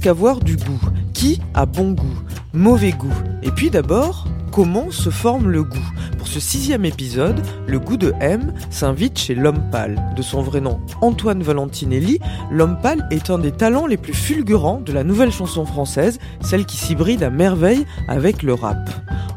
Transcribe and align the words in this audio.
Qu'avoir 0.00 0.40
du 0.40 0.56
goût 0.56 0.80
Qui 1.14 1.40
a 1.54 1.66
bon 1.66 1.92
goût? 1.92 2.18
Mauvais 2.52 2.92
goût 2.92 3.14
Et 3.42 3.50
puis 3.50 3.70
d'abord, 3.70 4.26
comment 4.52 4.90
se 4.90 5.10
forme 5.10 5.50
le 5.50 5.62
goût? 5.62 5.90
Pour 6.18 6.28
ce 6.28 6.40
sixième 6.40 6.84
épisode, 6.84 7.40
le 7.66 7.78
goût 7.78 7.96
de 7.96 8.12
M 8.20 8.52
s'invite 8.70 9.18
chez 9.18 9.34
l'homme 9.34 9.70
pâle. 9.70 10.02
De 10.16 10.22
son 10.22 10.42
vrai 10.42 10.60
nom 10.60 10.80
Antoine 11.00 11.42
Valentinelli, 11.42 12.18
l'homme 12.50 12.78
pâle 12.82 13.06
est 13.10 13.30
un 13.30 13.38
des 13.38 13.52
talents 13.52 13.86
les 13.86 13.96
plus 13.96 14.14
fulgurants 14.14 14.80
de 14.80 14.92
la 14.92 15.04
nouvelle 15.04 15.32
chanson 15.32 15.64
française, 15.64 16.18
celle 16.40 16.66
qui 16.66 16.76
s'hybride 16.76 17.22
à 17.22 17.30
merveille 17.30 17.86
avec 18.08 18.42
le 18.42 18.54
rap. 18.54 18.90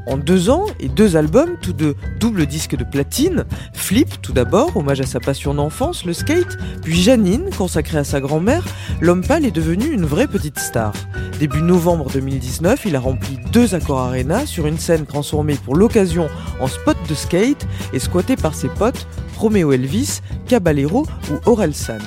En 0.07 0.17
deux 0.17 0.49
ans 0.49 0.65
et 0.79 0.87
deux 0.87 1.15
albums, 1.15 1.57
tous 1.61 1.73
deux 1.73 1.95
double 2.19 2.45
disques 2.45 2.75
de 2.75 2.83
platine, 2.83 3.45
Flip 3.73 4.21
tout 4.21 4.33
d'abord, 4.33 4.75
hommage 4.75 5.01
à 5.01 5.05
sa 5.05 5.19
passion 5.19 5.53
d'enfance, 5.53 6.05
le 6.05 6.13
skate, 6.13 6.57
puis 6.81 7.01
Janine, 7.01 7.49
consacrée 7.57 7.97
à 7.97 8.03
sa 8.03 8.19
grand-mère, 8.19 8.65
l'homme 9.01 9.23
pâle 9.23 9.45
est 9.45 9.51
devenu 9.51 9.91
une 9.91 10.05
vraie 10.05 10.27
petite 10.27 10.59
star. 10.59 10.93
Début 11.39 11.61
novembre 11.61 12.09
2019, 12.11 12.85
il 12.85 12.95
a 12.95 12.99
rempli 12.99 13.37
deux 13.51 13.75
accords 13.75 13.99
Arena 13.99 14.45
sur 14.45 14.67
une 14.67 14.77
scène 14.77 15.05
transformée 15.05 15.55
pour 15.55 15.75
l'occasion 15.75 16.27
en 16.59 16.67
spot 16.67 16.97
de 17.07 17.15
skate 17.15 17.67
et 17.93 17.99
squattée 17.99 18.35
par 18.35 18.55
ses 18.55 18.67
potes 18.67 19.07
Romeo 19.37 19.71
Elvis, 19.71 20.19
Caballero 20.47 21.05
ou 21.31 21.49
Orelsan. 21.49 21.99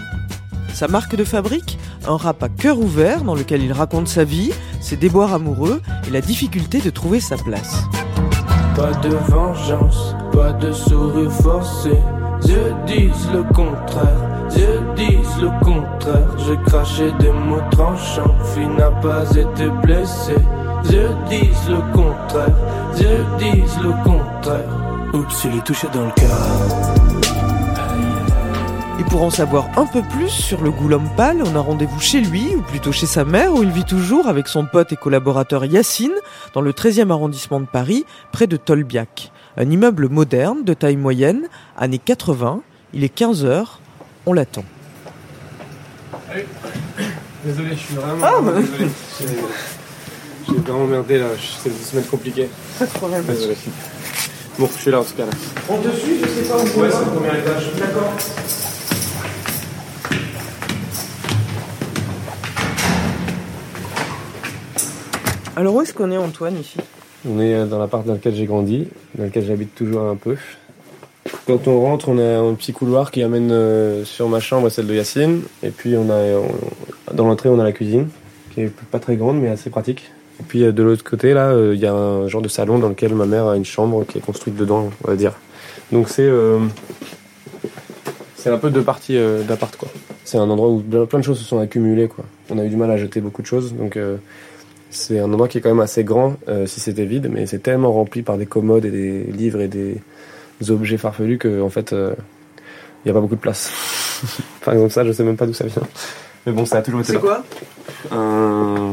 Sa 0.75 0.89
marque 0.89 1.17
de 1.17 1.25
fabrique 1.25 1.79
Un 2.07 2.17
rap 2.17 2.43
à 2.43 2.49
cœur 2.49 2.79
ouvert 2.79 3.23
dans 3.23 3.35
lequel 3.35 3.63
il 3.63 3.73
raconte 3.73 4.09
sa 4.09 4.25
vie, 4.25 4.53
ses 4.83 4.97
déboires 4.97 5.33
amoureux 5.33 5.81
et 6.07 6.11
la 6.11 6.21
difficulté 6.21 6.81
de 6.81 6.91
trouver 6.91 7.21
sa 7.21 7.37
place. 7.37 7.85
Pas 8.77 8.93
de 9.07 9.15
vengeance, 9.31 10.15
pas 10.33 10.53
de 10.53 10.73
sourire 10.73 11.31
forcé. 11.31 11.93
Dieu 12.43 12.75
disent 12.87 13.29
le 13.33 13.43
contraire, 13.55 14.49
Dieu 14.51 14.81
disent 14.97 15.41
le 15.41 15.65
contraire. 15.65 16.29
J'ai 16.39 16.57
craché 16.67 17.13
des 17.21 17.31
mots 17.31 17.63
tranchants, 17.71 18.35
fille 18.55 18.67
n'a 18.77 18.91
pas 18.91 19.31
été 19.31 19.69
blessée. 19.83 20.43
Dieu 20.85 21.09
disent 21.29 21.69
le 21.69 21.81
contraire, 21.93 22.57
Dieu 22.97 23.25
disent 23.39 23.79
le 23.83 23.93
contraire. 24.03 24.69
Oups, 25.15 25.45
il 25.45 25.57
est 25.59 25.65
touché 25.65 25.87
dans 25.93 26.05
le 26.05 26.11
cœur. 26.13 26.92
Et 29.03 29.05
pour 29.05 29.25
en 29.25 29.31
savoir 29.31 29.67
un 29.77 29.85
peu 29.87 30.01
plus 30.01 30.29
sur 30.29 30.61
le 30.63 30.71
l'homme 30.89 31.11
pâle, 31.17 31.43
on 31.45 31.57
a 31.57 31.59
rendez-vous 31.59 31.99
chez 31.99 32.21
lui, 32.21 32.55
ou 32.55 32.61
plutôt 32.63 32.93
chez 32.93 33.07
sa 33.07 33.25
mère, 33.25 33.53
où 33.53 33.65
il 33.65 33.71
vit 33.73 33.83
toujours 33.85 34.29
avec 34.29 34.47
son 34.47 34.65
pote 34.65 34.93
et 34.93 34.97
collaborateur 34.97 35.65
Yacine, 35.65 36.13
dans 36.55 36.61
le 36.61 36.71
13e 36.71 37.11
arrondissement 37.11 37.59
de 37.59 37.67
Paris, 37.67 38.05
près 38.31 38.47
de 38.47 38.57
Tolbiac. 38.57 39.33
Un 39.57 39.69
immeuble 39.69 40.09
moderne, 40.09 40.63
de 40.63 40.73
taille 40.73 40.97
moyenne, 40.99 41.49
années 41.77 41.99
80. 41.99 42.61
Il 42.95 43.03
est 43.03 43.13
15h, 43.19 43.65
on 44.27 44.35
l'attend. 44.35 44.65
Désolé, 47.45 47.71
je 47.73 47.75
suis 47.75 47.95
vraiment, 47.97 48.25
Ah, 48.25 48.41
bah. 48.41 48.53
désolé. 48.53 48.89
J'ai 50.49 50.55
vraiment 50.55 50.87
merdé 50.87 51.19
là, 51.19 51.27
c'est 51.61 51.71
une 51.71 51.77
semaine 51.77 52.05
compliquée. 52.05 52.49
Pas 52.79 52.87
de 52.87 52.91
problème. 52.93 53.25
Désolé. 53.25 53.57
Bon, 54.61 54.69
je 54.73 54.81
suis 54.81 54.91
là 54.93 55.01
en 55.01 55.05
tout 55.05 55.15
cas 55.17 55.25
là. 55.25 55.33
En 55.69 55.81
dessus, 55.81 56.21
je 56.23 56.29
sais 56.29 56.49
pas 56.49 56.57
où 56.57 56.81
Ouais, 56.81 56.89
c'est 56.89 57.05
le 57.05 57.11
premier 57.11 57.39
étage. 57.41 57.65
D'accord. 57.81 58.13
Alors 65.55 65.75
où 65.75 65.83
est-ce 65.83 65.93
qu'on 65.93 66.11
est 66.11 66.17
Antoine 66.17 66.59
ici? 66.59 66.79
On 67.29 67.39
est 67.39 67.53
euh, 67.55 67.67
dans 67.67 67.79
l'appart 67.79 68.07
dans 68.07 68.15
lequel 68.15 68.35
j'ai 68.35 68.47
grandi, 68.47 68.89
dans 69.15 69.25
lequel 69.25 69.45
j'habite 69.45 69.75
toujours 69.75 70.01
un 70.03 70.17
peu. 70.17 70.37
Quand 71.47 71.69
on 71.69 71.83
rentre, 71.83 72.09
on 72.09 72.17
a 72.19 72.39
un 72.39 72.55
petit 72.55 72.73
couloir 72.73 73.11
qui 73.11 73.23
amène 73.23 73.53
euh, 73.53 74.03
sur 74.07 74.31
ma 74.31 74.41
chambre 74.41 74.71
celle 74.71 74.87
de 74.87 74.95
Yacine. 74.95 75.43
Et 75.63 75.69
puis 75.69 75.95
on 75.95 76.09
a, 76.11 76.41
dans 77.13 77.27
l'entrée, 77.27 77.51
on 77.51 77.61
a 77.61 77.65
la 77.65 77.73
cuisine, 77.73 78.09
qui 78.55 78.63
est 78.63 78.73
pas 78.91 78.99
très 78.99 79.17
grande 79.17 79.43
mais 79.43 79.49
assez 79.49 79.69
pratique. 79.69 80.11
Et 80.41 80.43
puis 80.43 80.65
euh, 80.65 80.73
de 80.73 80.83
l'autre 80.83 81.05
côté, 81.05 81.35
là, 81.35 81.55
il 81.73 81.79
y 81.79 81.87
a 81.87 81.93
un 81.93 82.29
genre 82.29 82.41
de 82.41 82.49
salon 82.49 82.79
dans 82.79 82.89
lequel 82.89 83.15
ma 83.15 83.27
mère 83.27 83.47
a 83.47 83.57
une 83.57 83.67
chambre 83.67 84.07
qui 84.07 84.17
est 84.19 84.23
construite 84.23 84.57
dedans, 84.57 84.89
on 85.05 85.09
va 85.09 85.17
dire. 85.17 85.35
Donc 85.93 86.09
c'est 86.09 86.31
un 88.47 88.59
peu 88.59 88.71
deux 88.71 88.83
parties 88.83 89.19
d'appart, 89.47 89.77
quoi. 89.77 89.91
C'est 90.25 90.39
un 90.39 90.49
endroit 90.49 90.71
où 90.71 90.81
plein 90.81 91.19
de 91.19 91.25
choses 91.25 91.39
se 91.39 91.45
sont 91.45 91.59
accumulées, 91.59 92.09
quoi. 92.09 92.25
On 92.49 92.57
a 92.59 92.65
eu 92.65 92.71
du 92.71 92.77
mal 92.77 92.91
à 92.91 92.97
jeter 92.97 93.21
beaucoup 93.21 93.43
de 93.43 93.47
choses, 93.47 93.75
donc 93.75 93.99
c'est 94.93 95.19
un 95.19 95.25
endroit 95.25 95.49
qui 95.49 95.59
est 95.59 95.61
quand 95.61 95.71
même 95.71 95.81
assez 95.81 96.05
grand 96.05 96.37
euh, 96.49 96.67
si 96.67 96.79
c'était 96.81 97.05
vide, 97.05 97.29
mais 97.33 97.47
c'est 97.47 97.59
tellement 97.61 97.93
rempli 97.93 98.23
par 98.23 98.37
des 98.39 98.47
commodes 98.47 98.85
et 98.85 98.91
des 98.91 99.25
livres 99.25 99.61
et 99.61 99.69
des 99.69 99.97
objets 100.71 100.99
farfelus 100.99 101.39
que 101.39 101.61
en 101.61 101.69
fait 101.71 101.93
il 101.93 102.15
n'y 103.07 103.11
a 103.11 103.15
pas 103.15 103.21
beaucoup 103.21 103.35
de 103.35 103.41
place. 103.41 103.71
Par 104.65 104.75
exemple 104.75 104.93
ça, 104.93 105.05
je 105.05 105.11
sais 105.11 105.25
même 105.25 105.37
pas 105.37 105.47
d'où 105.47 105.53
ça 105.55 105.67
vient. 105.67 105.83
Mais 106.47 106.53
bon, 106.53 106.65
ça 106.67 106.79
a 106.79 106.83
toujours 106.83 107.01
été 107.01 107.13
C'est 107.13 107.19
quoi? 107.19 107.43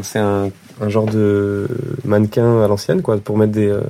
C'est 0.04 0.18
un, 0.20 0.50
un 0.82 0.90
genre 0.90 1.06
de 1.06 1.68
mannequin 2.06 2.62
à 2.64 2.68
l'ancienne, 2.68 3.02
quoi, 3.04 3.18
pour 3.18 3.38
mettre 3.38 3.52
des, 3.52 3.68
euh, 3.68 3.81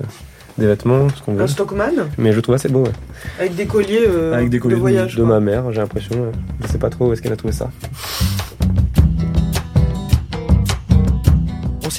des 0.57 0.65
vêtements, 0.67 1.07
ce 1.09 1.21
qu'on 1.21 1.33
veut. 1.35 1.41
Un 1.43 1.47
Stockman? 1.47 1.91
Mais 2.17 2.31
je 2.31 2.37
le 2.37 2.41
trouve 2.41 2.55
assez 2.55 2.67
beau, 2.69 2.83
ouais. 2.83 2.91
Avec 3.39 3.55
des 3.55 3.65
colliers, 3.65 4.05
euh, 4.07 4.33
Avec 4.33 4.49
des 4.49 4.59
colliers 4.59 4.75
de 4.75 4.77
de, 4.77 4.81
voyage. 4.81 5.15
de 5.15 5.23
quoi. 5.23 5.35
ma 5.35 5.39
mère, 5.39 5.71
j'ai 5.71 5.79
l'impression. 5.81 6.15
ouais. 6.15 6.31
Je 6.63 6.67
sais 6.67 6.77
pas 6.77 6.89
trop 6.89 7.07
où 7.09 7.13
est-ce 7.13 7.21
qu'elle 7.21 7.33
a 7.33 7.37
trouvé 7.37 7.53
ça. 7.53 7.69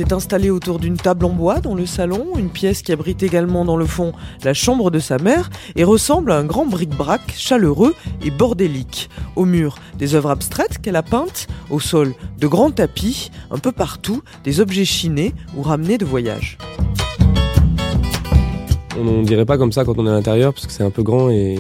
S'est 0.00 0.14
installé 0.14 0.48
autour 0.48 0.78
d'une 0.78 0.96
table 0.96 1.26
en 1.26 1.30
bois 1.30 1.60
dans 1.60 1.74
le 1.74 1.84
salon, 1.84 2.28
une 2.38 2.48
pièce 2.48 2.80
qui 2.80 2.90
abrite 2.90 3.22
également 3.22 3.66
dans 3.66 3.76
le 3.76 3.84
fond 3.84 4.14
la 4.44 4.54
chambre 4.54 4.90
de 4.90 4.98
sa 4.98 5.18
mère 5.18 5.50
et 5.76 5.84
ressemble 5.84 6.32
à 6.32 6.38
un 6.38 6.44
grand 6.44 6.64
bric-brac 6.64 7.20
chaleureux 7.36 7.94
et 8.24 8.30
bordélique. 8.30 9.10
Au 9.36 9.44
mur, 9.44 9.76
des 9.98 10.14
œuvres 10.14 10.30
abstraites 10.30 10.78
qu'elle 10.78 10.96
a 10.96 11.02
peintes, 11.02 11.48
au 11.68 11.80
sol, 11.80 12.14
de 12.38 12.46
grands 12.46 12.70
tapis, 12.70 13.30
un 13.50 13.58
peu 13.58 13.72
partout, 13.72 14.22
des 14.42 14.60
objets 14.60 14.86
chinés 14.86 15.34
ou 15.54 15.60
ramenés 15.60 15.98
de 15.98 16.06
voyage. 16.06 16.56
On 18.98 19.20
ne 19.20 19.24
dirait 19.24 19.44
pas 19.44 19.58
comme 19.58 19.72
ça 19.72 19.84
quand 19.84 19.98
on 19.98 20.06
est 20.06 20.10
à 20.10 20.14
l'intérieur 20.14 20.54
parce 20.54 20.66
que 20.66 20.72
c'est 20.72 20.82
un 20.82 20.90
peu 20.90 21.02
grand 21.02 21.28
et, 21.28 21.58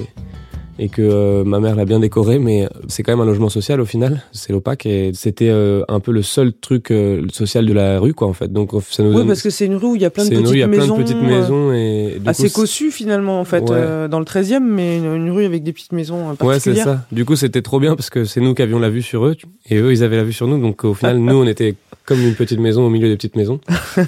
et 0.82 0.88
que 0.88 1.02
euh, 1.02 1.44
ma 1.44 1.60
mère 1.60 1.76
l'a 1.76 1.84
bien 1.84 2.00
décoré, 2.00 2.38
mais 2.38 2.66
c'est 2.88 3.02
quand 3.02 3.12
même 3.12 3.20
un 3.20 3.26
logement 3.26 3.50
social 3.50 3.80
au 3.82 3.84
final. 3.84 4.22
C'est 4.32 4.50
l'OPAC 4.52 4.86
et 4.86 5.10
c'était 5.12 5.50
euh, 5.50 5.82
un 5.88 6.00
peu 6.00 6.10
le 6.10 6.22
seul 6.22 6.54
truc 6.54 6.90
euh, 6.90 7.26
social 7.30 7.66
de 7.66 7.72
la 7.74 8.00
rue, 8.00 8.14
quoi, 8.14 8.28
en 8.28 8.32
fait. 8.32 8.50
Donc 8.50 8.70
ça 8.88 9.02
nous 9.02 9.10
Oui, 9.10 9.16
donne- 9.16 9.26
parce 9.28 9.42
que 9.42 9.50
c'est 9.50 9.66
une 9.66 9.76
rue 9.76 9.88
où 9.88 9.96
il 9.96 10.00
y 10.02 10.06
a 10.06 10.10
plein 10.10 10.24
de 10.24 10.30
petites 10.30 10.46
rue, 10.46 10.56
il 10.56 10.60
y 10.60 10.62
a 10.62 10.68
plein 10.68 10.78
maisons. 10.78 10.96
de 10.96 11.02
petites 11.02 11.22
maisons 11.22 11.72
et 11.74 12.16
du 12.18 12.28
Assez 12.28 12.48
cossu 12.48 12.90
finalement 12.90 13.38
en 13.40 13.44
fait, 13.44 13.68
Ouais. 13.68 14.08
dans 14.08 14.18
le 14.18 14.24
13e, 14.24 14.64
mais 14.64 14.96
une, 14.96 15.04
une 15.16 15.30
rue 15.30 15.44
avec 15.44 15.62
des 15.62 15.72
petites 15.74 15.92
maisons 15.92 16.16
euh, 16.30 16.30
Ouais, 16.30 16.58
c'est 16.58 16.70
particulières. 16.72 16.84
ça. 16.84 17.06
Du 17.12 17.24
coup, 17.26 17.36
c'était 17.36 17.60
trop 17.62 17.78
bien 17.78 17.94
parce 17.94 18.08
que 18.08 18.24
c'est 18.24 18.40
nous 18.40 18.54
qui 18.54 18.62
avions 18.62 18.78
la 18.78 18.88
vue 18.88 19.02
sur 19.02 19.26
eux 19.26 19.36
et 19.68 19.76
eux, 19.76 19.92
ils 19.92 20.02
avaient 20.02 20.16
la 20.16 20.24
vue 20.24 20.32
sur 20.32 20.46
nous. 20.46 20.58
Donc 20.58 20.84
au 20.84 20.94
final, 20.94 21.18
nous, 21.18 21.34
on 21.36 21.46
était 21.46 21.74
comme 22.06 22.20
une 22.20 22.34
petite 22.34 22.58
maison 22.58 22.84
au 22.84 22.90
milieu 22.90 23.08
des 23.08 23.16
petites 23.16 23.36
maisons. 23.36 23.60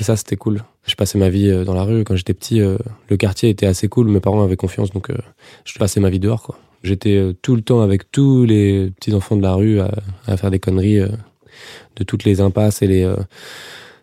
et 0.00 0.04
ça, 0.04 0.16
c'était 0.16 0.36
cool. 0.36 0.62
Je 0.86 0.94
passais 0.94 1.18
ma 1.18 1.28
vie 1.28 1.48
euh, 1.48 1.64
dans 1.64 1.74
la 1.74 1.82
rue. 1.82 2.04
Quand 2.04 2.16
j'étais 2.16 2.34
petit, 2.34 2.60
euh, 2.60 2.78
le 3.08 3.16
quartier 3.16 3.50
était 3.50 3.66
assez 3.66 3.88
cool. 3.88 4.08
Mes 4.08 4.20
parents 4.20 4.42
avaient 4.42 4.56
confiance, 4.56 4.90
donc 4.90 5.10
euh, 5.10 5.16
je 5.64 5.78
passais 5.78 6.00
ma 6.00 6.10
vie 6.10 6.20
dehors, 6.20 6.42
quoi. 6.42 6.58
J'étais 6.84 7.34
tout 7.42 7.56
le 7.56 7.62
temps 7.62 7.80
avec 7.80 8.12
tous 8.12 8.44
les 8.44 8.92
petits 8.92 9.12
enfants 9.12 9.36
de 9.36 9.42
la 9.42 9.54
rue 9.54 9.80
à, 9.80 9.90
à 10.28 10.36
faire 10.36 10.52
des 10.52 10.60
conneries 10.60 11.00
de 11.00 12.04
toutes 12.04 12.22
les 12.22 12.40
impasses 12.40 12.82
et 12.82 12.86
les. 12.86 13.02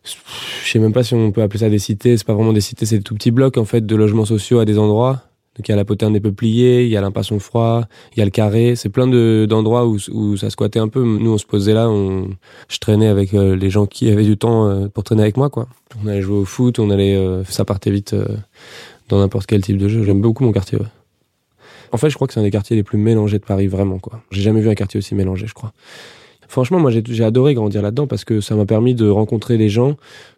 je 0.03 0.69
sais 0.69 0.79
même 0.79 0.91
pas 0.91 1.01
si 1.01 1.13
on 1.13 1.31
peut 1.31 1.41
appeler 1.41 1.59
ça 1.59 1.69
des 1.69 1.79
cités. 1.79 2.17
C'est 2.17 2.27
pas 2.27 2.33
vraiment 2.33 2.51
des 2.51 2.59
cités, 2.59 2.85
c'est 2.85 2.97
des 2.97 3.03
tout 3.03 3.15
petits 3.15 3.31
blocs 3.31 3.57
en 3.57 3.63
fait 3.63 3.85
de 3.85 3.95
logements 3.95 4.25
sociaux 4.25 4.59
à 4.59 4.65
des 4.65 4.77
endroits. 4.77 5.23
Donc 5.55 5.67
il 5.67 5.71
y 5.71 5.73
a 5.73 5.77
la 5.77 5.85
poterne 5.85 6.13
des 6.13 6.19
peupliers, 6.19 6.83
il 6.83 6.89
y 6.89 6.97
a 6.97 7.01
l'impassion 7.01 7.39
froid, 7.39 7.85
il 8.13 8.19
y 8.19 8.21
a 8.21 8.25
le 8.25 8.31
carré. 8.31 8.75
C'est 8.75 8.89
plein 8.89 9.07
de 9.07 9.45
d'endroits 9.49 9.87
où, 9.87 9.97
où 10.11 10.37
ça 10.37 10.49
squattait 10.49 10.79
un 10.79 10.89
peu. 10.89 11.03
Nous 11.03 11.31
on 11.31 11.37
se 11.37 11.45
posait 11.45 11.73
là, 11.73 11.89
on, 11.89 12.29
je 12.67 12.77
traînais 12.79 13.07
avec 13.07 13.33
euh, 13.33 13.55
les 13.55 13.69
gens 13.69 13.85
qui 13.85 14.09
avaient 14.09 14.25
du 14.25 14.37
temps 14.37 14.67
euh, 14.67 14.87
pour 14.87 15.03
traîner 15.03 15.21
avec 15.21 15.37
moi 15.37 15.49
quoi. 15.49 15.67
On 16.03 16.07
allait 16.07 16.21
jouer 16.21 16.37
au 16.37 16.45
foot, 16.45 16.79
on 16.79 16.89
allait, 16.89 17.15
euh, 17.15 17.43
ça 17.45 17.63
partait 17.63 17.91
vite 17.91 18.13
euh, 18.13 18.25
dans 19.07 19.19
n'importe 19.19 19.45
quel 19.45 19.61
type 19.61 19.77
de 19.77 19.87
jeu. 19.87 20.03
J'aime 20.03 20.21
beaucoup 20.21 20.43
mon 20.43 20.51
quartier. 20.51 20.77
Ouais. 20.77 20.85
En 21.91 21.97
fait, 21.97 22.09
je 22.09 22.15
crois 22.15 22.27
que 22.27 22.33
c'est 22.33 22.39
un 22.41 22.43
des 22.43 22.51
quartiers 22.51 22.75
les 22.75 22.83
plus 22.83 22.97
mélangés 22.97 23.39
de 23.39 23.45
Paris 23.45 23.67
vraiment 23.67 23.99
quoi. 23.99 24.21
J'ai 24.31 24.41
jamais 24.41 24.59
vu 24.59 24.69
un 24.69 24.75
quartier 24.75 24.97
aussi 24.97 25.15
mélangé, 25.15 25.47
je 25.47 25.53
crois. 25.53 25.71
Franchement, 26.47 26.79
moi, 26.79 26.91
j'ai 26.91 27.23
adoré 27.23 27.53
grandir 27.53 27.81
là-dedans 27.81 28.07
parce 28.07 28.25
que 28.25 28.41
ça 28.41 28.55
m'a 28.55 28.65
permis 28.65 28.95
de 28.95 29.07
rencontrer 29.09 29.57
des 29.57 29.69
gens 29.69 29.95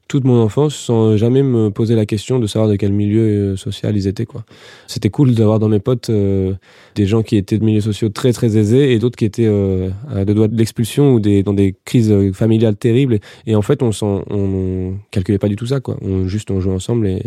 toute 0.08 0.24
mon 0.24 0.42
enfance 0.42 0.76
sans 0.76 1.18
jamais 1.18 1.44
me 1.44 1.70
poser 1.70 1.96
la 1.96 2.06
question 2.06 2.40
de 2.40 2.48
savoir 2.48 2.70
de 2.70 2.76
quel 2.76 2.94
milieu 2.94 3.22
euh, 3.22 3.58
social 3.58 3.96
ils 3.98 4.08
étaient, 4.08 4.26
quoi. 4.26 4.46
C'était 4.88 5.10
cool 5.10 5.34
d'avoir 5.34 5.60
dans 5.60 5.68
mes 5.68 5.80
potes 5.80 6.10
euh, 6.10 6.54
des 6.96 7.06
gens 7.06 7.24
qui 7.24 7.36
étaient 7.36 7.58
de 7.58 7.66
milieux 7.66 7.82
sociaux 7.82 8.10
très 8.10 8.32
très 8.32 8.58
aisés 8.58 8.94
et 8.94 9.00
d'autres 9.00 9.18
qui 9.18 9.26
étaient 9.26 9.48
euh, 9.48 9.90
à 10.10 10.24
deux 10.24 10.34
doigts 10.34 10.48
de 10.48 10.56
l'expulsion 10.56 11.14
ou 11.14 11.20
des, 11.20 11.44
dans 11.44 11.54
des 11.54 11.76
crises 11.86 12.14
familiales 12.34 12.78
terribles. 12.78 13.20
Et 13.46 13.56
en 13.56 13.62
fait, 13.62 13.84
on 13.84 13.92
s'en, 13.92 14.24
on 14.30 14.94
calculait 15.12 15.40
pas 15.40 15.50
du 15.50 15.56
tout 15.56 15.68
ça, 15.68 15.80
quoi. 15.80 15.98
On 16.02 16.28
juste 16.28 16.52
on 16.52 16.60
jouait 16.62 16.74
ensemble 16.74 17.08
et 17.08 17.22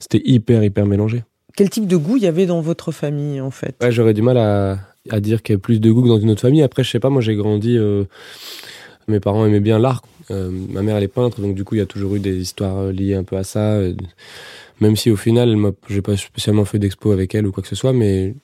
c'était 0.00 0.22
hyper 0.24 0.64
hyper 0.64 0.86
mélangé. 0.86 1.22
Quel 1.54 1.68
type 1.68 1.86
de 1.86 1.96
goût 1.96 2.16
il 2.16 2.22
y 2.22 2.26
avait 2.26 2.46
dans 2.46 2.62
votre 2.62 2.92
famille 2.92 3.40
en 3.40 3.50
fait? 3.50 3.76
Ouais, 3.82 3.92
j'aurais 3.92 4.14
du 4.14 4.22
mal 4.22 4.38
à, 4.38 4.78
à 5.10 5.20
dire 5.20 5.42
qu'il 5.42 5.54
y 5.54 5.56
a 5.56 5.58
plus 5.58 5.80
de 5.80 5.90
goût 5.90 6.06
dans 6.06 6.18
une 6.18 6.30
autre 6.30 6.40
famille. 6.42 6.62
Après, 6.62 6.84
je 6.84 6.90
sais 6.90 7.00
pas, 7.00 7.10
moi 7.10 7.20
j'ai 7.22 7.34
grandi. 7.34 7.76
euh, 7.76 8.04
mes 9.08 9.20
parents 9.20 9.44
aimaient 9.46 9.60
bien 9.60 9.78
l'art. 9.78 10.02
Euh, 10.30 10.50
ma 10.70 10.82
mère, 10.82 10.96
elle 10.96 11.02
est 11.02 11.08
peintre, 11.08 11.40
donc 11.40 11.54
du 11.54 11.64
coup, 11.64 11.74
il 11.74 11.78
y 11.78 11.82
a 11.82 11.86
toujours 11.86 12.14
eu 12.14 12.20
des 12.20 12.36
histoires 12.40 12.78
euh, 12.78 12.92
liées 12.92 13.14
un 13.14 13.24
peu 13.24 13.36
à 13.36 13.44
ça. 13.44 13.72
euh, 13.72 13.94
Même 14.80 14.96
si 14.96 15.10
au 15.10 15.16
final, 15.16 15.56
j'ai 15.88 16.02
pas 16.02 16.16
spécialement 16.16 16.64
fait 16.64 16.78
d'expo 16.78 17.10
avec 17.12 17.34
elle 17.34 17.46
ou 17.46 17.52
quoi 17.52 17.62
que 17.62 17.68
ce 17.68 17.74
soit, 17.74 17.92
mais 17.92 18.34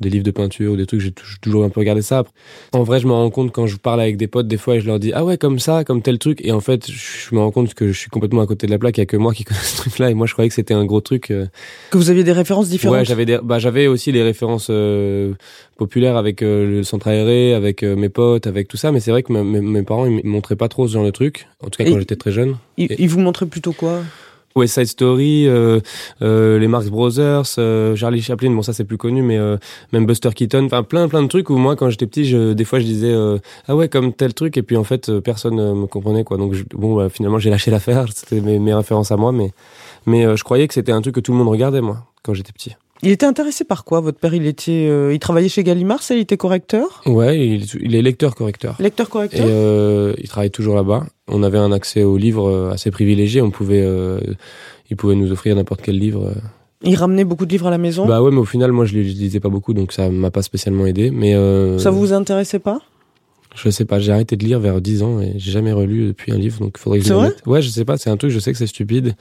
des 0.00 0.10
livres 0.10 0.24
de 0.24 0.30
peinture 0.30 0.72
ou 0.72 0.76
des 0.76 0.86
trucs, 0.86 1.00
j'ai 1.00 1.10
tou- 1.12 1.24
toujours 1.40 1.64
un 1.64 1.68
peu 1.70 1.80
regardé 1.80 2.02
ça. 2.02 2.24
En 2.72 2.82
vrai, 2.82 3.00
je 3.00 3.06
me 3.06 3.12
rends 3.12 3.30
compte 3.30 3.52
quand 3.52 3.66
je 3.66 3.76
parle 3.76 4.00
avec 4.00 4.16
des 4.16 4.26
potes, 4.26 4.46
des 4.48 4.56
fois, 4.56 4.76
et 4.76 4.80
je 4.80 4.86
leur 4.86 4.98
dis 4.98 5.12
ah 5.14 5.24
ouais 5.24 5.38
comme 5.38 5.58
ça, 5.58 5.84
comme 5.84 6.02
tel 6.02 6.18
truc, 6.18 6.40
et 6.44 6.52
en 6.52 6.60
fait, 6.60 6.90
je 6.90 7.34
me 7.34 7.40
rends 7.40 7.50
compte 7.50 7.72
que 7.74 7.88
je 7.92 7.98
suis 7.98 8.10
complètement 8.10 8.42
à 8.42 8.46
côté 8.46 8.66
de 8.66 8.72
la 8.72 8.78
plaque. 8.78 8.96
Il 8.98 9.00
y 9.00 9.02
a 9.02 9.06
que 9.06 9.16
moi 9.16 9.32
qui 9.32 9.44
connais 9.44 9.60
ce 9.60 9.76
truc-là, 9.76 10.10
et 10.10 10.14
moi, 10.14 10.26
je 10.26 10.32
croyais 10.32 10.48
que 10.48 10.54
c'était 10.54 10.74
un 10.74 10.84
gros 10.84 11.00
truc. 11.00 11.30
euh, 11.30 11.46
Que 11.90 11.98
vous 11.98 12.10
aviez 12.10 12.24
des 12.24 12.32
références 12.32 12.68
différentes 12.68 12.96
Ouais, 12.98 13.04
j'avais 13.04 13.24
des, 13.24 13.38
bah, 13.42 13.58
j'avais 13.58 13.86
aussi 13.86 14.12
les 14.12 14.22
références 14.22 14.68
euh, 14.70 15.32
populaires 15.76 16.16
avec 16.16 16.42
euh, 16.42 16.66
le 16.78 16.82
centre 16.82 17.08
aéré, 17.08 17.54
avec 17.54 17.82
euh, 17.82 17.96
mes 17.96 18.08
potes, 18.08 18.46
avec 18.46 18.68
tout 18.68 18.76
ça. 18.76 18.92
Mais 18.92 19.00
c'est 19.00 19.10
vrai 19.10 19.22
que 19.22 19.32
mes, 19.32 19.82
parents 19.82 20.06
ils 20.06 20.12
me 20.16 20.22
montraient 20.24 20.56
pas 20.56 20.68
trop 20.68 20.86
ce 20.88 20.92
genre 20.94 21.04
de 21.04 21.10
truc. 21.10 21.46
En 21.64 21.68
tout 21.70 21.82
cas, 21.82 21.88
quand 21.90 21.98
j'étais 21.98 22.16
très 22.16 22.32
jeune. 22.32 22.56
ils, 22.76 22.92
et- 22.92 22.96
ils 23.02 23.08
vous 23.08 23.20
montraient 23.20 23.46
plutôt 23.46 23.72
quoi? 23.72 24.02
West 24.56 24.74
Side 24.74 24.86
Story, 24.86 25.46
euh, 25.46 25.80
euh, 26.22 26.58
les 26.58 26.66
Marx 26.68 26.88
Brothers, 26.88 27.44
euh, 27.58 27.94
Charlie 27.94 28.22
Chaplin. 28.22 28.50
Bon, 28.50 28.62
ça 28.62 28.72
c'est 28.72 28.84
plus 28.84 28.96
connu, 28.98 29.22
mais 29.22 29.38
même 29.92 30.06
Buster 30.06 30.30
Keaton. 30.34 30.64
Enfin, 30.66 30.82
plein, 30.82 31.08
plein 31.08 31.22
de 31.22 31.28
trucs 31.28 31.50
où 31.50 31.56
moi, 31.56 31.76
quand 31.76 31.90
j'étais 31.90 32.06
petit, 32.06 32.24
je, 32.24 32.52
des 32.52 32.64
fois, 32.64 32.80
je 32.80 32.84
disais 32.84 33.14
ah 33.68 33.76
ouais, 33.76 33.88
comme 33.88 34.12
tel 34.12 34.34
truc, 34.34 34.56
et 34.56 34.62
puis 34.62 34.76
en 34.76 34.84
fait, 34.84 35.20
personne 35.20 35.56
me 35.56 35.86
comprenait 35.86 36.24
quoi. 36.24 36.36
Donc 36.38 36.54
je- 36.54 36.64
bon, 36.74 36.96
bah, 36.96 37.08
finalement, 37.08 37.38
j'ai 37.38 37.50
lâché 37.50 37.70
l'affaire. 37.70 38.06
C'était 38.14 38.40
mes, 38.40 38.58
mes 38.58 38.74
références 38.74 39.12
à 39.12 39.16
moi, 39.16 39.32
mais 39.32 39.52
mais 40.06 40.36
je 40.36 40.42
croyais 40.44 40.66
que 40.68 40.74
c'était 40.74 40.92
un 40.92 41.02
truc 41.02 41.14
que 41.14 41.20
tout 41.20 41.32
le 41.32 41.38
monde 41.38 41.48
regardait 41.48 41.80
moi 41.80 42.06
quand 42.22 42.34
j'étais 42.34 42.52
petit. 42.52 42.74
Il 43.02 43.10
était 43.10 43.26
intéressé 43.26 43.64
par 43.64 43.84
quoi 43.84 44.00
Votre 44.00 44.18
père, 44.18 44.32
il 44.34 44.46
était, 44.46 44.86
euh, 44.88 45.12
il 45.12 45.18
travaillait 45.18 45.48
chez 45.48 45.62
Gallimard, 45.62 46.02
ça, 46.02 46.14
il 46.14 46.20
était 46.20 46.36
correcteur? 46.36 47.02
Ouais, 47.06 47.38
il, 47.46 47.64
il 47.82 47.94
est 47.94 48.02
lecteur-correcteur. 48.02 48.76
Lecteur 48.78 49.06
Et 49.06 49.10
correcteur 49.10 49.46
euh, 49.48 50.14
il 50.18 50.28
travaille 50.28 50.50
toujours 50.50 50.74
là-bas. 50.76 51.06
On 51.28 51.42
avait 51.42 51.58
un 51.58 51.72
accès 51.72 52.02
aux 52.04 52.16
livres 52.16 52.48
euh, 52.48 52.70
assez 52.72 52.90
privilégié. 52.90 53.42
On 53.42 53.50
pouvait, 53.50 53.82
euh, 53.84 54.18
il 54.90 54.96
pouvait 54.96 55.14
nous 55.14 55.30
offrir 55.30 55.54
n'importe 55.56 55.82
quel 55.82 55.98
livre. 55.98 56.26
euh. 56.28 56.40
Il 56.82 56.94
ramenait 56.96 57.24
beaucoup 57.24 57.46
de 57.46 57.50
livres 57.50 57.66
à 57.66 57.70
la 57.70 57.78
maison? 57.78 58.06
Bah 58.06 58.22
ouais, 58.22 58.30
mais 58.30 58.38
au 58.38 58.44
final, 58.44 58.72
moi, 58.72 58.84
je, 58.86 58.92
je 58.92 58.98
lisais 58.98 59.40
pas 59.40 59.48
beaucoup, 59.48 59.74
donc 59.74 59.92
ça 59.92 60.08
m'a 60.08 60.30
pas 60.30 60.42
spécialement 60.42 60.86
aidé. 60.86 61.10
Mais 61.10 61.34
euh, 61.34 61.78
Ça 61.78 61.90
vous 61.90 62.12
intéressait 62.12 62.58
pas? 62.58 62.80
je 63.54 63.70
sais 63.70 63.86
pas. 63.86 63.98
J'ai 63.98 64.12
arrêté 64.12 64.36
de 64.36 64.44
lire 64.44 64.60
vers 64.60 64.82
10 64.82 65.02
ans 65.02 65.18
et 65.22 65.32
j'ai 65.38 65.50
jamais 65.50 65.72
relu 65.72 66.08
depuis 66.08 66.30
un 66.30 66.36
livre, 66.36 66.60
donc 66.60 66.76
faudrait 66.76 66.98
que 66.98 67.06
je 67.06 67.08
C'est 67.08 67.14
le. 67.46 67.50
Ouais, 67.50 67.62
je 67.62 67.70
sais 67.70 67.86
pas. 67.86 67.96
C'est 67.96 68.10
un 68.10 68.18
truc. 68.18 68.30
Je 68.30 68.38
sais 68.38 68.52
que 68.52 68.58
c'est 68.58 68.66
stupide. 68.66 69.14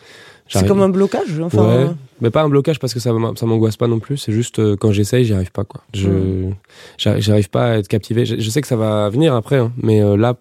C'est 0.48 0.68
comme 0.68 0.82
un 0.82 0.90
blocage 0.90 1.40
enfin, 1.42 1.64
Ouais, 1.68 1.88
mais 2.22 2.30
pas 2.30 2.44
un 2.44 2.50
blocage 2.50 2.80
parce 2.80 2.94
que 2.94 3.00
ça 3.00 3.12
ça 3.36 3.46
m'angoisse 3.46 3.78
pas 3.78 3.88
non 3.88 4.00
plus. 4.00 4.18
C'est 4.18 4.32
juste 4.32 4.60
euh, 4.60 4.76
quand 4.76 4.92
j'essaye, 4.92 5.26
j'y 5.26 5.34
arrive 5.34 5.52
pas 5.52 5.64
quoi. 5.64 5.82
Je 5.94 6.50
j'arrive 6.98 7.50
pas 7.50 7.72
à 7.72 7.78
être 7.78 7.88
captivé. 7.88 8.26
Je, 8.26 8.40
je 8.40 8.50
sais 8.50 8.62
que 8.62 8.68
ça 8.68 8.76
va 8.76 9.10
venir 9.10 9.34
après, 9.34 9.58
hein, 9.58 9.72
mais 9.82 10.02
euh, 10.02 10.16
là, 10.16 10.36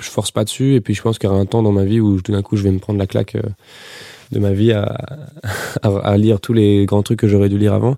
je 0.00 0.10
force 0.10 0.30
pas 0.30 0.44
dessus. 0.44 0.74
Et 0.74 0.80
puis 0.80 0.94
je 0.94 1.02
pense 1.02 1.18
qu'il 1.18 1.28
y 1.28 1.32
aura 1.32 1.40
un 1.40 1.46
temps 1.46 1.62
dans 1.62 1.72
ma 1.72 1.84
vie 1.84 2.00
où 2.00 2.20
tout 2.20 2.32
d'un 2.32 2.42
coup, 2.42 2.56
je 2.56 2.62
vais 2.62 2.70
me 2.70 2.78
prendre 2.78 2.98
la 2.98 3.06
claque 3.06 3.36
euh, 3.36 3.42
de 4.32 4.38
ma 4.38 4.52
vie 4.52 4.72
à, 4.72 4.96
à, 5.82 5.88
à 6.02 6.16
lire 6.16 6.40
tous 6.40 6.52
les 6.52 6.86
grands 6.86 7.02
trucs 7.02 7.18
que 7.18 7.28
j'aurais 7.28 7.48
dû 7.48 7.58
lire 7.58 7.74
avant. 7.74 7.96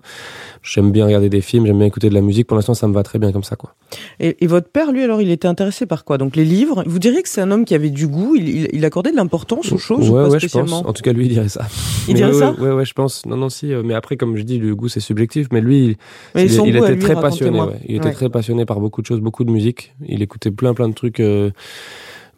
J'aime 0.63 0.91
bien 0.91 1.05
regarder 1.05 1.29
des 1.29 1.41
films, 1.41 1.65
j'aime 1.65 1.77
bien 1.77 1.87
écouter 1.87 2.09
de 2.09 2.13
la 2.13 2.21
musique. 2.21 2.47
Pour 2.47 2.55
l'instant, 2.55 2.73
ça 2.73 2.87
me 2.87 2.93
va 2.93 3.03
très 3.03 3.19
bien 3.19 3.31
comme 3.31 3.43
ça 3.43 3.55
quoi. 3.55 3.75
Et, 4.19 4.37
et 4.43 4.47
votre 4.47 4.69
père, 4.69 4.91
lui, 4.91 5.03
alors, 5.03 5.21
il 5.21 5.29
était 5.29 5.47
intéressé 5.47 5.85
par 5.85 6.05
quoi? 6.05 6.17
Donc 6.17 6.35
les 6.35 6.45
livres? 6.45 6.83
Vous 6.87 6.99
diriez 6.99 7.21
que 7.21 7.29
c'est 7.29 7.41
un 7.41 7.51
homme 7.51 7.65
qui 7.65 7.75
avait 7.75 7.89
du 7.89 8.07
goût. 8.07 8.35
Il, 8.35 8.47
il, 8.49 8.67
il 8.71 8.85
accordait 8.85 9.11
de 9.11 9.15
l'importance 9.17 9.71
aux 9.71 9.77
choses 9.77 10.09
ou 10.09 10.13
pas 10.13 10.29
ouais, 10.29 10.39
je 10.39 10.47
spécialement? 10.47 10.81
pense. 10.81 10.89
En 10.89 10.93
tout 10.93 11.01
cas, 11.03 11.11
lui, 11.13 11.25
il 11.25 11.29
dirait 11.29 11.49
ça. 11.49 11.65
Il 12.07 12.13
Mais 12.13 12.19
dirait 12.21 12.31
ouais, 12.31 12.39
ça? 12.39 12.51
ouais, 12.53 12.71
ouais, 12.71 12.85
je 12.85 12.93
pense. 12.93 13.25
Non, 13.25 13.35
non, 13.37 13.49
si. 13.49 13.73
euh, 13.73 13.83
mais 13.83 13.93
après, 13.93 14.15
comme 14.17 14.37
je 14.37 14.43
dis, 14.43 14.57
le 14.57 14.73
goût, 14.75 14.87
c'est 14.87 14.99
subjectif. 15.01 15.47
Mais 15.51 15.61
lui, 15.61 15.85
il- 15.85 15.97
Mais 16.35 16.45
était 16.45 16.95
lui, 16.95 16.99
très 16.99 17.15
passionné. 17.19 17.59
Il 17.87 17.97
était 17.97 18.11
très 18.11 18.29
passionné 18.29 18.65
par 18.65 18.79
beaucoup 18.79 19.01
de 19.01 19.05
choses, 19.07 19.19
beaucoup 19.19 19.43
de 19.43 19.51
musique. 19.51 19.93
Il 20.07 20.21
écoutait 20.21 20.51
plein, 20.51 20.73
plein 20.73 20.87
de 20.89 20.93
trucs. 20.93 21.19
euh, 21.19 21.51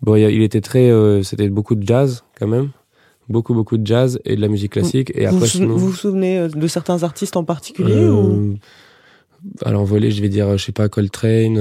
Bon, 0.02 0.16
il 0.16 0.42
était 0.42 0.62
très. 0.62 0.90
euh, 0.90 1.24
C'était 1.24 1.48
beaucoup 1.50 1.76
de 1.76 1.86
jazz 1.88 2.24
quand 2.38 2.48
même, 2.48 2.70
beaucoup, 3.30 3.54
beaucoup 3.54 3.78
de 3.78 3.86
jazz 3.86 4.20
et 4.26 4.36
de 4.36 4.42
la 4.42 4.48
musique 4.48 4.74
classique. 4.74 5.12
Et 5.16 5.22
vous, 5.28 5.36
après, 5.36 5.40
vous 5.40 5.46
sou- 5.46 5.58
sinon, 5.58 5.76
vous 5.76 5.88
vous 5.88 5.94
souvenez 5.94 6.38
euh, 6.40 6.48
de 6.50 6.68
certains 6.68 7.04
artistes 7.04 7.38
en 7.38 7.44
particulier 7.44 7.94
euh, 7.94 8.12
ou... 8.14 8.56
alors 9.64 9.82
en 9.82 9.86
volée, 9.86 10.12
je 10.12 10.22
vais 10.22 10.30
dire, 10.30 10.58
je 10.58 10.64
sais 10.66 10.72
pas, 10.72 10.90
Coltrane. 10.90 11.58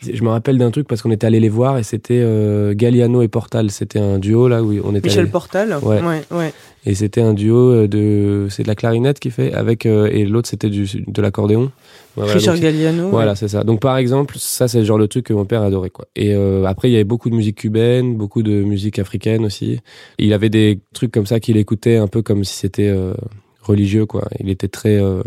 Je 0.00 0.22
me 0.22 0.28
rappelle 0.28 0.58
d'un 0.58 0.70
truc 0.70 0.86
parce 0.86 1.02
qu'on 1.02 1.10
était 1.10 1.26
allé 1.26 1.40
les 1.40 1.48
voir 1.48 1.76
et 1.78 1.82
c'était 1.82 2.20
euh, 2.22 2.72
Galliano 2.74 3.20
et 3.22 3.28
Portal. 3.28 3.70
C'était 3.70 3.98
un 3.98 4.18
duo 4.18 4.46
là 4.48 4.62
où 4.62 4.72
on 4.84 4.94
était 4.94 5.08
Michel 5.08 5.22
allé- 5.22 5.30
Portal 5.30 5.76
Ouais. 5.82 6.00
ouais, 6.00 6.22
ouais. 6.30 6.52
Et 6.86 6.94
c'était 6.94 7.20
un 7.20 7.34
duo 7.34 7.56
euh, 7.72 7.88
de. 7.88 8.46
C'est 8.48 8.62
de 8.62 8.68
la 8.68 8.74
clarinette 8.76 9.18
qui 9.18 9.30
fait 9.30 9.52
avec. 9.52 9.86
euh, 9.86 10.08
et 10.12 10.24
l'autre, 10.24 10.48
c'était 10.48 10.70
du 10.70 10.86
de 11.06 11.20
l'accordéon. 11.22 11.72
Voilà, 12.16 12.32
Richard 12.32 12.54
donc 12.54 12.62
Galliano. 12.62 13.08
Voilà, 13.10 13.32
ouais. 13.32 13.36
c'est 13.36 13.48
ça. 13.48 13.64
Donc 13.64 13.80
par 13.80 13.96
exemple, 13.96 14.36
ça 14.38 14.68
c'est 14.68 14.78
le 14.78 14.84
genre 14.84 14.98
de 14.98 15.06
truc 15.06 15.26
que 15.26 15.32
mon 15.32 15.44
père 15.44 15.62
adorait 15.62 15.90
quoi. 15.90 16.06
Et 16.16 16.34
euh, 16.34 16.64
après 16.64 16.88
il 16.88 16.92
y 16.92 16.94
avait 16.96 17.04
beaucoup 17.04 17.28
de 17.30 17.34
musique 17.34 17.56
cubaine, 17.56 18.16
beaucoup 18.16 18.42
de 18.42 18.62
musique 18.62 18.98
africaine 18.98 19.44
aussi. 19.44 19.80
Il 20.18 20.32
avait 20.32 20.48
des 20.48 20.78
trucs 20.94 21.10
comme 21.12 21.26
ça 21.26 21.40
qu'il 21.40 21.56
écoutait 21.56 21.96
un 21.96 22.06
peu 22.08 22.22
comme 22.22 22.44
si 22.44 22.54
c'était 22.54 22.88
euh, 22.88 23.14
religieux 23.62 24.06
quoi. 24.06 24.26
Il 24.40 24.48
était 24.48 24.68
très 24.68 24.96
euh, 25.00 25.22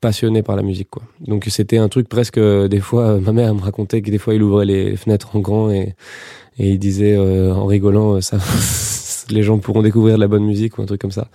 passionné 0.00 0.42
par 0.42 0.56
la 0.56 0.62
musique 0.62 0.90
quoi. 0.90 1.02
Donc 1.20 1.46
c'était 1.48 1.78
un 1.78 1.88
truc 1.88 2.08
presque 2.08 2.38
euh, 2.38 2.68
des 2.68 2.80
fois 2.80 3.04
euh, 3.04 3.20
ma 3.20 3.32
mère 3.32 3.54
me 3.54 3.60
racontait 3.60 4.02
que 4.02 4.10
des 4.10 4.18
fois 4.18 4.34
il 4.34 4.42
ouvrait 4.42 4.66
les 4.66 4.96
fenêtres 4.96 5.36
en 5.36 5.40
grand 5.40 5.70
et 5.70 5.94
et 6.58 6.70
il 6.70 6.78
disait 6.78 7.16
euh, 7.16 7.54
en 7.54 7.66
rigolant 7.66 8.16
euh, 8.16 8.20
ça 8.20 8.38
les 9.30 9.42
gens 9.42 9.58
pourront 9.58 9.82
découvrir 9.82 10.16
de 10.16 10.20
la 10.20 10.28
bonne 10.28 10.44
musique 10.44 10.78
ou 10.78 10.82
un 10.82 10.86
truc 10.86 11.00
comme 11.00 11.10
ça. 11.10 11.28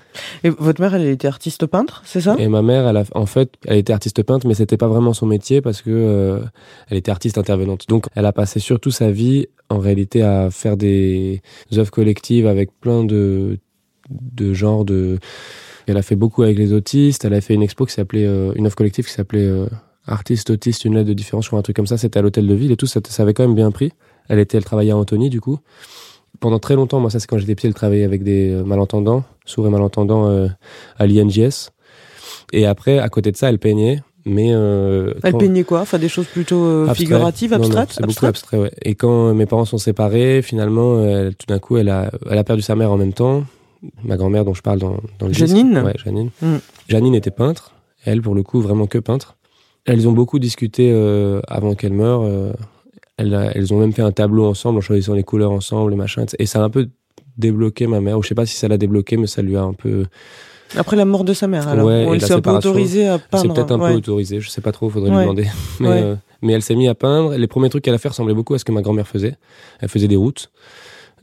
Et 0.44 0.50
votre 0.50 0.82
mère, 0.82 0.94
elle 0.96 1.08
était 1.08 1.28
artiste 1.28 1.66
peintre, 1.66 2.02
c'est 2.06 2.22
ça? 2.22 2.36
Et 2.38 2.48
ma 2.48 2.62
mère, 2.62 2.88
elle 2.88 2.98
a, 2.98 3.04
en 3.14 3.26
fait, 3.26 3.54
elle 3.66 3.78
était 3.78 3.94
artiste 3.94 4.22
peintre, 4.24 4.48
mais 4.48 4.54
c'était 4.54 4.78
pas 4.78 4.88
vraiment 4.88 5.14
son 5.14 5.26
métier 5.26 5.62
parce 5.62 5.82
que 5.82 5.90
euh, 5.90 6.40
elle 6.90 6.98
était 6.98 7.12
artiste 7.12 7.38
intervenante. 7.38 7.88
Donc, 7.88 8.08
elle 8.16 8.26
a 8.26 8.34
passé 8.34 8.60
surtout 8.60 8.92
sa 8.92 9.12
vie, 9.12 9.48
en 9.70 9.80
réalité, 9.80 10.22
à 10.24 10.50
faire 10.52 10.78
des 10.78 11.42
œuvres 11.74 11.92
collectives 11.92 12.48
avec 12.48 12.70
plein 12.80 13.04
de 13.04 13.60
de 14.10 14.54
genres 14.54 14.86
de. 14.86 15.20
Elle 15.88 15.98
a 15.98 16.02
fait 16.02 16.16
beaucoup 16.16 16.44
avec 16.44 16.58
les 16.58 16.74
autistes. 16.74 17.26
Elle 17.26 17.34
a 17.34 17.42
fait 17.42 17.54
une 17.54 17.64
expo 17.64 17.86
qui 17.86 17.94
s'appelait 17.94 18.26
euh, 18.26 18.52
une 18.56 18.66
œuvre 18.66 18.76
collective 18.76 19.06
qui 19.06 19.12
s'appelait 19.14 19.46
euh, 19.46 19.68
Artiste 20.08 20.50
autiste, 20.52 20.86
une 20.86 20.94
lettre 20.96 21.08
de 21.08 21.14
différence, 21.14 21.48
crois 21.48 21.60
un 21.60 21.64
truc 21.64 21.76
comme 21.76 21.88
ça. 21.88 21.98
C'était 21.98 22.20
à 22.20 22.22
l'hôtel 22.22 22.46
de 22.48 22.54
ville 22.54 22.72
et 22.72 22.78
tout. 22.78 22.86
Ça, 22.86 23.00
ça 23.08 23.24
avait 23.24 23.34
quand 23.34 23.44
même 23.44 23.56
bien 23.56 23.72
pris. 23.72 23.92
Elle 24.30 24.40
était, 24.40 24.58
elle 24.58 24.64
travaillait 24.66 24.92
à 24.92 24.98
Antony 24.98 25.30
du 25.30 25.42
coup. 25.42 25.60
Pendant 26.40 26.60
très 26.60 26.76
longtemps, 26.76 27.00
moi 27.00 27.10
ça 27.10 27.20
c'est 27.20 27.28
quand 27.28 27.38
j'étais 27.38 27.56
petit, 27.56 27.68
elle 27.68 27.74
travaillait 27.74 28.04
avec 28.04 28.22
des 28.24 28.52
euh, 28.52 28.64
malentendants, 28.64 29.24
sourds 29.46 29.68
et 29.68 29.70
malentendants 29.70 30.28
euh, 30.28 30.48
à 30.98 31.08
l'INJS. 31.08 31.70
Et 32.52 32.66
après, 32.66 33.00
à 33.00 33.08
côté 33.10 33.32
de 33.32 33.38
ça, 33.38 33.50
elle 33.50 33.58
peignait, 33.58 34.02
mais 34.26 34.50
euh, 34.54 35.14
Elle 35.24 35.32
quand- 35.32 35.38
peignait 35.38 35.64
quoi? 35.64 35.82
Enfin, 35.82 35.98
des 35.98 36.10
choses 36.10 36.26
plutôt 36.28 36.64
euh, 36.66 36.88
abstrait. 36.88 37.06
figuratives, 37.06 37.54
abstraites? 37.54 37.90
C'est 37.94 38.02
beaucoup 38.06 38.26
abstraites? 38.26 38.30
abstrait, 38.30 38.58
ouais. 38.60 38.72
Et 38.84 38.96
quand 38.96 39.30
euh, 39.30 39.34
mes 39.34 39.46
parents 39.46 39.66
sont 39.66 39.78
séparés, 39.78 40.42
finalement, 40.42 40.98
euh, 40.98 41.30
tout 41.32 41.46
d'un 41.48 41.60
coup, 41.60 41.78
elle 41.78 41.90
a, 41.90 42.12
elle 42.30 42.38
a 42.38 42.44
perdu 42.44 42.62
sa 42.62 42.76
mère 42.76 42.92
en 42.92 42.98
même 42.98 43.14
temps. 43.14 43.44
Ma 44.04 44.18
grand-mère 44.18 44.46
dont 44.46 44.54
je 44.54 44.62
parle 44.62 44.80
dans, 44.80 44.98
dans 45.20 45.28
le 45.28 45.32
disque. 45.34 45.46
Janine? 45.48 45.78
Ouais, 45.80 45.94
Janine. 46.04 46.30
Mm. 46.42 46.56
Janine 46.90 47.16
était 47.16 47.32
peintre. 47.32 47.72
Elle, 48.06 48.22
pour 48.22 48.36
le 48.36 48.44
coup, 48.44 48.62
vraiment 48.62 48.88
que 48.88 48.98
peintre. 48.98 49.36
Elles 49.86 50.08
ont 50.08 50.12
beaucoup 50.14 50.40
discuté 50.40 50.92
euh, 50.92 51.42
avant 51.48 51.76
qu'elle 51.76 51.94
meure. 51.94 52.22
euh, 52.24 52.52
elles, 53.18 53.74
ont 53.74 53.80
même 53.80 53.94
fait 53.94 54.02
un 54.02 54.12
tableau 54.12 54.46
ensemble 54.46 54.80
en 54.80 54.82
choisissant 54.82 55.14
les 55.14 55.24
couleurs 55.24 55.52
ensemble, 55.52 55.92
les 55.92 55.98
machins. 55.98 56.26
Et 56.40 56.46
ça 56.46 56.60
a 56.60 56.64
un 56.64 56.70
peu 56.70 56.90
débloqué 57.38 57.88
ma 57.88 58.02
mère. 58.02 58.18
Ou 58.18 58.24
je 58.24 58.28
sais 58.30 58.36
pas 58.36 58.46
si 58.46 58.56
ça 58.56 58.68
l'a 58.68 58.78
débloqué, 58.78 59.18
mais 59.18 59.28
ça 59.28 59.42
lui 59.42 59.56
a 59.56 59.62
un 59.64 59.74
peu. 59.74 60.06
Après 60.76 60.96
la 60.98 61.06
mort 61.06 61.24
de 61.24 61.34
sa 61.34 61.48
mère, 61.48 61.68
alors. 61.68 61.86
Ouais, 61.88 62.08
elle 62.12 62.22
s'est 62.22 62.34
un 62.34 62.42
peu 62.42 62.50
autorisée 62.50 63.08
à 63.08 63.18
C'est 63.20 63.30
peindre. 63.30 63.54
peut-être 63.54 63.72
un 63.72 63.80
ouais. 63.80 63.92
peu 63.92 63.98
autorisé, 63.98 64.40
je 64.42 64.50
sais 64.50 64.62
pas 64.62 64.72
trop, 64.72 64.90
faudrait 64.90 65.10
Ouais. 65.12 65.18
lui 65.18 65.24
demander. 65.24 65.48
Mais, 65.80 65.88
euh, 65.90 66.16
mais 66.42 66.54
elle 66.54 66.62
s'est 66.62 66.76
mise 66.76 66.90
à 66.90 66.96
peindre. 66.96 67.36
Les 67.36 67.48
premiers 67.48 67.70
trucs 67.70 67.84
qu'elle 67.84 67.94
a 67.94 67.98
fait 67.98 68.10
ressemblaient 68.10 68.34
beaucoup 68.34 68.54
à 68.56 68.60
ce 68.60 68.66
que 68.66 68.72
ma 68.72 68.82
grand-mère 68.82 69.08
faisait. 69.08 69.36
Elle 69.80 69.90
faisait 69.90 70.08
des 70.08 70.16
routes. 70.16 70.52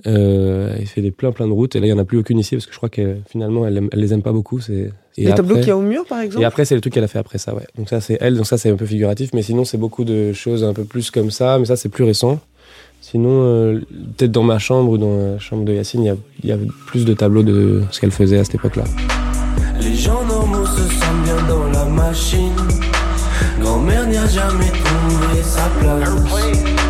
Euh, 0.06 0.74
elle 0.78 0.86
fait 0.86 1.00
des 1.00 1.10
plein 1.12 1.30
plein 1.32 1.46
de 1.46 1.52
routes. 1.52 1.76
Et 1.76 1.80
là, 1.80 1.86
il 1.86 1.90
y 1.90 1.92
en 1.92 1.98
a 1.98 2.04
plus 2.04 2.18
aucune 2.18 2.38
ici 2.38 2.56
parce 2.56 2.66
que 2.66 2.72
je 2.72 2.76
crois 2.76 2.88
que 2.88 3.16
finalement, 3.30 3.66
elle, 3.66 3.76
aime- 3.76 3.88
elle 3.92 4.00
les 4.00 4.12
aime 4.12 4.22
pas 4.22 4.32
beaucoup. 4.32 4.60
C'est 4.60 4.90
Les 5.16 5.32
tableaux 5.32 5.56
qu'il 5.56 5.68
y 5.68 5.70
a 5.70 5.76
au 5.76 5.82
mur, 5.82 6.04
par 6.06 6.20
exemple 6.20 6.42
Et 6.42 6.44
après, 6.44 6.64
c'est 6.64 6.74
le 6.74 6.80
truc 6.80 6.92
qu'elle 6.94 7.04
a 7.04 7.08
fait 7.08 7.18
après 7.18 7.38
ça, 7.38 7.54
ouais. 7.54 7.66
Donc 7.78 7.88
ça, 7.88 8.00
c'est 8.00 8.18
elle. 8.20 8.36
Donc 8.36 8.46
ça, 8.46 8.58
c'est 8.58 8.70
un 8.70 8.76
peu 8.76 8.86
figuratif. 8.86 9.30
Mais 9.34 9.42
sinon, 9.42 9.64
c'est 9.64 9.78
beaucoup 9.78 10.04
de 10.04 10.32
choses 10.32 10.64
un 10.64 10.72
peu 10.72 10.84
plus 10.84 11.10
comme 11.10 11.30
ça. 11.30 11.58
Mais 11.58 11.66
ça, 11.66 11.76
c'est 11.76 11.88
plus 11.88 12.04
récent. 12.04 12.40
Sinon, 13.00 13.30
euh, 13.44 13.80
peut-être 14.16 14.32
dans 14.32 14.42
ma 14.44 14.58
chambre 14.58 14.90
ou 14.92 14.98
dans 14.98 15.16
la 15.32 15.38
chambre 15.38 15.64
de 15.64 15.72
Yacine, 15.72 16.02
il 16.02 16.06
y 16.06 16.10
a, 16.10 16.16
il 16.44 16.48
y 16.48 16.52
a 16.52 16.58
plus 16.86 17.04
de 17.04 17.12
tableaux 17.14 17.42
de 17.42 17.82
ce 17.90 18.00
qu'elle 18.00 18.12
faisait 18.12 18.38
à 18.38 18.44
cette 18.44 18.54
époque-là. 18.54 18.84
Les 19.80 19.94
gens 19.94 20.24
normaux 20.24 20.64
se 20.66 20.82
sentent 20.82 21.22
bien 21.24 21.36
dans 21.48 21.66
la 21.72 21.84
machine. 21.84 22.52
Grand-mère 23.60 24.06
n'y 24.06 24.16
a 24.16 24.26
jamais 24.26 24.70
trouvé 24.70 25.42
sa 25.42 25.68
place. 25.80 26.81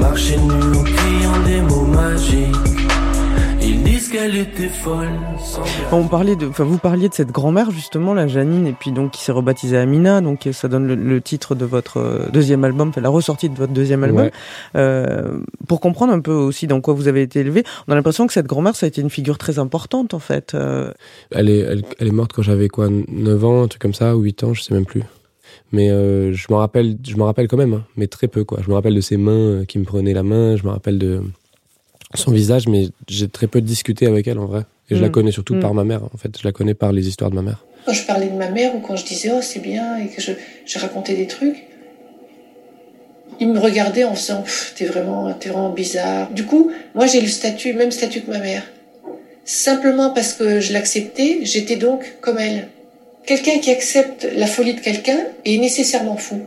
Marchait 0.00 0.36
nue 0.38 0.78
en 0.78 0.82
criant 0.82 1.44
des 1.46 1.60
mots 1.60 1.84
magiques. 1.84 2.56
Ils 3.62 3.82
disent 3.82 4.08
qu'elle 4.08 4.36
était 4.36 4.68
folle. 4.68 5.10
sans 5.38 5.62
On 5.92 6.08
parlait 6.08 6.34
de, 6.34 6.46
enfin, 6.48 6.64
vous 6.64 6.78
parliez 6.78 7.10
de 7.10 7.14
cette 7.14 7.30
grand-mère 7.30 7.70
justement, 7.70 8.14
la 8.14 8.26
Janine, 8.26 8.66
et 8.66 8.72
puis 8.72 8.90
donc 8.90 9.12
qui 9.12 9.22
s'est 9.22 9.32
rebaptisée 9.32 9.76
Amina, 9.76 10.22
donc 10.22 10.48
ça 10.52 10.68
donne 10.68 10.86
le, 10.86 10.94
le 10.94 11.20
titre 11.20 11.54
de 11.54 11.66
votre 11.66 11.98
euh, 11.98 12.28
deuxième 12.32 12.64
album, 12.64 12.88
enfin, 12.88 13.02
la 13.02 13.10
ressortie 13.10 13.50
de 13.50 13.56
votre 13.56 13.74
deuxième 13.74 14.02
album. 14.02 14.24
Ouais. 14.24 14.32
Euh, 14.76 15.40
pour 15.68 15.80
comprendre 15.80 16.12
un 16.12 16.20
peu 16.20 16.32
aussi 16.32 16.66
dans 16.66 16.80
quoi 16.80 16.94
vous 16.94 17.06
avez 17.06 17.20
été 17.20 17.40
élevé, 17.40 17.62
on 17.86 17.92
a 17.92 17.94
l'impression 17.94 18.26
que 18.26 18.32
cette 18.32 18.46
grand-mère, 18.46 18.74
ça 18.74 18.86
a 18.86 18.88
été 18.88 19.02
une 19.02 19.10
figure 19.10 19.36
très 19.36 19.58
importante 19.58 20.14
en 20.14 20.18
fait. 20.18 20.54
Euh, 20.54 20.92
Elle 21.30 21.50
est, 21.50 21.58
elle, 21.58 21.82
elle 21.98 22.08
est 22.08 22.12
morte 22.12 22.32
quand 22.32 22.42
j'avais 22.42 22.68
quoi, 22.68 22.88
9 22.88 23.44
ans, 23.44 23.62
un 23.64 23.68
truc 23.68 23.82
comme 23.82 23.94
ça, 23.94 24.16
ou 24.16 24.22
8 24.22 24.44
ans, 24.44 24.54
je 24.54 24.62
sais 24.62 24.72
même 24.72 24.86
plus. 24.86 25.02
Mais 25.72 25.88
euh, 25.90 26.32
je 26.32 26.46
me 26.50 26.56
rappelle, 26.56 26.96
je 27.06 27.14
me 27.16 27.22
rappelle 27.22 27.46
quand 27.48 27.56
même, 27.56 27.74
hein, 27.74 27.84
mais 27.96 28.06
très 28.08 28.26
peu 28.28 28.42
quoi. 28.44 28.60
Je 28.64 28.68
me 28.68 28.74
rappelle 28.74 28.94
de 28.94 29.00
ses 29.00 29.16
mains 29.16 29.32
euh, 29.60 29.64
qui 29.64 29.78
me 29.78 29.84
prenaient 29.84 30.12
la 30.14 30.22
main, 30.24 30.56
je 30.56 30.64
me 30.64 30.70
rappelle 30.70 30.98
de 30.98 31.22
son 32.14 32.32
visage, 32.32 32.66
mais 32.66 32.88
j'ai 33.08 33.28
très 33.28 33.46
peu 33.46 33.60
discuté 33.60 34.06
avec 34.06 34.26
elle 34.26 34.38
en 34.38 34.46
vrai. 34.46 34.62
Et 34.90 34.96
je 34.96 35.00
la 35.00 35.08
Mm. 35.08 35.12
connais 35.12 35.30
surtout 35.32 35.54
Mm. 35.54 35.60
par 35.60 35.74
ma 35.74 35.84
mère, 35.84 36.02
en 36.04 36.16
fait. 36.16 36.36
Je 36.36 36.44
la 36.44 36.50
connais 36.52 36.74
par 36.74 36.90
les 36.92 37.06
histoires 37.06 37.30
de 37.30 37.36
ma 37.36 37.42
mère. 37.42 37.64
Quand 37.86 37.92
je 37.92 38.04
parlais 38.04 38.26
de 38.28 38.34
ma 38.36 38.50
mère 38.50 38.74
ou 38.74 38.80
quand 38.80 38.96
je 38.96 39.04
disais 39.06 39.30
oh 39.32 39.40
c'est 39.40 39.60
bien 39.60 39.96
et 39.98 40.08
que 40.08 40.20
je, 40.20 40.32
je 40.66 40.78
racontais 40.80 41.14
des 41.16 41.26
trucs, 41.28 41.64
il 43.38 43.48
me 43.52 43.58
regardait 43.58 44.04
en 44.04 44.14
faisant 44.14 44.44
t'es 44.76 44.84
vraiment, 44.86 45.32
t'es 45.34 45.48
vraiment 45.50 45.70
bizarre. 45.72 46.30
Du 46.32 46.44
coup, 46.44 46.70
moi 46.94 47.06
j'ai 47.06 47.20
le 47.20 47.28
statut, 47.28 47.72
même 47.74 47.90
statut 47.92 48.20
que 48.22 48.30
ma 48.30 48.38
mère. 48.40 48.64
Simplement 49.44 50.10
parce 50.10 50.34
que 50.34 50.60
je 50.60 50.72
l'acceptais, 50.72 51.38
j'étais 51.44 51.76
donc 51.76 52.16
comme 52.20 52.38
elle. 52.38 52.68
Quelqu'un 53.30 53.60
qui 53.60 53.70
accepte 53.70 54.26
la 54.36 54.46
folie 54.48 54.74
de 54.74 54.80
quelqu'un 54.80 55.18
est 55.44 55.56
nécessairement 55.58 56.16
fou. 56.16 56.46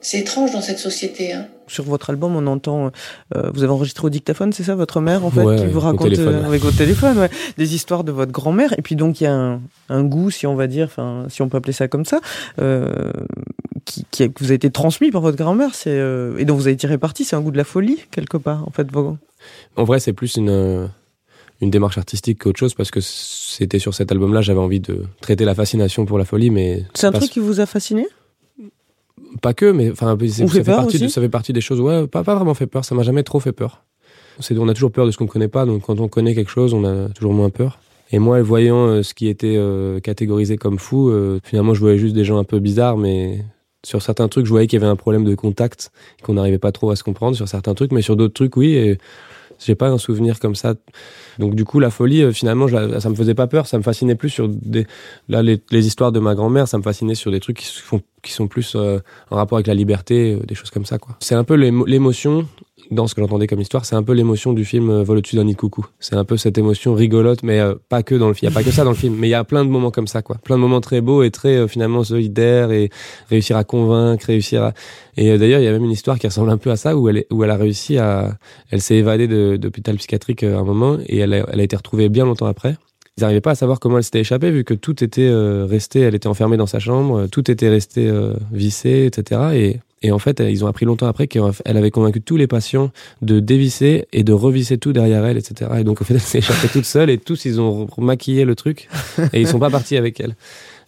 C'est 0.00 0.18
étrange 0.20 0.52
dans 0.52 0.60
cette 0.60 0.78
société. 0.78 1.32
Hein. 1.32 1.46
sur 1.66 1.82
votre 1.82 2.10
album, 2.10 2.36
on 2.36 2.46
entend, 2.46 2.92
euh, 3.34 3.50
vous 3.52 3.64
avez 3.64 3.72
enregistré 3.72 4.06
au 4.06 4.10
dictaphone, 4.10 4.52
c'est 4.52 4.62
ça, 4.62 4.76
votre 4.76 5.00
mère 5.00 5.24
en 5.24 5.32
fait, 5.32 5.42
Ouais, 5.42 5.56
qui 5.56 5.66
vous 5.66 5.80
raconte 5.80 6.16
euh, 6.16 6.44
avec 6.44 6.62
votre 6.62 6.76
téléphone, 6.76 7.18
ouais, 7.18 7.30
des 7.58 7.74
histoires 7.74 8.04
de 8.04 8.12
votre 8.12 8.30
grand-mère. 8.30 8.72
Et 8.78 8.82
puis 8.82 8.94
donc 8.94 9.20
il 9.20 9.24
y 9.24 9.26
a 9.26 9.34
un, 9.34 9.60
un 9.88 10.04
goût, 10.04 10.30
si 10.30 10.46
on 10.46 10.54
va 10.54 10.68
dire, 10.68 10.84
enfin, 10.86 11.26
si 11.28 11.42
on 11.42 11.48
peut 11.48 11.56
appeler 11.56 11.72
ça 11.72 11.88
comme 11.88 12.04
ça, 12.04 12.20
euh, 12.60 13.10
qui, 13.84 14.06
qui, 14.12 14.22
a- 14.22 14.28
qui 14.28 14.44
vous 14.44 14.52
a 14.52 14.54
été 14.54 14.70
transmis 14.70 15.10
par 15.10 15.22
votre 15.22 15.36
grand-mère, 15.36 15.70
euh, 15.88 16.38
et 16.38 16.44
dont 16.44 16.54
vous 16.54 16.68
avez 16.68 16.76
tiré 16.76 16.98
parti, 16.98 17.24
c'est 17.24 17.34
un 17.34 17.40
goût 17.40 17.50
de 17.50 17.56
la 17.58 17.64
folie 17.64 17.98
quelque 18.12 18.36
part, 18.36 18.62
en 18.68 18.70
fait. 18.70 18.86
Vos... 18.92 19.16
En 19.74 19.82
vrai, 19.82 19.98
c'est 19.98 20.12
plus 20.12 20.36
une, 20.36 20.50
euh, 20.50 20.86
une 21.60 21.70
démarche 21.70 21.98
artistique 21.98 22.42
qu'autre 22.42 22.58
chose, 22.58 22.74
parce 22.74 22.90
que 22.90 23.00
c'était 23.00 23.78
sur 23.78 23.94
cet 23.94 24.12
album-là, 24.12 24.40
j'avais 24.42 24.60
envie 24.60 24.80
de 24.80 25.04
traiter 25.20 25.44
la 25.44 25.54
fascination 25.54 26.04
pour 26.04 26.18
la 26.18 26.24
folie, 26.24 26.50
mais 26.50 26.84
C'est 26.94 27.06
un 27.06 27.12
truc 27.12 27.30
qui 27.30 27.40
vous 27.40 27.60
a 27.60 27.66
fasciné? 27.66 28.06
Pas 29.42 29.54
que, 29.54 29.70
mais 29.70 29.90
enfin, 29.90 30.16
ça 30.28 30.46
fait 30.46 30.64
partie 30.64 30.98
de, 30.98 31.08
ça 31.08 31.20
fait 31.20 31.28
partie 31.28 31.52
des 31.52 31.60
choses. 31.60 31.80
Ouais, 31.80 32.06
pas, 32.06 32.22
pas 32.24 32.34
vraiment 32.34 32.54
fait 32.54 32.66
peur. 32.66 32.84
Ça 32.84 32.94
m'a 32.94 33.02
jamais 33.02 33.22
trop 33.22 33.40
fait 33.40 33.52
peur. 33.52 33.84
C'est, 34.40 34.56
on 34.58 34.68
a 34.68 34.74
toujours 34.74 34.92
peur 34.92 35.06
de 35.06 35.10
ce 35.10 35.16
qu'on 35.16 35.26
connaît 35.26 35.48
pas, 35.48 35.64
donc 35.64 35.82
quand 35.82 36.00
on 36.00 36.08
connaît 36.08 36.34
quelque 36.34 36.50
chose, 36.50 36.74
on 36.74 36.84
a 36.84 37.08
toujours 37.10 37.32
moins 37.32 37.50
peur. 37.50 37.78
Et 38.12 38.18
moi, 38.18 38.40
voyant 38.42 38.86
euh, 38.86 39.02
ce 39.02 39.14
qui 39.14 39.28
était 39.28 39.56
euh, 39.56 39.98
catégorisé 40.00 40.56
comme 40.56 40.78
fou, 40.78 41.08
euh, 41.08 41.40
finalement, 41.42 41.74
je 41.74 41.80
voyais 41.80 41.98
juste 41.98 42.14
des 42.14 42.24
gens 42.24 42.38
un 42.38 42.44
peu 42.44 42.60
bizarres, 42.60 42.96
mais 42.96 43.44
sur 43.84 44.02
certains 44.02 44.28
trucs, 44.28 44.46
je 44.46 44.50
voyais 44.50 44.66
qu'il 44.66 44.78
y 44.78 44.82
avait 44.82 44.90
un 44.90 44.96
problème 44.96 45.24
de 45.24 45.34
contact, 45.34 45.90
qu'on 46.22 46.34
n'arrivait 46.34 46.58
pas 46.58 46.72
trop 46.72 46.90
à 46.90 46.96
se 46.96 47.02
comprendre 47.02 47.36
sur 47.36 47.48
certains 47.48 47.74
trucs, 47.74 47.92
mais 47.92 48.02
sur 48.02 48.16
d'autres 48.16 48.34
trucs, 48.34 48.56
oui. 48.56 48.74
Et 48.74 48.98
j'ai 49.58 49.74
pas 49.74 49.88
un 49.88 49.98
souvenir 49.98 50.38
comme 50.40 50.54
ça. 50.54 50.74
Donc 51.38 51.54
du 51.54 51.64
coup, 51.64 51.80
la 51.80 51.90
folie, 51.90 52.22
euh, 52.22 52.32
finalement, 52.32 52.66
je 52.68 52.98
ça 52.98 53.08
me 53.10 53.14
faisait 53.14 53.34
pas 53.34 53.46
peur, 53.46 53.66
ça 53.66 53.78
me 53.78 53.82
fascinait 53.82 54.14
plus 54.14 54.30
sur 54.30 54.48
des, 54.48 54.86
là, 55.28 55.42
les, 55.42 55.60
les 55.70 55.86
histoires 55.86 56.12
de 56.12 56.20
ma 56.20 56.34
grand-mère, 56.34 56.66
ça 56.68 56.78
me 56.78 56.82
fascinait 56.82 57.14
sur 57.14 57.30
des 57.30 57.40
trucs 57.40 57.58
qui 57.58 57.66
se 57.66 57.80
font, 57.82 58.00
qui 58.22 58.32
sont 58.32 58.48
plus 58.48 58.74
euh, 58.74 58.98
en 59.30 59.36
rapport 59.36 59.56
avec 59.58 59.66
la 59.66 59.74
liberté, 59.74 60.34
euh, 60.34 60.44
des 60.46 60.54
choses 60.54 60.70
comme 60.70 60.86
ça, 60.86 60.98
quoi. 60.98 61.16
C'est 61.20 61.34
un 61.34 61.44
peu 61.44 61.54
l'émo- 61.54 61.86
l'émotion 61.86 62.46
dans 62.90 63.06
ce 63.06 63.14
que 63.14 63.20
j'entendais 63.20 63.46
comme 63.46 63.60
histoire, 63.60 63.84
c'est 63.84 63.96
un 63.96 64.02
peu 64.02 64.12
l'émotion 64.12 64.52
du 64.52 64.64
film 64.64 64.90
euh, 64.90 65.02
Vol 65.02 65.18
au-dessus 65.18 65.36
d'un 65.36 65.44
nid 65.44 65.54
de 65.54 65.58
coucou. 65.58 65.86
C'est 66.00 66.14
un 66.16 66.24
peu 66.24 66.36
cette 66.36 66.58
émotion 66.58 66.94
rigolote, 66.94 67.42
mais 67.42 67.60
euh, 67.60 67.74
pas 67.88 68.02
que 68.02 68.14
dans 68.14 68.28
le 68.28 68.34
film. 68.34 68.50
Il 68.50 68.54
y 68.54 68.56
a 68.56 68.58
pas 68.58 68.64
que 68.64 68.70
ça 68.70 68.84
dans 68.84 68.90
le 68.90 68.96
film, 68.96 69.16
mais 69.18 69.28
il 69.28 69.30
y 69.30 69.34
a 69.34 69.44
plein 69.44 69.64
de 69.64 69.70
moments 69.70 69.90
comme 69.90 70.06
ça, 70.06 70.22
quoi. 70.22 70.36
Plein 70.42 70.56
de 70.56 70.60
moments 70.60 70.80
très 70.80 71.00
beaux 71.00 71.22
et 71.22 71.30
très 71.30 71.56
euh, 71.56 71.68
finalement 71.68 72.04
solidaires 72.04 72.70
et 72.70 72.90
réussir 73.30 73.56
à 73.56 73.64
convaincre, 73.64 74.26
réussir 74.26 74.62
à. 74.62 74.72
Et 75.16 75.30
euh, 75.30 75.38
d'ailleurs, 75.38 75.60
il 75.60 75.64
y 75.64 75.68
a 75.68 75.72
même 75.72 75.84
une 75.84 75.90
histoire 75.90 76.18
qui 76.18 76.26
ressemble 76.26 76.50
un 76.50 76.58
peu 76.58 76.70
à 76.70 76.76
ça 76.76 76.96
où 76.96 77.08
elle, 77.08 77.18
est, 77.18 77.26
où 77.32 77.42
elle 77.44 77.50
a 77.50 77.56
réussi 77.56 77.98
à. 77.98 78.36
Elle 78.70 78.80
s'est 78.80 78.96
évadée 78.96 79.28
de- 79.28 79.56
d'hôpital 79.56 79.96
psychiatrique 79.96 80.42
euh, 80.42 80.56
à 80.56 80.60
un 80.60 80.64
moment 80.64 80.98
et 81.06 81.18
elle 81.18 81.34
a, 81.34 81.46
elle 81.52 81.60
a 81.60 81.62
été 81.62 81.76
retrouvée 81.76 82.08
bien 82.08 82.24
longtemps 82.24 82.46
après. 82.46 82.76
Ils 83.18 83.22
n'arrivaient 83.22 83.40
pas 83.40 83.52
à 83.52 83.54
savoir 83.54 83.80
comment 83.80 83.96
elle 83.96 84.04
s'était 84.04 84.20
échappée 84.20 84.50
vu 84.50 84.62
que 84.62 84.74
tout 84.74 85.02
était 85.02 85.22
euh, 85.22 85.64
resté, 85.64 86.00
elle 86.00 86.14
était 86.14 86.26
enfermée 86.26 86.58
dans 86.58 86.66
sa 86.66 86.78
chambre, 86.80 87.28
tout 87.28 87.50
était 87.50 87.70
resté 87.70 88.06
euh, 88.06 88.34
vissé, 88.52 89.06
etc. 89.06 89.40
Et, 89.54 89.80
et 90.02 90.12
en 90.12 90.18
fait, 90.18 90.40
ils 90.40 90.64
ont 90.64 90.68
appris 90.68 90.84
longtemps 90.84 91.06
après 91.06 91.26
qu'elle 91.26 91.42
avait 91.64 91.90
convaincu 91.90 92.20
tous 92.20 92.36
les 92.36 92.46
patients 92.46 92.90
de 93.22 93.40
dévisser 93.40 94.06
et 94.12 94.24
de 94.24 94.32
revisser 94.32 94.76
tout 94.76 94.92
derrière 94.92 95.24
elle, 95.24 95.38
etc. 95.38 95.70
Et 95.78 95.84
donc, 95.84 96.02
en 96.02 96.04
fait, 96.04 96.14
elle 96.14 96.20
s'est 96.20 96.38
échappée 96.38 96.68
toute 96.68 96.84
seule 96.84 97.08
et 97.08 97.18
tous, 97.18 97.46
ils 97.46 97.60
ont 97.60 97.88
maquillé 97.98 98.44
le 98.44 98.54
truc 98.54 98.88
et 99.32 99.40
ils 99.40 99.48
sont 99.48 99.58
pas 99.58 99.70
partis 99.70 99.96
avec 99.96 100.20
elle. 100.20 100.36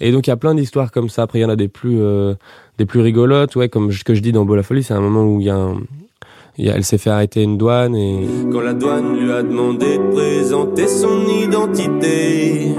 Et 0.00 0.12
donc, 0.12 0.26
il 0.26 0.30
y 0.30 0.32
a 0.32 0.36
plein 0.36 0.54
d'histoires 0.54 0.92
comme 0.92 1.08
ça. 1.08 1.22
Après, 1.22 1.38
il 1.38 1.42
y 1.42 1.44
en 1.44 1.50
a 1.50 1.56
des 1.56 1.68
plus, 1.68 1.96
euh, 2.00 2.34
des 2.76 2.84
plus 2.84 3.00
rigolotes, 3.00 3.56
ouais, 3.56 3.68
comme 3.68 3.90
ce 3.90 4.04
que 4.04 4.14
je 4.14 4.20
dis 4.20 4.32
dans 4.32 4.44
Beau 4.44 4.62
folie, 4.62 4.82
c'est 4.82 4.94
un 4.94 5.00
moment 5.00 5.24
où 5.24 5.40
il 5.40 5.46
y 5.46 5.50
a 5.50 5.56
un, 5.56 5.80
elle 6.58 6.84
s'est 6.84 6.98
fait 6.98 7.10
arrêter 7.10 7.42
une 7.42 7.56
douane 7.56 7.96
et 7.96 8.26
Quand 8.52 8.60
la 8.60 8.74
douane 8.74 9.18
lui 9.18 9.32
a 9.32 9.42
demandé 9.42 9.98
de 9.98 10.12
présenter 10.12 10.86
son 10.88 11.26
identité, 11.26 12.72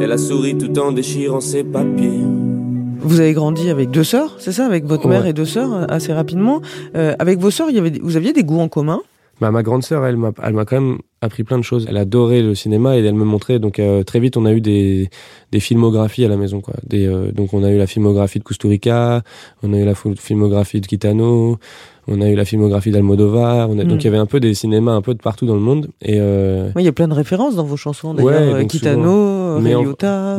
elle 0.00 0.12
a 0.12 0.18
souri 0.18 0.58
tout 0.58 0.78
en 0.78 0.92
déchirant 0.92 1.40
ses 1.40 1.64
papiers. 1.64 2.37
Vous 3.00 3.20
avez 3.20 3.32
grandi 3.32 3.70
avec 3.70 3.90
deux 3.90 4.04
sœurs, 4.04 4.36
c'est 4.38 4.52
ça, 4.52 4.66
avec 4.66 4.84
votre 4.84 5.08
mère 5.08 5.26
et 5.26 5.32
deux 5.32 5.44
sœurs 5.44 5.72
euh, 5.72 5.84
assez 5.88 6.12
rapidement. 6.12 6.60
Euh, 6.96 7.14
avec 7.18 7.38
vos 7.38 7.50
sœurs, 7.50 7.70
il 7.70 7.76
y 7.76 7.78
avait, 7.78 7.92
vous 8.02 8.16
aviez 8.16 8.32
des 8.32 8.42
goûts 8.42 8.60
en 8.60 8.68
commun? 8.68 9.00
Bah, 9.40 9.52
ma 9.52 9.62
grande 9.62 9.84
sœur, 9.84 10.04
elle 10.04 10.16
m'a, 10.16 10.32
elle 10.42 10.54
m'a 10.54 10.64
quand 10.64 10.80
même 10.80 10.98
appris 11.20 11.44
plein 11.44 11.58
de 11.58 11.62
choses. 11.62 11.86
Elle 11.88 11.96
adorait 11.96 12.42
le 12.42 12.56
cinéma 12.56 12.96
et 12.96 13.04
elle 13.04 13.14
me 13.14 13.24
montrait. 13.24 13.60
Donc 13.60 13.78
euh, 13.78 14.02
très 14.02 14.18
vite, 14.18 14.36
on 14.36 14.44
a 14.44 14.52
eu 14.52 14.60
des, 14.60 15.10
des 15.52 15.60
filmographies 15.60 16.24
à 16.24 16.28
la 16.28 16.36
maison, 16.36 16.60
quoi. 16.60 16.74
Des, 16.84 17.06
euh, 17.06 17.30
donc 17.30 17.54
on 17.54 17.62
a 17.62 17.70
eu 17.70 17.78
la 17.78 17.86
filmographie 17.86 18.40
de 18.40 18.44
Kusturica, 18.44 19.22
on 19.62 19.72
a 19.72 19.78
eu 19.78 19.84
la 19.84 19.94
filmographie 19.94 20.80
de 20.80 20.86
Kitano, 20.86 21.58
on 22.08 22.20
a 22.20 22.28
eu 22.28 22.34
la 22.34 22.44
filmographie 22.44 22.90
d'Almodovar. 22.90 23.68
On 23.70 23.78
a, 23.78 23.84
Mm. 23.84 23.88
Donc 23.88 24.02
il 24.02 24.04
y 24.06 24.08
avait 24.08 24.18
un 24.18 24.26
peu 24.26 24.40
des 24.40 24.54
cinémas 24.54 24.92
un 24.92 25.02
peu 25.02 25.14
de 25.14 25.20
partout 25.20 25.46
dans 25.46 25.54
le 25.54 25.60
monde. 25.60 25.88
Et 26.02 26.16
euh, 26.18 26.70
Oui, 26.74 26.82
il 26.82 26.86
y 26.86 26.88
a 26.88 26.92
plein 26.92 27.06
de 27.08 27.14
références 27.14 27.54
dans 27.54 27.64
vos 27.64 27.76
chansons, 27.76 28.16
Ouais, 28.16 28.24
d'ailleurs. 28.32 28.58
donc 28.58 28.68
Kitano, 28.70 29.02
souvent. 29.02 29.58
En- 29.80 29.84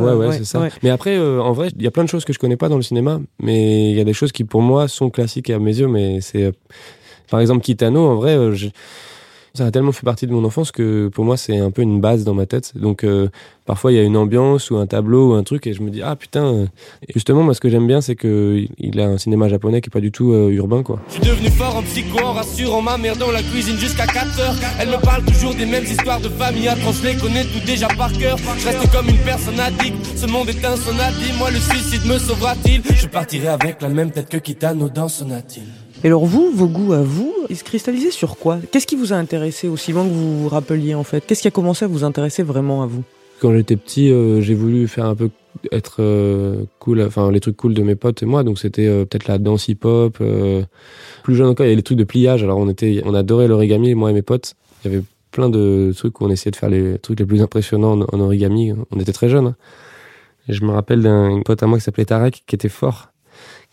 Ouais, 0.04 0.12
euh, 0.12 0.18
ouais, 0.18 0.38
c'est 0.38 0.46
ça. 0.46 0.60
ouais. 0.60 0.70
Mais 0.84 0.90
après, 0.90 1.18
euh, 1.18 1.40
en 1.42 1.54
vrai, 1.54 1.70
il 1.76 1.82
y 1.84 1.88
a 1.88 1.92
plein 1.92 2.04
de 2.04 2.10
choses 2.10 2.26
que 2.26 2.34
je 2.34 2.40
connais 2.40 2.58
pas 2.58 2.70
dans 2.70 2.76
le 2.78 2.82
cinéma, 2.82 3.20
mais 3.42 3.92
il 3.92 3.96
y 3.98 4.02
a 4.02 4.04
des 4.04 4.14
choses 4.14 4.32
qui, 4.32 4.44
pour 4.44 4.62
moi, 4.62 4.88
sont 4.88 5.10
classiques 5.10 5.50
à 5.50 5.60
mes 5.60 5.78
yeux. 5.80 5.88
Mais 5.88 6.20
c'est, 6.22 6.44
euh, 6.44 6.52
par 7.30 7.40
exemple, 7.40 7.62
Kitano, 7.62 8.06
en 8.08 8.16
vrai, 8.16 8.36
euh, 8.36 8.54
je- 8.54 8.68
ça 9.54 9.66
a 9.66 9.72
tellement 9.72 9.92
fait 9.92 10.06
partie 10.06 10.28
de 10.28 10.32
mon 10.32 10.44
enfance 10.46 10.72
que 10.72 11.08
pour 11.10 11.26
moi, 11.26 11.38
c'est 11.38 11.58
un 11.58 11.72
peu 11.72 11.82
une 11.82 12.00
base 12.02 12.24
dans 12.24 12.34
ma 12.34 12.46
tête. 12.46 12.74
Donc, 12.76 13.04
euh, 13.04 13.30
parfois, 13.66 13.92
il 13.92 13.96
y 13.96 14.00
a 14.00 14.04
une 14.04 14.18
ambiance 14.18 14.72
ou 14.72 14.78
un 14.78 14.86
tableau 14.88 15.32
ou 15.32 15.34
un 15.34 15.44
truc, 15.44 15.68
et 15.68 15.74
je 15.74 15.82
me 15.82 15.90
dis, 15.90 16.02
ah 16.02 16.16
putain. 16.16 16.46
euh. 16.46 16.66
Et 17.08 17.14
justement, 17.14 17.44
moi, 17.44 17.54
ce 17.54 17.60
que 17.60 17.70
j'aime 17.70 17.88
bien, 17.88 18.02
c'est 18.02 18.16
que 18.16 18.64
il 18.78 19.00
a 19.00 19.08
un 19.08 19.18
cinéma 19.18 19.48
japonais 19.50 19.82
qui 19.82 19.90
est 19.90 19.92
pas 19.92 20.00
du 20.02 20.12
tout 20.12 20.32
euh, 20.34 20.50
urbain, 20.52 20.84
quoi. 20.84 21.00
Je 21.10 21.14
suis 21.16 21.24
devenu 21.24 21.50
fort 21.50 21.76
en 21.78 21.84
psycho, 21.84 22.20
en 22.24 22.34
rassurant 22.34 22.82
ma 22.82 22.98
mère 22.98 23.16
dans 23.18 23.32
la 23.32 23.42
cuisine 23.42 23.78
jusqu'à 23.78 24.06
4 24.08 24.40
heures. 24.40 24.56
Elle 24.80 24.90
me 24.90 25.02
parle 25.02 25.24
toujours 25.26 25.56
des 25.56 25.66
mêmes 25.66 25.84
histoires 25.86 26.22
de 26.22 26.30
famille, 26.30 26.68
atroces, 26.68 27.02
je 27.02 27.08
les 27.10 27.16
connais 27.16 27.44
tout 27.44 27.66
déjà 27.66 27.88
par 27.90 28.12
cœur. 28.14 28.38
Je 28.58 28.66
reste 28.68 28.92
comme 28.92 29.08
une 29.10 29.18
personne 29.18 29.60
addict, 29.60 29.96
ce 30.16 30.26
monde 30.28 30.50
est 30.50 30.64
un 30.66 30.76
sonatine. 30.76 31.36
Moi, 31.38 31.52
le 31.52 31.60
suicide 31.60 32.06
me 32.06 32.18
sauvera-t-il? 32.18 32.82
Je 32.96 33.08
partirai 33.08 33.48
avec 33.50 33.82
la 33.82 33.90
même 33.90 34.12
tête 34.12 34.30
que 34.30 34.38
Kitano 34.38 34.90
dans 34.90 35.08
Sonatine. 35.08 35.64
Et 36.04 36.08
alors 36.08 36.26
vous, 36.26 36.50
vos 36.54 36.68
goûts 36.68 36.94
à 36.94 37.02
vous, 37.02 37.34
ils 37.50 37.58
se 37.58 37.64
cristallisaient 37.66 38.12
sur 38.12 38.38
quoi? 38.38 38.60
Qu'est-ce 38.72 38.88
qui 38.88 38.96
vous 38.96 39.12
a 39.12 39.18
intéressé 39.18 39.68
aussi 39.68 39.92
loin 39.92 40.06
que 40.06 40.14
vous 40.14 40.44
vous 40.44 40.48
rappeliez 40.48 40.96
en 40.96 41.04
fait? 41.04 41.26
Qu'est-ce 41.26 41.42
qui 41.42 41.50
a 41.50 41.52
commencé 41.52 41.84
à 41.84 41.90
vous 41.90 42.06
intéresser 42.06 42.42
vraiment 42.42 42.84
à 42.84 42.86
vous? 42.86 43.04
Quand 43.42 43.54
j'étais 43.54 43.76
petit, 43.76 44.10
euh, 44.10 44.40
j'ai 44.40 44.54
voulu 44.54 44.88
faire 44.88 45.06
un 45.06 45.16
peu 45.16 45.30
être 45.74 45.98
euh, 46.00 46.64
cool, 46.80 47.02
enfin 47.02 47.32
les 47.32 47.42
trucs 47.42 47.58
cool 47.58 47.74
de 47.74 47.84
mes 47.84 47.96
potes 47.96 48.24
et 48.24 48.26
moi. 48.26 48.44
Donc 48.44 48.60
c'était 48.60 48.88
euh, 48.88 49.04
peut-être 49.04 49.28
la 49.28 49.40
danse 49.40 49.68
hip-hop. 49.68 50.24
plus 51.24 51.36
jeune 51.36 51.48
encore, 51.48 51.66
il 51.66 51.70
y 51.70 51.72
avait 51.72 51.76
les 51.76 51.84
trucs 51.84 51.98
de 51.98 52.06
pliage. 52.06 52.44
Alors 52.44 52.60
on 52.60 52.70
était, 52.70 53.02
on 53.06 53.14
adorait 53.14 53.50
l'origami, 53.50 53.94
moi 53.94 54.10
et 54.10 54.14
mes 54.14 54.22
potes. 54.22 54.56
Il 54.84 54.92
y 54.92 54.96
avait 54.96 55.04
plein 55.32 55.50
de 55.50 55.92
trucs 55.96 56.22
où 56.22 56.26
on 56.26 56.30
essayait 56.30 56.52
de 56.52 56.56
faire 56.56 56.70
les 56.70 56.98
trucs 56.98 57.20
les 57.20 57.26
plus 57.26 57.42
impressionnants 57.42 58.00
en, 58.02 58.20
origami. 58.22 58.72
On 58.92 59.00
était 59.02 59.14
très 59.14 59.28
jeunes. 59.28 59.54
je 60.48 60.64
me 60.64 60.72
rappelle 60.72 61.02
d'un 61.02 61.42
pote 61.44 61.62
à 61.62 61.68
moi 61.68 61.78
qui 61.78 61.84
s'appelait 61.84 62.06
Tarek, 62.06 62.44
qui 62.48 62.56
était 62.56 62.70
fort, 62.70 63.09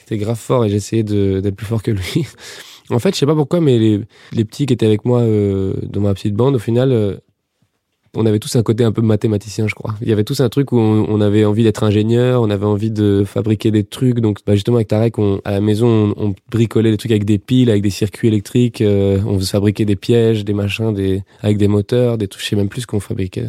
était 0.07 0.19
grave 0.19 0.39
fort, 0.39 0.65
et 0.65 0.69
j'essayais 0.69 1.03
d'être 1.03 1.57
plus 1.57 1.67
fort 1.67 1.83
que 1.83 1.91
lui. 1.91 2.27
en 2.91 2.99
fait, 2.99 3.15
je 3.15 3.19
sais 3.19 3.27
pas 3.27 3.35
pourquoi, 3.35 3.61
mais 3.61 3.79
les, 3.79 4.01
les 4.33 4.45
petits 4.45 4.67
qui 4.67 4.73
étaient 4.73 4.87
avec 4.87 5.05
moi 5.05 5.21
euh, 5.21 5.75
dans 5.83 6.01
ma 6.01 6.15
petite 6.15 6.35
bande, 6.35 6.55
au 6.55 6.61
final, 6.61 6.93
euh, 6.93 7.17
on 8.15 8.25
avait 8.25 8.39
tous 8.39 8.57
un 8.57 8.63
côté 8.63 8.85
un 8.85 8.93
peu 8.93 9.03
mathématicien, 9.03 9.67
je 9.69 9.75
crois. 9.75 9.95
Il 10.01 10.09
y 10.09 10.13
avait 10.13 10.25
tous 10.25 10.41
un 10.41 10.49
truc 10.49 10.73
où 10.73 10.79
on, 10.79 11.07
on 11.09 11.21
avait 11.21 11.45
envie 11.45 11.65
d'être 11.65 11.83
ingénieur, 11.83 12.41
on 12.41 12.51
avait 12.51 12.65
envie 12.65 12.91
de 12.91 13.25
fabriquer 13.27 13.71
des 13.71 13.85
trucs. 13.85 14.21
Donc, 14.21 14.39
bah, 14.47 14.55
justement, 14.55 14.77
avec 14.77 14.89
Tarek, 14.89 15.19
on, 15.19 15.41
à 15.45 15.51
la 15.51 15.61
maison, 15.61 16.15
on, 16.17 16.35
bricolait 16.51 16.91
des 16.91 16.97
trucs 16.97 17.11
avec 17.11 17.25
des 17.25 17.39
piles, 17.39 17.69
avec 17.69 17.83
des 17.83 17.91
circuits 17.91 18.29
électriques. 18.29 18.81
euh, 18.81 19.21
on 19.27 19.39
fabriquait 19.41 19.85
des 19.85 19.97
pièges, 19.97 20.45
des 20.45 20.55
machins, 20.55 20.95
des, 20.95 21.23
avec 21.43 21.59
des 21.59 21.69
moteurs, 21.69 22.17
des 22.17 22.29
trucs. 22.29 22.43
Je 22.43 22.49
sais 22.49 22.57
même 22.57 22.69
plus 22.69 22.83
ce 22.83 22.87
qu'on 22.87 23.01
fabriquait. 23.01 23.49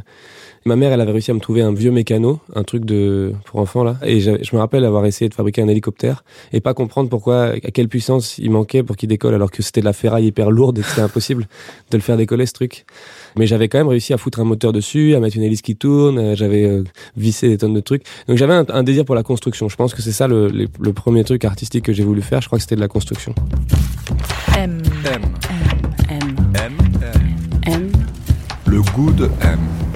Ma 0.67 0.75
mère, 0.75 0.91
elle 0.91 1.00
avait 1.00 1.13
réussi 1.13 1.31
à 1.31 1.33
me 1.33 1.39
trouver 1.39 1.62
un 1.62 1.71
vieux 1.71 1.91
mécano, 1.91 2.41
un 2.53 2.63
truc 2.63 2.83
de 2.83 3.31
pour 3.45 3.62
enfants 3.62 3.86
là, 3.86 3.95
et 4.03 4.19
je 4.19 4.31
me 4.31 4.57
rappelle 4.57 4.83
avoir 4.83 5.05
essayé 5.05 5.29
de 5.29 5.33
fabriquer 5.33 5.62
un 5.62 5.69
hélicoptère 5.69 6.25
et 6.51 6.59
pas 6.59 6.74
comprendre 6.74 7.09
pourquoi, 7.09 7.53
à 7.53 7.71
quelle 7.71 7.88
puissance 7.88 8.38
il 8.38 8.51
manquait 8.51 8.83
pour 8.83 8.97
qu'il 8.97 9.07
décolle, 9.07 9.33
alors 9.33 9.50
que 9.50 9.63
c'était 9.63 9.79
de 9.79 9.86
la 9.86 9.93
ferraille 9.93 10.25
hyper 10.25 10.51
lourde 10.51 10.77
et 10.77 10.81
que 10.81 10.88
c'était 10.89 11.00
impossible 11.00 11.47
de 11.91 11.95
le 11.95 12.03
faire 12.03 12.17
décoller 12.17 12.45
ce 12.45 12.51
truc. 12.51 12.86
Mais 13.38 13.47
j'avais 13.47 13.69
quand 13.69 13.77
même 13.77 13.88
réussi 13.88 14.12
à 14.13 14.17
foutre 14.17 14.41
un 14.41 14.43
moteur 14.43 14.74
dessus, 14.74 15.15
à 15.15 15.21
mettre 15.21 15.38
une 15.38 15.43
hélice 15.43 15.62
qui 15.62 15.77
tourne, 15.77 16.19
euh, 16.19 16.36
j'avais 16.36 16.65
euh, 16.65 16.83
vissé 17.15 17.47
des 17.47 17.57
tonnes 17.57 17.74
de 17.74 17.79
trucs. 17.79 18.03
Donc 18.27 18.38
j'avais 18.38 18.62
un, 18.67 18.83
désir 18.83 19.05
pour 19.05 19.15
la 19.15 19.24
construction. 19.24 19.69
Je 19.69 19.77
pense 19.77 19.93
que 19.93 20.01
c'est 20.01 20.12
ça 20.12 20.27
le, 20.27 20.50
le, 20.50 20.93
premier 20.93 21.24
truc 21.24 21.45
artistique 21.45 21.86
que 21.86 21.93
j'ai 21.93 22.03
voulu 22.03 22.21
faire. 22.21 22.41
Je 22.41 22.47
crois 22.47 22.57
que 22.57 22.63
c'était 22.63 22.75
de 22.75 22.81
la 22.81 22.89
construction. 22.89 23.33
M. 24.57 24.81
M. 25.05 25.21
M. 26.09 26.19
M. 26.55 26.74
M. 27.67 27.91
Le 28.65 28.81
goût 28.81 29.13
de 29.13 29.29
M. 29.41 29.87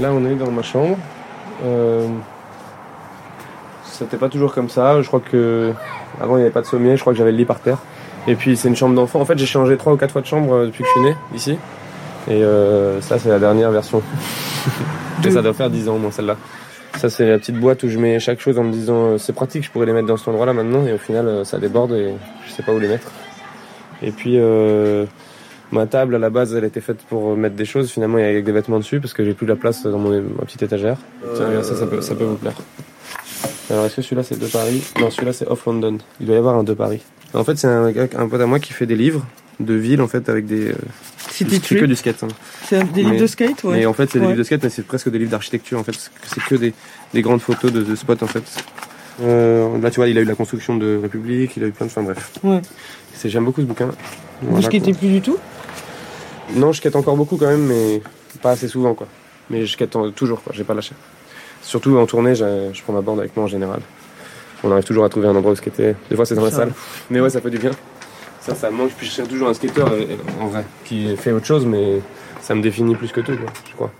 Là, 0.00 0.12
on 0.12 0.24
est 0.24 0.34
dans 0.34 0.50
ma 0.50 0.62
chambre. 0.62 0.96
Euh, 1.64 2.08
c'était 3.84 4.16
pas 4.16 4.28
toujours 4.28 4.54
comme 4.54 4.68
ça. 4.68 5.00
Je 5.02 5.06
crois 5.06 5.20
que 5.20 5.72
avant 6.20 6.36
il 6.36 6.40
n'y 6.40 6.44
avait 6.44 6.52
pas 6.52 6.62
de 6.62 6.66
sommier. 6.66 6.96
Je 6.96 7.00
crois 7.00 7.12
que 7.12 7.18
j'avais 7.18 7.32
le 7.32 7.38
lit 7.38 7.44
par 7.44 7.60
terre. 7.60 7.78
Et 8.26 8.34
puis 8.34 8.56
c'est 8.56 8.68
une 8.68 8.76
chambre 8.76 8.94
d'enfant. 8.94 9.20
En 9.20 9.24
fait, 9.24 9.38
j'ai 9.38 9.46
changé 9.46 9.76
trois 9.76 9.92
ou 9.92 9.96
quatre 9.96 10.12
fois 10.12 10.22
de 10.22 10.26
chambre 10.26 10.52
euh, 10.52 10.66
depuis 10.66 10.82
que 10.82 10.88
je 10.88 10.92
suis 10.92 11.10
né 11.10 11.16
ici. 11.34 11.58
Et 12.28 12.42
euh, 12.42 13.00
ça, 13.00 13.18
c'est 13.18 13.28
la 13.28 13.38
dernière 13.38 13.70
version. 13.70 14.02
Et 15.24 15.30
ça 15.30 15.42
doit 15.42 15.54
faire 15.54 15.70
10 15.70 15.88
ans, 15.88 15.98
moi, 15.98 16.10
celle-là. 16.10 16.36
Ça, 16.96 17.10
c'est 17.10 17.28
la 17.28 17.38
petite 17.38 17.58
boîte 17.58 17.82
où 17.82 17.88
je 17.88 17.98
mets 17.98 18.20
chaque 18.20 18.40
chose 18.40 18.58
en 18.58 18.64
me 18.64 18.72
disant 18.72 19.06
euh, 19.06 19.18
c'est 19.18 19.32
pratique, 19.32 19.64
je 19.64 19.70
pourrais 19.70 19.86
les 19.86 19.92
mettre 19.92 20.06
dans 20.06 20.16
cet 20.16 20.28
endroit-là 20.28 20.52
maintenant. 20.52 20.86
Et 20.86 20.92
au 20.92 20.98
final, 20.98 21.26
euh, 21.26 21.44
ça 21.44 21.58
déborde 21.58 21.92
et 21.92 22.14
je 22.46 22.52
sais 22.52 22.62
pas 22.62 22.72
où 22.72 22.78
les 22.78 22.88
mettre. 22.88 23.10
Et 24.02 24.12
puis, 24.12 24.38
euh, 24.38 25.04
Ma 25.72 25.86
table, 25.86 26.14
à 26.14 26.18
la 26.18 26.30
base, 26.30 26.54
elle 26.54 26.64
était 26.64 26.80
faite 26.80 26.98
pour 27.08 27.36
mettre 27.36 27.56
des 27.56 27.64
choses. 27.64 27.90
Finalement, 27.90 28.18
il 28.18 28.24
y 28.24 28.36
a 28.36 28.40
des 28.40 28.52
vêtements 28.52 28.78
dessus 28.78 29.00
parce 29.00 29.12
que 29.12 29.24
j'ai 29.24 29.34
plus 29.34 29.46
de 29.46 29.52
la 29.52 29.56
place 29.56 29.82
dans 29.82 29.98
mon, 29.98 30.10
ma 30.10 30.44
petite 30.44 30.62
étagère. 30.62 30.98
Tiens, 31.34 31.48
regarde, 31.48 31.64
ça, 31.64 31.74
ça 31.74 31.86
peut, 31.86 32.00
ça 32.00 32.14
peut 32.14 32.24
vous 32.24 32.36
plaire. 32.36 32.54
Alors, 33.70 33.86
est-ce 33.86 33.96
que 33.96 34.02
celui-là, 34.02 34.22
c'est 34.22 34.38
de 34.38 34.46
Paris? 34.46 34.84
Non, 35.00 35.10
celui-là, 35.10 35.32
c'est 35.32 35.48
Off 35.48 35.66
London. 35.66 35.98
Il 36.20 36.26
doit 36.26 36.36
y 36.36 36.38
avoir 36.38 36.56
un 36.56 36.64
de 36.64 36.74
Paris. 36.74 37.00
En 37.32 37.42
fait, 37.44 37.56
c'est 37.56 37.66
un, 37.66 37.86
un 37.86 38.28
pote 38.28 38.40
à 38.40 38.46
moi 38.46 38.60
qui 38.60 38.72
fait 38.72 38.86
des 38.86 38.94
livres 38.94 39.26
de 39.58 39.74
ville, 39.74 40.00
en 40.00 40.06
fait, 40.06 40.28
avec 40.28 40.46
des. 40.46 40.68
Euh, 40.68 40.74
c'est 41.30 41.44
que 41.44 41.84
du 41.86 41.96
skate. 41.96 42.22
Hein. 42.22 42.28
C'est 42.66 42.92
des 42.92 43.02
livres 43.02 43.20
de 43.20 43.26
skate, 43.26 43.64
ouais. 43.64 43.78
Mais 43.78 43.86
en 43.86 43.94
fait, 43.94 44.08
c'est 44.10 44.20
des 44.20 44.26
livres 44.26 44.38
de 44.38 44.44
skate, 44.44 44.62
mais 44.62 44.68
c'est 44.68 44.86
presque 44.86 45.10
des 45.10 45.18
livres 45.18 45.30
d'architecture, 45.30 45.78
en 45.78 45.82
fait. 45.82 46.10
C'est 46.26 46.44
que 46.44 46.54
des, 46.54 46.72
des 47.12 47.22
grandes 47.22 47.40
photos 47.40 47.72
de, 47.72 47.82
de 47.82 47.96
spots, 47.96 48.22
en 48.22 48.28
fait. 48.28 48.44
Euh, 49.22 49.78
là, 49.78 49.90
tu 49.90 49.96
vois, 49.96 50.08
il 50.08 50.18
a 50.18 50.20
eu 50.20 50.24
la 50.24 50.34
construction 50.34 50.76
de 50.76 50.98
République, 51.02 51.56
il 51.56 51.64
a 51.64 51.66
eu 51.66 51.72
plein 51.72 51.86
de. 51.86 51.90
Enfin, 51.90 52.02
bref. 52.02 52.32
Ouais. 52.44 52.60
J'aime 53.24 53.44
beaucoup 53.46 53.62
ce 53.62 53.66
bouquin. 53.66 53.90
Vous 54.42 54.60
skatez 54.60 54.92
plus 54.92 55.08
du 55.08 55.20
tout? 55.20 55.38
Non, 56.54 56.72
je 56.72 56.80
quête 56.80 56.96
encore 56.96 57.16
beaucoup 57.16 57.36
quand 57.36 57.48
même, 57.48 57.66
mais 57.66 58.02
pas 58.42 58.52
assez 58.52 58.68
souvent, 58.68 58.94
quoi. 58.94 59.06
Mais 59.50 59.66
je 59.66 59.76
quête 59.76 59.96
toujours, 60.14 60.42
quoi. 60.42 60.52
J'ai 60.54 60.64
pas 60.64 60.74
lâché. 60.74 60.94
Surtout 61.62 61.96
en 61.96 62.06
tournée, 62.06 62.34
je 62.34 62.82
prends 62.82 62.92
ma 62.92 63.00
bande 63.00 63.20
avec 63.20 63.36
moi 63.36 63.46
en 63.46 63.48
général. 63.48 63.80
On 64.62 64.70
arrive 64.70 64.84
toujours 64.84 65.04
à 65.04 65.08
trouver 65.08 65.28
un 65.28 65.36
endroit 65.36 65.52
où 65.52 65.56
skater. 65.56 65.94
Des 66.08 66.16
fois, 66.16 66.24
c'est 66.24 66.34
dans 66.34 66.44
la 66.44 66.50
salle. 66.50 66.72
Mais 67.10 67.20
ouais, 67.20 67.30
ça 67.30 67.40
fait 67.40 67.50
du 67.50 67.58
bien. 67.58 67.70
Ça, 68.40 68.54
ça 68.54 68.70
me 68.70 68.76
manque. 68.76 68.92
Puis 68.92 69.06
je 69.06 69.12
cherche 69.12 69.28
toujours 69.28 69.48
un 69.48 69.54
skater, 69.54 69.82
euh, 69.82 70.16
en 70.40 70.46
vrai, 70.46 70.64
qui 70.84 71.16
fait 71.16 71.32
autre 71.32 71.46
chose, 71.46 71.66
mais 71.66 72.00
ça 72.40 72.54
me 72.54 72.62
définit 72.62 72.94
plus 72.94 73.12
que 73.12 73.20
tout, 73.20 73.36
quoi, 73.36 73.52
je 73.68 73.74
crois. 73.74 73.90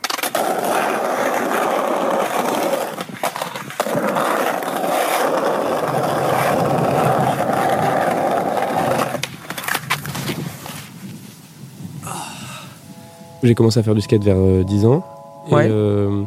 J'ai 13.44 13.54
commencé 13.54 13.78
à 13.78 13.82
faire 13.82 13.94
du 13.94 14.00
skate 14.00 14.24
vers 14.24 14.64
10 14.64 14.84
euh, 14.84 14.88
ans. 14.88 15.04
Ouais. 15.50 15.68
Euh, 15.70 16.22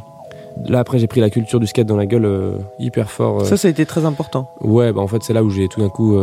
là, 0.67 0.79
après, 0.79 0.99
j'ai 0.99 1.07
pris 1.07 1.19
la 1.19 1.31
culture 1.31 1.59
du 1.59 1.65
skate 1.65 1.87
dans 1.87 1.97
la 1.97 2.05
gueule 2.05 2.25
euh, 2.25 2.59
hyper 2.79 3.09
fort. 3.09 3.43
Ça, 3.43 3.57
ça 3.57 3.67
a 3.67 3.71
été 3.71 3.87
très 3.87 4.05
important. 4.05 4.51
Ouais, 4.61 4.93
bah 4.93 5.01
en 5.01 5.07
fait, 5.07 5.23
c'est 5.23 5.33
là 5.33 5.43
où 5.43 5.49
j'ai 5.49 5.67
tout 5.67 5.79
d'un 5.79 5.89
coup. 5.89 6.15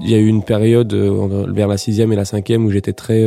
Il 0.00 0.08
y 0.08 0.14
a 0.14 0.18
eu 0.18 0.26
une 0.26 0.44
période 0.44 0.94
vers 0.94 1.66
la 1.66 1.76
sixième 1.76 2.12
et 2.12 2.16
la 2.16 2.24
cinquième 2.24 2.64
où 2.64 2.70
j'étais 2.70 2.92
très 2.92 3.24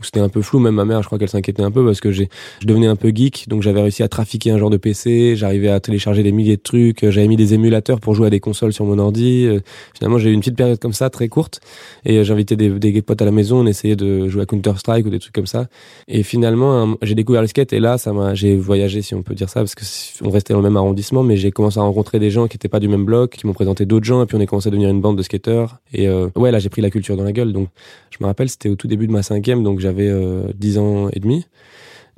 c'était 0.00 0.20
un 0.20 0.28
peu 0.28 0.42
flou. 0.42 0.58
Même 0.58 0.74
ma 0.74 0.84
mère, 0.84 1.02
je 1.02 1.06
crois 1.06 1.18
qu'elle 1.18 1.28
s'inquiétait 1.28 1.62
un 1.62 1.70
peu 1.70 1.84
parce 1.84 2.00
que 2.00 2.10
j'ai, 2.10 2.28
je 2.60 2.66
devenais 2.66 2.86
un 2.86 2.96
peu 2.96 3.10
geek, 3.14 3.46
donc 3.48 3.62
j'avais 3.62 3.82
réussi 3.82 4.02
à 4.02 4.08
trafiquer 4.08 4.50
un 4.50 4.58
genre 4.58 4.70
de 4.70 4.76
PC, 4.76 5.34
j'arrivais 5.36 5.68
à 5.68 5.80
télécharger 5.80 6.22
des 6.22 6.32
milliers 6.32 6.56
de 6.56 6.62
trucs, 6.62 7.08
j'avais 7.08 7.28
mis 7.28 7.36
des 7.36 7.54
émulateurs 7.54 8.00
pour 8.00 8.14
jouer 8.14 8.28
à 8.28 8.30
des 8.30 8.40
consoles 8.40 8.72
sur 8.72 8.84
mon 8.84 8.98
ordi. 8.98 9.46
Euh, 9.46 9.60
finalement, 9.94 10.18
j'ai 10.18 10.30
eu 10.30 10.32
une 10.32 10.40
petite 10.40 10.56
période 10.56 10.78
comme 10.78 10.92
ça, 10.92 11.10
très 11.10 11.28
courte, 11.28 11.60
et 12.04 12.18
euh, 12.18 12.24
j'invitais 12.24 12.56
des, 12.56 12.70
des 12.70 13.02
potes 13.02 13.22
à 13.22 13.24
la 13.24 13.30
maison, 13.30 13.60
on 13.60 13.66
essayait 13.66 13.96
de 13.96 14.28
jouer 14.28 14.42
à 14.42 14.46
Counter 14.46 14.72
Strike 14.76 15.06
ou 15.06 15.10
des 15.10 15.18
trucs 15.18 15.34
comme 15.34 15.46
ça. 15.46 15.66
Et 16.08 16.22
finalement, 16.22 16.96
j'ai 17.02 17.14
découvert 17.14 17.42
le 17.42 17.48
skate 17.48 17.72
et 17.72 17.80
là, 17.80 17.98
ça 17.98 18.12
m'a, 18.12 18.34
j'ai 18.34 18.56
voyagé, 18.56 19.02
si 19.02 19.14
on 19.14 19.22
peut 19.22 19.34
dire 19.34 19.48
ça, 19.48 19.60
parce 19.60 19.74
que 19.74 19.84
on 20.22 20.30
restait 20.30 20.52
dans 20.52 20.60
le 20.60 20.64
même 20.64 20.76
arrondissement, 20.76 21.22
mais 21.22 21.36
j'ai 21.36 21.50
commencé 21.50 21.78
à 21.78 21.82
rencontrer 21.82 22.18
des 22.18 22.30
gens 22.30 22.48
qui 22.48 22.56
étaient 22.56 22.68
pas 22.68 22.80
du 22.80 22.88
même 22.88 23.04
bloc, 23.04 23.32
qui 23.32 23.46
m'ont 23.46 23.52
présenté 23.52 23.86
d'autres 23.86 24.06
gens, 24.06 24.22
et 24.22 24.26
puis 24.26 24.36
on 24.36 24.40
est 24.40 24.46
commencé 24.46 24.68
à 24.68 24.70
devenir 24.70 24.90
une 24.90 25.00
bande 25.00 25.16
de 25.16 25.22
skateurs. 25.22 25.78
Et 25.92 26.08
euh, 26.08 26.28
ouais, 26.36 26.50
là, 26.50 26.58
j'ai 26.58 26.68
pris 26.68 26.82
la 26.82 26.90
culture 26.90 27.16
dans 27.16 27.24
la 27.24 27.32
gueule. 27.32 27.52
Donc, 27.52 27.68
je 28.10 28.18
me 28.20 28.26
rappelle, 28.26 28.48
c'était 28.48 28.68
au 28.68 28.76
tout 28.76 28.88
début 28.88 29.06
de 29.06 29.12
ma 29.12 29.22
cinquième, 29.22 29.62
donc 29.62 29.80
j'avais 29.82 30.10
10 30.54 30.78
ans 30.78 31.08
et 31.12 31.20
demi. 31.20 31.46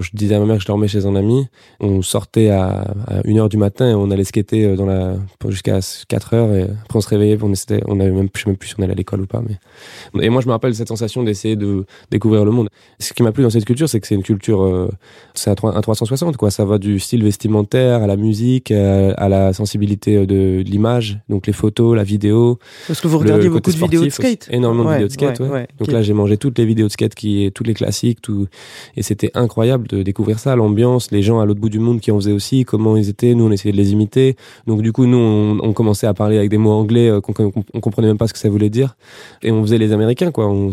Je 0.00 0.10
disais 0.12 0.34
à 0.34 0.40
ma 0.40 0.46
mère 0.46 0.56
que 0.56 0.62
je 0.62 0.66
dormais 0.66 0.88
chez 0.88 1.06
un 1.06 1.14
ami. 1.14 1.46
On 1.78 2.02
sortait 2.02 2.50
à, 2.50 2.94
1h 3.24 3.48
du 3.48 3.56
matin 3.56 3.90
et 3.90 3.94
on 3.94 4.10
allait 4.10 4.24
skater 4.24 4.64
euh, 4.64 4.76
dans 4.76 4.86
la, 4.86 5.14
jusqu'à 5.48 5.78
4h 5.78 6.54
et 6.56 6.62
après 6.62 6.96
on 6.96 7.00
se 7.00 7.08
réveillait. 7.08 7.38
On, 7.40 7.52
on 7.86 8.00
avait 8.00 8.10
même, 8.10 8.28
je 8.34 8.40
sais 8.40 8.50
même 8.50 8.56
plus 8.56 8.70
si 8.70 8.74
on 8.76 8.82
allait 8.82 8.92
à 8.92 8.96
l'école 8.96 9.20
ou 9.20 9.26
pas. 9.26 9.40
Mais... 9.46 10.26
Et 10.26 10.30
moi 10.30 10.40
je 10.40 10.48
me 10.48 10.52
rappelle 10.52 10.74
cette 10.74 10.88
sensation 10.88 11.22
d'essayer 11.22 11.54
de 11.54 11.86
découvrir 12.10 12.44
le 12.44 12.50
monde. 12.50 12.68
Ce 12.98 13.12
qui 13.12 13.22
m'a 13.22 13.30
plu 13.30 13.44
dans 13.44 13.50
cette 13.50 13.64
culture, 13.64 13.88
c'est 13.88 14.00
que 14.00 14.08
c'est 14.08 14.16
une 14.16 14.24
culture, 14.24 14.62
euh, 14.62 14.90
c'est 15.34 15.50
un 15.50 15.54
360 15.80 16.36
quoi. 16.36 16.50
Ça 16.50 16.64
va 16.64 16.78
du 16.78 16.98
style 16.98 17.22
vestimentaire 17.22 18.02
à 18.02 18.08
la 18.08 18.16
musique, 18.16 18.72
à, 18.72 19.28
la 19.28 19.52
sensibilité 19.52 20.16
euh, 20.16 20.26
de, 20.26 20.62
l'image, 20.66 21.20
donc 21.28 21.46
les 21.46 21.52
photos, 21.52 21.94
la 21.94 22.04
vidéo. 22.04 22.58
Parce 22.88 23.00
que 23.00 23.06
vous 23.06 23.18
regardiez 23.18 23.48
beaucoup 23.48 23.70
de 23.70 23.76
vidéos 23.76 24.04
de 24.04 24.10
skate. 24.10 24.48
Énormément 24.50 24.88
de 24.88 24.94
vidéos 24.94 25.08
de 25.08 25.12
skate, 25.12 25.38
ouais. 25.38 25.68
Donc 25.78 25.92
là 25.92 26.02
j'ai 26.02 26.14
mangé 26.14 26.36
toutes 26.36 26.58
les 26.58 26.66
vidéos 26.66 26.88
de 26.88 26.92
skate, 26.92 27.14
qui, 27.14 27.50
toutes 27.54 27.68
les 27.68 27.74
classiques, 27.74 28.20
tout, 28.20 28.48
et 28.96 29.02
c'était 29.02 29.30
incroyable 29.34 29.83
de 29.84 30.02
découvrir 30.02 30.38
ça, 30.38 30.56
l'ambiance, 30.56 31.10
les 31.10 31.22
gens 31.22 31.40
à 31.40 31.46
l'autre 31.46 31.60
bout 31.60 31.68
du 31.68 31.78
monde 31.78 32.00
qui 32.00 32.10
en 32.10 32.16
faisaient 32.16 32.32
aussi, 32.32 32.64
comment 32.64 32.96
ils 32.96 33.08
étaient. 33.08 33.34
Nous, 33.34 33.44
on 33.44 33.50
essayait 33.50 33.72
de 33.72 33.76
les 33.76 33.92
imiter. 33.92 34.36
Donc 34.66 34.82
du 34.82 34.92
coup, 34.92 35.06
nous, 35.06 35.18
on, 35.62 35.72
commençait 35.72 36.06
à 36.06 36.14
parler 36.14 36.38
avec 36.38 36.50
des 36.50 36.58
mots 36.58 36.72
anglais 36.72 37.08
euh, 37.08 37.20
qu'on 37.20 37.52
on 37.72 37.80
comprenait 37.80 38.08
même 38.08 38.18
pas 38.18 38.26
ce 38.26 38.32
que 38.32 38.38
ça 38.38 38.48
voulait 38.48 38.70
dire. 38.70 38.96
Et 39.42 39.50
on 39.50 39.62
faisait 39.62 39.78
les 39.78 39.92
Américains, 39.92 40.30
quoi. 40.30 40.48
On, 40.48 40.70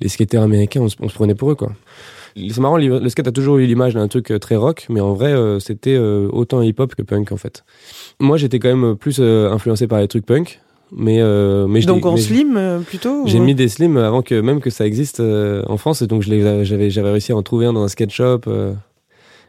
les 0.00 0.08
skateurs 0.08 0.42
américains, 0.42 0.80
on 0.80 0.88
se, 0.88 1.14
prenait 1.14 1.34
pour 1.34 1.50
eux, 1.50 1.54
quoi. 1.54 1.72
C'est 2.36 2.58
marrant, 2.58 2.78
le 2.78 3.08
skate 3.08 3.28
a 3.28 3.32
toujours 3.32 3.58
eu 3.58 3.66
l'image 3.66 3.94
d'un 3.94 4.08
truc 4.08 4.32
euh, 4.32 4.40
très 4.40 4.56
rock, 4.56 4.86
mais 4.88 5.00
en 5.00 5.14
vrai, 5.14 5.32
euh, 5.32 5.60
c'était 5.60 5.96
autant 5.96 6.62
hip-hop 6.62 6.94
que 6.94 7.02
punk, 7.02 7.30
en 7.30 7.36
fait. 7.36 7.64
Moi, 8.18 8.36
j'étais 8.36 8.58
quand 8.58 8.74
même 8.74 8.96
plus 8.96 9.20
influencé 9.20 9.86
par 9.86 10.00
les 10.00 10.08
trucs 10.08 10.26
punk 10.26 10.60
mais 10.92 11.20
euh, 11.20 11.66
mais 11.66 11.80
donc 11.82 12.06
en 12.06 12.16
slim 12.16 12.56
euh, 12.56 12.80
plutôt 12.80 13.26
j'ai 13.26 13.40
mis 13.40 13.54
des 13.54 13.68
slims 13.68 13.96
avant 13.96 14.22
que 14.22 14.40
même 14.40 14.60
que 14.60 14.70
ça 14.70 14.86
existe 14.86 15.20
euh, 15.20 15.62
en 15.66 15.76
France 15.76 16.02
et 16.02 16.06
donc 16.06 16.22
je 16.22 16.64
j'avais 16.64 16.90
j'avais 16.90 17.10
réussi 17.10 17.32
à 17.32 17.36
en 17.36 17.42
trouver 17.42 17.66
un 17.66 17.72
dans 17.72 17.82
un 17.82 17.88
skate 17.88 18.10
shop 18.10 18.42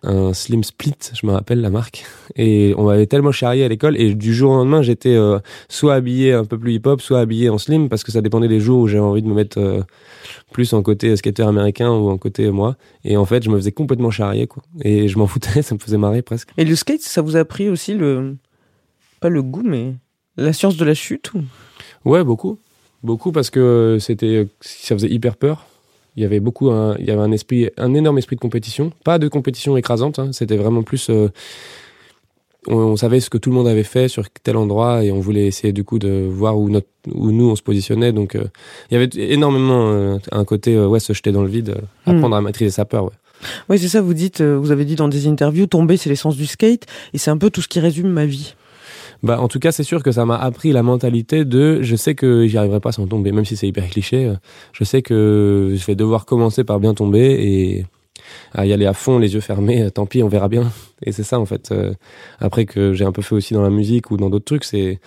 un 0.03 0.33
slim 0.33 0.63
split 0.63 0.95
je 1.13 1.25
me 1.25 1.31
rappelle 1.31 1.61
la 1.61 1.71
marque. 1.71 2.05
Et 2.35 2.75
on 2.77 2.83
m'avait 2.83 3.07
tellement 3.07 3.31
charrié 3.31 3.63
à 3.63 3.67
l'école 3.67 3.99
et 3.99 4.13
du 4.13 4.35
jour 4.35 4.51
au 4.51 4.55
lendemain 4.57 4.81
j'étais 4.83 5.17
soit 5.67 5.95
habillé 5.95 6.33
un 6.33 6.45
peu 6.45 6.59
plus 6.59 6.73
hip 6.73 6.81
hop 6.85 7.01
soit 7.01 7.19
habillé 7.19 7.49
en 7.49 7.57
slim 7.57 7.89
parce 7.89 8.03
que 8.03 8.11
ça 8.11 8.21
dépendait 8.21 8.47
des 8.47 8.59
jours 8.59 8.81
où 8.81 8.87
j'avais 8.87 9.03
envie 9.03 9.23
de 9.23 9.27
me 9.27 9.33
mettre 9.33 9.85
plus 10.51 10.73
en 10.73 10.83
côté 10.83 11.15
skater 11.15 11.43
américain 11.43 11.89
ou 11.89 12.09
en 12.09 12.17
côté 12.17 12.51
moi. 12.51 12.75
Et 13.03 13.17
en 13.17 13.25
fait 13.25 13.43
je 13.43 13.49
me 13.49 13.55
faisais 13.55 13.71
complètement 13.71 14.11
charrier 14.11 14.47
quoi. 14.47 14.63
Et 14.83 15.07
je 15.07 15.17
m'en 15.17 15.27
foutais 15.27 15.61
ça 15.63 15.73
me 15.73 15.79
faisait 15.79 15.97
marrer 15.97 16.21
presque. 16.21 16.49
Et 16.57 16.65
le 16.65 16.75
skate 16.75 17.01
ça 17.01 17.21
vous 17.21 17.35
a 17.35 17.45
pris 17.45 17.69
aussi 17.69 17.93
le 17.93 18.35
pas 19.21 19.29
le 19.29 19.41
goût 19.41 19.63
mais 19.63 19.95
la 20.37 20.53
science 20.53 20.77
de 20.77 20.85
la 20.85 20.93
chute 20.93 21.33
ou... 21.33 21.41
Ouais, 22.05 22.23
beaucoup. 22.23 22.59
Beaucoup 23.03 23.31
parce 23.31 23.49
que 23.49 23.97
c'était, 23.99 24.47
ça 24.61 24.95
faisait 24.95 25.09
hyper 25.09 25.35
peur. 25.35 25.65
Il 26.15 26.23
y 26.23 26.25
avait 26.25 26.39
beaucoup, 26.39 26.71
un, 26.71 26.95
il 26.97 27.05
y 27.05 27.11
avait 27.11 27.21
un 27.21 27.31
esprit, 27.31 27.69
un 27.77 27.93
énorme 27.93 28.17
esprit 28.17 28.35
de 28.35 28.41
compétition. 28.41 28.91
Pas 29.03 29.19
de 29.19 29.27
compétition 29.27 29.75
écrasante. 29.75 30.17
Hein. 30.19 30.29
C'était 30.31 30.55
vraiment 30.55 30.81
plus. 30.81 31.09
Euh, 31.09 31.29
on, 32.67 32.95
savait 32.95 33.19
ce 33.19 33.29
que 33.29 33.37
tout 33.37 33.49
le 33.49 33.55
monde 33.55 33.67
avait 33.67 33.83
fait 33.83 34.07
sur 34.07 34.27
tel 34.29 34.57
endroit 34.57 35.03
et 35.03 35.11
on 35.11 35.19
voulait 35.19 35.45
essayer 35.45 35.73
du 35.73 35.83
coup 35.83 35.99
de 35.99 36.25
voir 36.27 36.57
où, 36.57 36.69
notre, 36.69 36.87
où 37.13 37.31
nous 37.31 37.49
on 37.49 37.55
se 37.55 37.61
positionnait. 37.61 38.13
Donc 38.13 38.35
euh, 38.35 38.45
il 38.89 38.93
y 38.93 38.97
avait 38.97 39.09
énormément 39.17 39.91
euh, 39.91 40.17
un 40.31 40.45
côté 40.45 40.79
ouais 40.79 40.99
se 40.99 41.13
jeter 41.13 41.31
dans 41.31 41.43
le 41.43 41.49
vide, 41.49 41.75
hmm. 42.07 42.11
apprendre 42.11 42.35
à 42.35 42.41
maîtriser 42.41 42.71
sa 42.71 42.85
peur. 42.85 43.03
Ouais. 43.03 43.11
Oui, 43.69 43.77
c'est 43.77 43.89
ça. 43.89 44.01
Vous 44.01 44.13
dites, 44.13 44.41
vous 44.41 44.71
avez 44.71 44.85
dit 44.85 44.95
dans 44.95 45.09
des 45.09 45.27
interviews, 45.27 45.67
tomber 45.67 45.97
c'est 45.97 46.09
l'essence 46.09 46.37
du 46.37 46.47
skate 46.47 46.85
et 47.13 47.17
c'est 47.17 47.29
un 47.29 47.37
peu 47.37 47.49
tout 47.49 47.61
ce 47.61 47.67
qui 47.67 47.79
résume 47.79 48.07
ma 48.07 48.25
vie. 48.25 48.55
Bah, 49.23 49.39
en 49.39 49.47
tout 49.47 49.59
cas, 49.59 49.71
c'est 49.71 49.83
sûr 49.83 50.03
que 50.03 50.11
ça 50.11 50.25
m'a 50.25 50.37
appris 50.37 50.71
la 50.71 50.83
mentalité 50.83 51.45
de 51.45 51.81
je 51.81 51.95
sais 51.95 52.15
que 52.15 52.47
j'y 52.47 52.57
arriverai 52.57 52.79
pas 52.79 52.91
sans 52.91 53.07
tomber, 53.07 53.31
même 53.31 53.45
si 53.45 53.57
c'est 53.57 53.67
hyper 53.67 53.87
cliché. 53.89 54.25
Euh, 54.25 54.35
je 54.73 54.83
sais 54.83 55.01
que 55.01 55.73
je 55.75 55.85
vais 55.85 55.95
devoir 55.95 56.25
commencer 56.25 56.63
par 56.63 56.79
bien 56.79 56.93
tomber 56.93 57.21
et 57.21 57.85
à 58.53 58.65
y 58.65 58.73
aller 58.73 58.85
à 58.85 58.93
fond, 58.93 59.19
les 59.19 59.33
yeux 59.33 59.41
fermés, 59.41 59.83
euh, 59.83 59.89
tant 59.89 60.05
pis, 60.05 60.23
on 60.23 60.27
verra 60.27 60.47
bien. 60.47 60.71
Et 61.03 61.11
c'est 61.11 61.23
ça, 61.23 61.39
en 61.39 61.45
fait. 61.45 61.71
Euh, 61.71 61.93
après 62.39 62.65
que 62.65 62.93
j'ai 62.93 63.05
un 63.05 63.11
peu 63.11 63.21
fait 63.21 63.35
aussi 63.35 63.53
dans 63.53 63.61
la 63.61 63.69
musique 63.69 64.11
ou 64.11 64.17
dans 64.17 64.29
d'autres 64.29 64.45
trucs, 64.45 64.63
c'est 64.63 64.99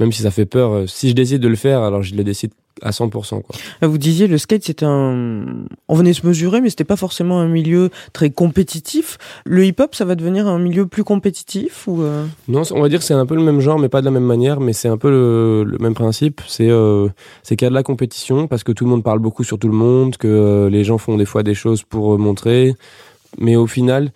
même 0.00 0.12
si 0.12 0.22
ça 0.22 0.30
fait 0.30 0.46
peur, 0.46 0.88
si 0.88 1.08
je 1.08 1.14
décide 1.14 1.40
de 1.40 1.48
le 1.48 1.56
faire, 1.56 1.82
alors 1.82 2.02
je 2.02 2.14
le 2.14 2.22
décide 2.22 2.52
à 2.82 2.90
100%. 2.90 3.42
Quoi. 3.42 3.56
Vous 3.82 3.98
disiez 3.98 4.26
le 4.26 4.38
skate 4.38 4.64
c'était 4.64 4.86
un 4.86 5.46
on 5.88 5.94
venait 5.94 6.12
se 6.12 6.26
mesurer 6.26 6.60
mais 6.60 6.70
c'était 6.70 6.84
pas 6.84 6.96
forcément 6.96 7.40
un 7.40 7.48
milieu 7.48 7.90
très 8.12 8.30
compétitif. 8.30 9.18
Le 9.44 9.64
hip-hop 9.64 9.94
ça 9.94 10.04
va 10.04 10.14
devenir 10.14 10.46
un 10.46 10.58
milieu 10.58 10.86
plus 10.86 11.04
compétitif 11.04 11.86
ou 11.86 12.02
euh? 12.02 12.26
Non, 12.48 12.62
on 12.72 12.80
va 12.80 12.88
dire 12.88 12.98
que 12.98 13.04
c'est 13.04 13.14
un 13.14 13.26
peu 13.26 13.34
le 13.34 13.42
même 13.42 13.60
genre 13.60 13.78
mais 13.78 13.88
pas 13.88 14.00
de 14.00 14.06
la 14.06 14.10
même 14.10 14.24
manière 14.24 14.60
mais 14.60 14.72
c'est 14.72 14.88
un 14.88 14.98
peu 14.98 15.10
le, 15.10 15.64
le 15.64 15.78
même 15.78 15.94
principe, 15.94 16.40
c'est 16.46 16.70
euh, 16.70 17.08
c'est 17.42 17.56
qu'il 17.56 17.66
y 17.66 17.68
a 17.68 17.70
de 17.70 17.74
la 17.74 17.82
compétition 17.82 18.46
parce 18.46 18.64
que 18.64 18.72
tout 18.72 18.84
le 18.84 18.90
monde 18.90 19.02
parle 19.02 19.18
beaucoup 19.18 19.44
sur 19.44 19.58
tout 19.58 19.68
le 19.68 19.74
monde, 19.74 20.16
que 20.16 20.28
euh, 20.28 20.70
les 20.70 20.84
gens 20.84 20.98
font 20.98 21.16
des 21.16 21.24
fois 21.24 21.42
des 21.42 21.54
choses 21.54 21.82
pour 21.82 22.14
euh, 22.14 22.18
montrer 22.18 22.74
mais 23.38 23.56
au 23.56 23.66
final, 23.66 24.10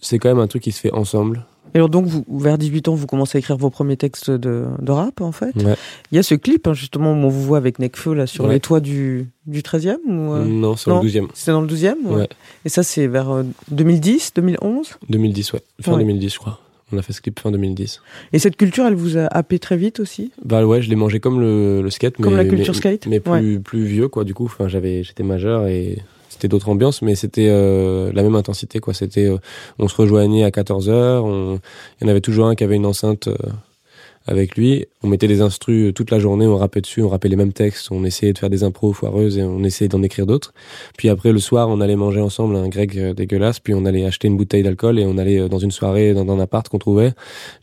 c'est 0.00 0.18
quand 0.18 0.28
même 0.28 0.40
un 0.40 0.46
truc 0.46 0.62
qui 0.62 0.72
se 0.72 0.80
fait 0.80 0.92
ensemble. 0.92 1.46
Et 1.74 1.78
alors 1.78 1.88
donc, 1.88 2.06
vous, 2.06 2.24
vers 2.30 2.58
18 2.58 2.88
ans, 2.88 2.94
vous 2.94 3.06
commencez 3.06 3.36
à 3.36 3.40
écrire 3.40 3.56
vos 3.56 3.70
premiers 3.70 3.96
textes 3.96 4.30
de, 4.30 4.64
de 4.80 4.92
rap, 4.92 5.20
en 5.20 5.32
fait. 5.32 5.54
Ouais. 5.56 5.74
Il 6.12 6.16
y 6.16 6.18
a 6.18 6.22
ce 6.22 6.34
clip, 6.34 6.66
hein, 6.66 6.72
justement, 6.74 7.12
où 7.12 7.16
on 7.16 7.28
vous 7.28 7.42
voit 7.42 7.58
avec 7.58 7.78
Necfeu, 7.78 8.14
là, 8.14 8.26
sur 8.26 8.44
Ouais. 8.44 8.54
les 8.54 8.60
toits 8.60 8.80
du, 8.80 9.28
du 9.46 9.60
13e 9.62 9.96
ou, 10.08 10.32
euh, 10.34 10.44
Non, 10.44 10.76
c'est 10.76 10.90
non. 10.90 11.02
le 11.02 11.08
12e. 11.08 11.26
C'était 11.34 11.52
dans 11.52 11.60
le 11.60 11.66
12e 11.68 11.94
ouais. 12.06 12.14
Ouais. 12.16 12.28
Et 12.64 12.68
ça, 12.68 12.82
c'est 12.82 13.06
vers 13.06 13.30
euh, 13.30 13.42
2010, 13.70 14.32
2011 14.36 14.98
2010, 15.10 15.52
ouais. 15.52 15.60
Fin 15.82 15.92
Ouais. 15.92 15.98
2010, 15.98 16.32
je 16.34 16.38
crois. 16.38 16.60
On 16.90 16.96
a 16.96 17.02
fait 17.02 17.12
ce 17.12 17.20
clip 17.20 17.38
fin 17.38 17.50
2010. 17.50 18.00
Et 18.32 18.38
cette 18.38 18.56
culture, 18.56 18.86
elle 18.86 18.94
vous 18.94 19.18
a 19.18 19.26
happé 19.26 19.58
très 19.58 19.76
vite 19.76 20.00
aussi? 20.00 20.32
Bah 20.42 20.64
ouais, 20.64 20.80
je 20.80 20.88
l'ai 20.88 20.96
mangé 20.96 21.20
comme 21.20 21.38
le, 21.38 21.82
le 21.82 21.90
skate. 21.90 22.16
Comme 22.16 22.32
mais, 22.34 22.44
la 22.44 22.48
culture 22.48 22.72
mais- 22.72 22.78
skate 22.78 23.06
Mais 23.06 23.20
plus, 23.20 23.60
plus 23.60 23.84
vieux, 23.84 24.08
quoi, 24.08 24.24
du 24.24 24.32
coup. 24.32 24.46
Enfin, 24.46 24.68
j'avais, 24.68 25.02
j'étais 25.04 25.22
majeur 25.22 25.66
et 25.66 25.98
c'était 26.38 26.48
d'autres 26.48 26.68
ambiances, 26.68 27.02
mais 27.02 27.16
c'était 27.16 27.48
euh, 27.50 28.12
la 28.14 28.22
même 28.22 28.36
intensité, 28.36 28.78
quoi. 28.78 28.94
C'était, 28.94 29.26
euh, 29.26 29.38
on 29.80 29.88
se 29.88 29.96
rejoignait 29.96 30.44
à 30.44 30.52
14 30.52 30.88
heures. 30.88 31.26
Il 31.26 31.58
y 32.02 32.04
en 32.04 32.08
avait 32.08 32.20
toujours 32.20 32.46
un 32.46 32.54
qui 32.54 32.62
avait 32.62 32.76
une 32.76 32.86
enceinte 32.86 33.26
euh, 33.26 33.34
avec 34.28 34.56
lui. 34.56 34.86
On 35.02 35.08
mettait 35.08 35.26
des 35.26 35.40
instrus 35.40 35.92
toute 35.94 36.10
la 36.10 36.18
journée, 36.18 36.46
on 36.46 36.56
rappait 36.56 36.80
dessus, 36.80 37.02
on 37.02 37.08
rappait 37.08 37.28
les 37.28 37.36
mêmes 37.36 37.52
textes, 37.52 37.90
on 37.90 38.04
essayait 38.04 38.32
de 38.32 38.38
faire 38.38 38.50
des 38.50 38.62
impros 38.62 38.92
foireuses 38.92 39.38
et 39.38 39.42
on 39.42 39.64
essayait 39.64 39.88
d'en 39.88 40.02
écrire 40.02 40.26
d'autres. 40.26 40.52
Puis 40.96 41.08
après, 41.08 41.32
le 41.32 41.38
soir, 41.38 41.68
on 41.68 41.80
allait 41.80 41.96
manger 41.96 42.20
ensemble 42.20 42.56
un 42.56 42.68
grec 42.68 42.96
euh, 42.96 43.14
dégueulasse, 43.14 43.60
puis 43.60 43.74
on 43.74 43.84
allait 43.84 44.04
acheter 44.04 44.28
une 44.28 44.36
bouteille 44.36 44.62
d'alcool 44.62 44.98
et 44.98 45.06
on 45.06 45.18
allait 45.18 45.40
euh, 45.40 45.48
dans 45.48 45.58
une 45.58 45.70
soirée 45.70 46.14
dans 46.14 46.28
un 46.30 46.40
appart 46.40 46.68
qu'on 46.68 46.78
trouvait. 46.78 47.12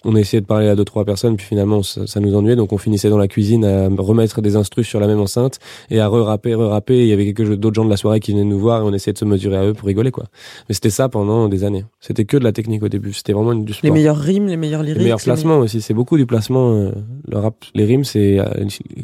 On 0.04 0.16
essayait 0.16 0.42
de 0.42 0.46
parler 0.46 0.68
à 0.68 0.76
deux, 0.76 0.86
trois 0.86 1.06
personnes, 1.06 1.38
puis 1.38 1.46
finalement, 1.46 1.84
ça, 1.84 2.08
ça 2.08 2.20
nous 2.20 2.36
ennuyait, 2.36 2.56
donc 2.56 2.74
on 2.74 2.78
finissait 2.78 3.10
dans 3.10 3.18
la 3.18 3.28
cuisine 3.28 3.66
à 3.66 3.88
remettre 3.98 4.42
des 4.42 4.56
instrus 4.56 4.88
sur 4.88 5.00
la 5.00 5.08
même 5.08 5.20
enceinte 5.20 5.60
et 5.90 6.00
à 6.00 6.08
re-rapper, 6.08 6.56
re-rapper. 6.56 7.02
Il 7.02 7.08
y 7.08 7.14
avait 7.14 7.34
quelques 7.34 7.56
d'autres 7.56 7.76
gens 7.76 7.86
de 7.86 7.90
la 7.90 7.98
soirée 7.98 8.20
qui 8.20 8.32
venaient 8.32 8.44
nous 8.44 8.60
voir 8.60 8.82
et 8.82 8.84
on 8.86 8.94
essayait 8.94 9.14
de 9.14 9.18
se 9.18 9.26
mesurer 9.26 9.58
à 9.58 9.66
eux 9.66 9.74
pour 9.74 9.88
rigoler, 9.88 10.12
quoi. 10.12 10.26
Mais 10.68 10.76
c'était 10.76 10.90
ça 10.90 11.10
pendant 11.10 11.48
des 11.48 11.64
années. 11.64 11.86
C'était 12.00 12.26
que 12.26 12.38
de 12.38 12.44
la 12.44 12.52
technique 12.52 12.84
au 12.84 12.90
début. 12.90 13.14
C'était 13.14 13.34
vraiment 13.34 13.54
du 13.54 13.74
sport. 13.74 13.84
Les 13.84 13.92
meilleures 13.92 14.18
rimes, 14.18 14.48
les 14.48 14.58
meilleurs 14.58 14.84
lyrics 14.84 14.98
Les 14.98 15.04
meilleurs 15.04 15.20
les 15.20 15.24
placements 15.24 15.60
aussi, 15.60 15.82
c'est 15.82 15.94
beaucoup 15.94 16.18
du 16.18 16.26
placement. 16.26 16.55
Euh, 16.60 16.92
le 17.28 17.38
rap, 17.38 17.64
les 17.74 17.86
rimes, 17.86 18.04
c'est 18.04 18.40
euh, 18.40 18.46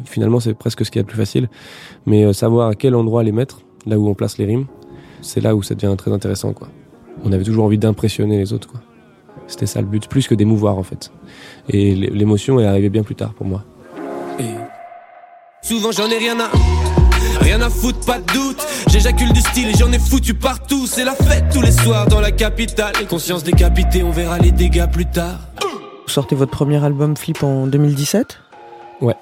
finalement 0.04 0.40
c'est 0.40 0.54
presque 0.54 0.84
ce 0.84 0.90
qui 0.90 0.98
est 0.98 1.02
le 1.02 1.06
plus 1.06 1.16
facile. 1.16 1.48
Mais 2.06 2.24
euh, 2.24 2.32
savoir 2.32 2.68
à 2.68 2.74
quel 2.74 2.94
endroit 2.94 3.22
les 3.22 3.32
mettre, 3.32 3.62
là 3.86 3.98
où 3.98 4.08
on 4.08 4.14
place 4.14 4.38
les 4.38 4.44
rimes, 4.44 4.66
c'est 5.20 5.40
là 5.40 5.54
où 5.54 5.62
ça 5.62 5.74
devient 5.74 5.94
très 5.96 6.12
intéressant, 6.12 6.52
quoi. 6.52 6.68
On 7.24 7.32
avait 7.32 7.44
toujours 7.44 7.64
envie 7.64 7.78
d'impressionner 7.78 8.38
les 8.38 8.52
autres, 8.52 8.68
quoi. 8.68 8.80
C'était 9.46 9.66
ça 9.66 9.80
le 9.80 9.86
but, 9.86 10.08
plus 10.08 10.28
que 10.28 10.34
d'émouvoir 10.34 10.78
en 10.78 10.82
fait. 10.82 11.12
Et 11.68 11.94
l'émotion 11.94 12.60
est 12.60 12.66
arrivée 12.66 12.88
bien 12.88 13.02
plus 13.02 13.16
tard 13.16 13.34
pour 13.34 13.46
moi. 13.46 13.64
Souvent 15.62 15.92
j'en 15.92 16.08
ai 16.08 16.18
rien 16.18 16.38
à 16.40 16.50
Rien 17.40 17.60
à 17.60 17.70
foutre, 17.70 18.04
pas 18.06 18.18
de 18.18 18.32
doute. 18.32 18.66
J'éjacule 18.88 19.32
du 19.32 19.40
style 19.40 19.68
et 19.68 19.74
j'en 19.74 19.90
ai 19.92 19.98
foutu 19.98 20.34
partout. 20.34 20.86
C'est 20.86 21.04
la 21.04 21.14
fête 21.14 21.44
tous 21.52 21.62
les 21.62 21.72
soirs 21.72 22.06
dans 22.06 22.20
la 22.20 22.30
capitale. 22.30 22.92
Conscience 23.08 23.42
décapitée, 23.42 24.02
on 24.02 24.10
verra 24.10 24.38
les 24.38 24.52
dégâts 24.52 24.90
plus 24.90 25.06
tard. 25.06 25.40
Vous 26.06 26.08
sortez 26.12 26.34
votre 26.34 26.50
premier 26.50 26.82
album 26.84 27.16
Flip 27.16 27.42
en 27.42 27.66
2017 27.66 28.38
Ouais. 29.00 29.16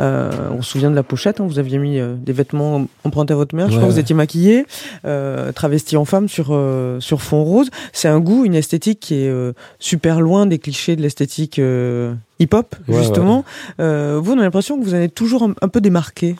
Euh, 0.00 0.30
on 0.50 0.62
se 0.62 0.70
souvient 0.72 0.90
de 0.90 0.96
la 0.96 1.04
pochette, 1.04 1.40
hein, 1.40 1.44
vous 1.46 1.58
aviez 1.60 1.78
mis 1.78 2.00
euh, 2.00 2.14
des 2.16 2.32
vêtements 2.32 2.86
empruntés 3.04 3.34
à 3.34 3.36
votre 3.36 3.54
mère, 3.54 3.68
je 3.70 3.76
crois 3.76 3.86
que 3.86 3.92
vous 3.92 3.98
étiez 4.00 4.16
maquillé, 4.16 4.66
euh, 5.04 5.52
travesti 5.52 5.96
en 5.96 6.04
femme 6.04 6.28
sur, 6.28 6.48
euh, 6.50 6.98
sur 6.98 7.22
fond 7.22 7.44
rose. 7.44 7.68
C'est 7.92 8.08
un 8.08 8.18
goût, 8.18 8.44
une 8.44 8.54
esthétique 8.56 8.98
qui 8.98 9.14
est 9.22 9.28
euh, 9.28 9.52
super 9.78 10.20
loin 10.20 10.46
des 10.46 10.58
clichés 10.58 10.96
de 10.96 11.02
l'esthétique 11.02 11.60
euh, 11.60 12.14
hip-hop, 12.40 12.74
Ouais, 12.88 12.96
justement. 12.98 13.44
Euh, 13.78 14.18
vous, 14.20 14.32
on 14.32 14.38
a 14.38 14.42
l'impression 14.42 14.76
que 14.80 14.84
vous 14.84 14.94
en 14.94 14.98
êtes 14.98 15.14
toujours 15.14 15.44
un, 15.44 15.54
un 15.60 15.68
peu 15.68 15.80
démarqué. 15.80 16.34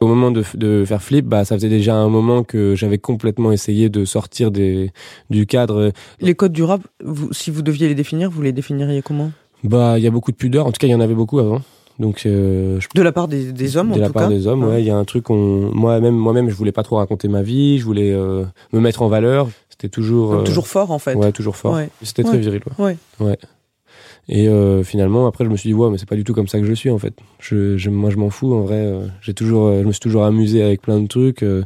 Au 0.00 0.06
moment 0.06 0.30
de, 0.30 0.42
de 0.54 0.84
faire 0.84 1.02
flip, 1.02 1.26
bah, 1.26 1.44
ça 1.44 1.54
faisait 1.56 1.68
déjà 1.68 1.94
un 1.96 2.08
moment 2.08 2.42
que 2.44 2.74
j'avais 2.74 2.98
complètement 2.98 3.52
essayé 3.52 3.88
de 3.88 4.04
sortir 4.04 4.50
des, 4.50 4.90
du 5.30 5.46
cadre. 5.46 5.92
Les 6.20 6.34
codes 6.34 6.52
du 6.52 6.62
rap, 6.62 6.80
vous, 7.04 7.32
si 7.32 7.50
vous 7.50 7.62
deviez 7.62 7.88
les 7.88 7.94
définir, 7.94 8.30
vous 8.30 8.42
les 8.42 8.52
définiriez 8.52 9.02
comment? 9.02 9.32
Bah, 9.64 9.98
il 9.98 10.04
y 10.04 10.06
a 10.06 10.10
beaucoup 10.10 10.30
de 10.32 10.36
pudeur. 10.36 10.66
En 10.66 10.72
tout 10.72 10.78
cas, 10.78 10.86
il 10.86 10.90
y 10.90 10.94
en 10.94 11.00
avait 11.00 11.14
beaucoup 11.14 11.38
avant. 11.38 11.60
Donc, 11.98 12.22
euh, 12.24 12.80
je 12.80 12.88
De 12.94 13.02
la 13.02 13.12
part 13.12 13.28
des, 13.28 13.52
des 13.52 13.76
hommes, 13.76 13.90
de 13.90 13.96
en 13.96 13.98
la 13.98 14.06
tout 14.06 14.12
part 14.14 14.22
cas 14.22 14.28
des 14.30 14.46
hommes, 14.46 14.64
ouais. 14.64 14.80
Il 14.80 14.86
y 14.86 14.90
a 14.90 14.96
un 14.96 15.04
truc, 15.04 15.28
on, 15.28 15.70
moi-même, 15.74 16.14
moi-même, 16.14 16.48
je 16.48 16.54
voulais 16.54 16.72
pas 16.72 16.82
trop 16.82 16.96
raconter 16.96 17.28
ma 17.28 17.42
vie. 17.42 17.78
Je 17.78 17.84
voulais 17.84 18.10
euh, 18.10 18.44
me 18.72 18.80
mettre 18.80 19.02
en 19.02 19.08
valeur. 19.08 19.50
C'était 19.68 19.90
toujours, 19.90 20.30
Donc, 20.32 20.40
euh, 20.40 20.44
Toujours 20.44 20.66
fort, 20.66 20.90
en 20.92 20.98
fait. 20.98 21.14
ouais, 21.14 21.30
toujours 21.32 21.56
fort. 21.56 21.74
Ouais. 21.74 21.90
C'était 22.02 22.22
Ouais. 22.22 22.28
très 22.30 22.38
viril. 22.38 22.62
Ouais. 22.78 22.96
Ouais. 23.18 23.36
Et 24.32 24.48
euh, 24.48 24.84
finalement, 24.84 25.26
après, 25.26 25.44
je 25.44 25.50
me 25.50 25.56
suis 25.56 25.70
dit, 25.70 25.74
ouais, 25.74 25.90
mais 25.90 25.98
c'est 25.98 26.08
pas 26.08 26.14
du 26.16 26.22
tout 26.24 26.34
comme 26.34 26.46
ça 26.46 26.60
que 26.60 26.64
je 26.64 26.72
suis 26.72 26.88
en 26.90 26.98
fait. 26.98 27.14
Je, 27.40 27.76
je- 27.76 27.90
moi, 27.90 28.10
je 28.10 28.16
m'en 28.16 28.30
fous 28.30 28.54
en 28.54 28.60
vrai. 28.62 28.76
euh, 28.76 29.06
J'ai 29.22 29.34
toujours, 29.34 29.66
euh, 29.66 29.82
je 29.82 29.86
me 29.86 29.92
suis 29.92 30.00
toujours 30.00 30.24
amusé 30.24 30.62
avec 30.62 30.82
plein 30.82 31.00
de 31.00 31.08
trucs. 31.08 31.42
euh, 31.42 31.64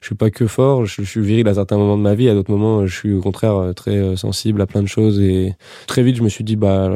je 0.00 0.06
suis 0.08 0.16
pas 0.16 0.30
que 0.30 0.48
fort. 0.48 0.84
Je, 0.84 1.02
suis 1.02 1.20
viril 1.20 1.46
à 1.48 1.54
certains 1.54 1.76
moments 1.78 1.96
de 1.96 2.02
ma 2.02 2.14
vie. 2.16 2.28
À 2.28 2.34
d'autres 2.34 2.50
moments, 2.50 2.86
je 2.86 2.94
suis 2.96 3.12
au 3.12 3.20
contraire 3.20 3.72
très 3.76 4.16
sensible 4.16 4.60
à 4.60 4.66
plein 4.66 4.82
de 4.82 4.88
choses. 4.88 5.20
Et 5.20 5.54
très 5.86 6.02
vite, 6.02 6.16
je 6.16 6.22
me 6.24 6.28
suis 6.28 6.42
dit, 6.44 6.56
bah, 6.56 6.90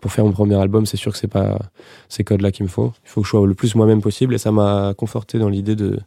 pour 0.00 0.10
faire 0.12 0.24
mon 0.24 0.32
premier 0.32 0.56
album, 0.56 0.84
c'est 0.86 0.96
sûr 0.96 1.12
que 1.12 1.18
c'est 1.18 1.28
pas 1.28 1.58
ces 2.08 2.24
codes-là 2.24 2.50
qu'il 2.50 2.64
me 2.64 2.68
faut. 2.68 2.92
Il 3.04 3.08
faut 3.10 3.20
que 3.20 3.26
je 3.26 3.30
sois 3.30 3.46
le 3.46 3.54
plus 3.54 3.76
moi-même 3.76 4.00
possible. 4.02 4.34
Et 4.34 4.38
ça 4.38 4.50
m'a 4.50 4.92
conforté 4.96 5.38
dans 5.38 5.48
l'idée 5.48 5.76
de 5.76 5.98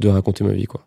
de 0.00 0.08
raconter 0.08 0.44
ma 0.44 0.52
vie, 0.52 0.66
quoi. 0.66 0.82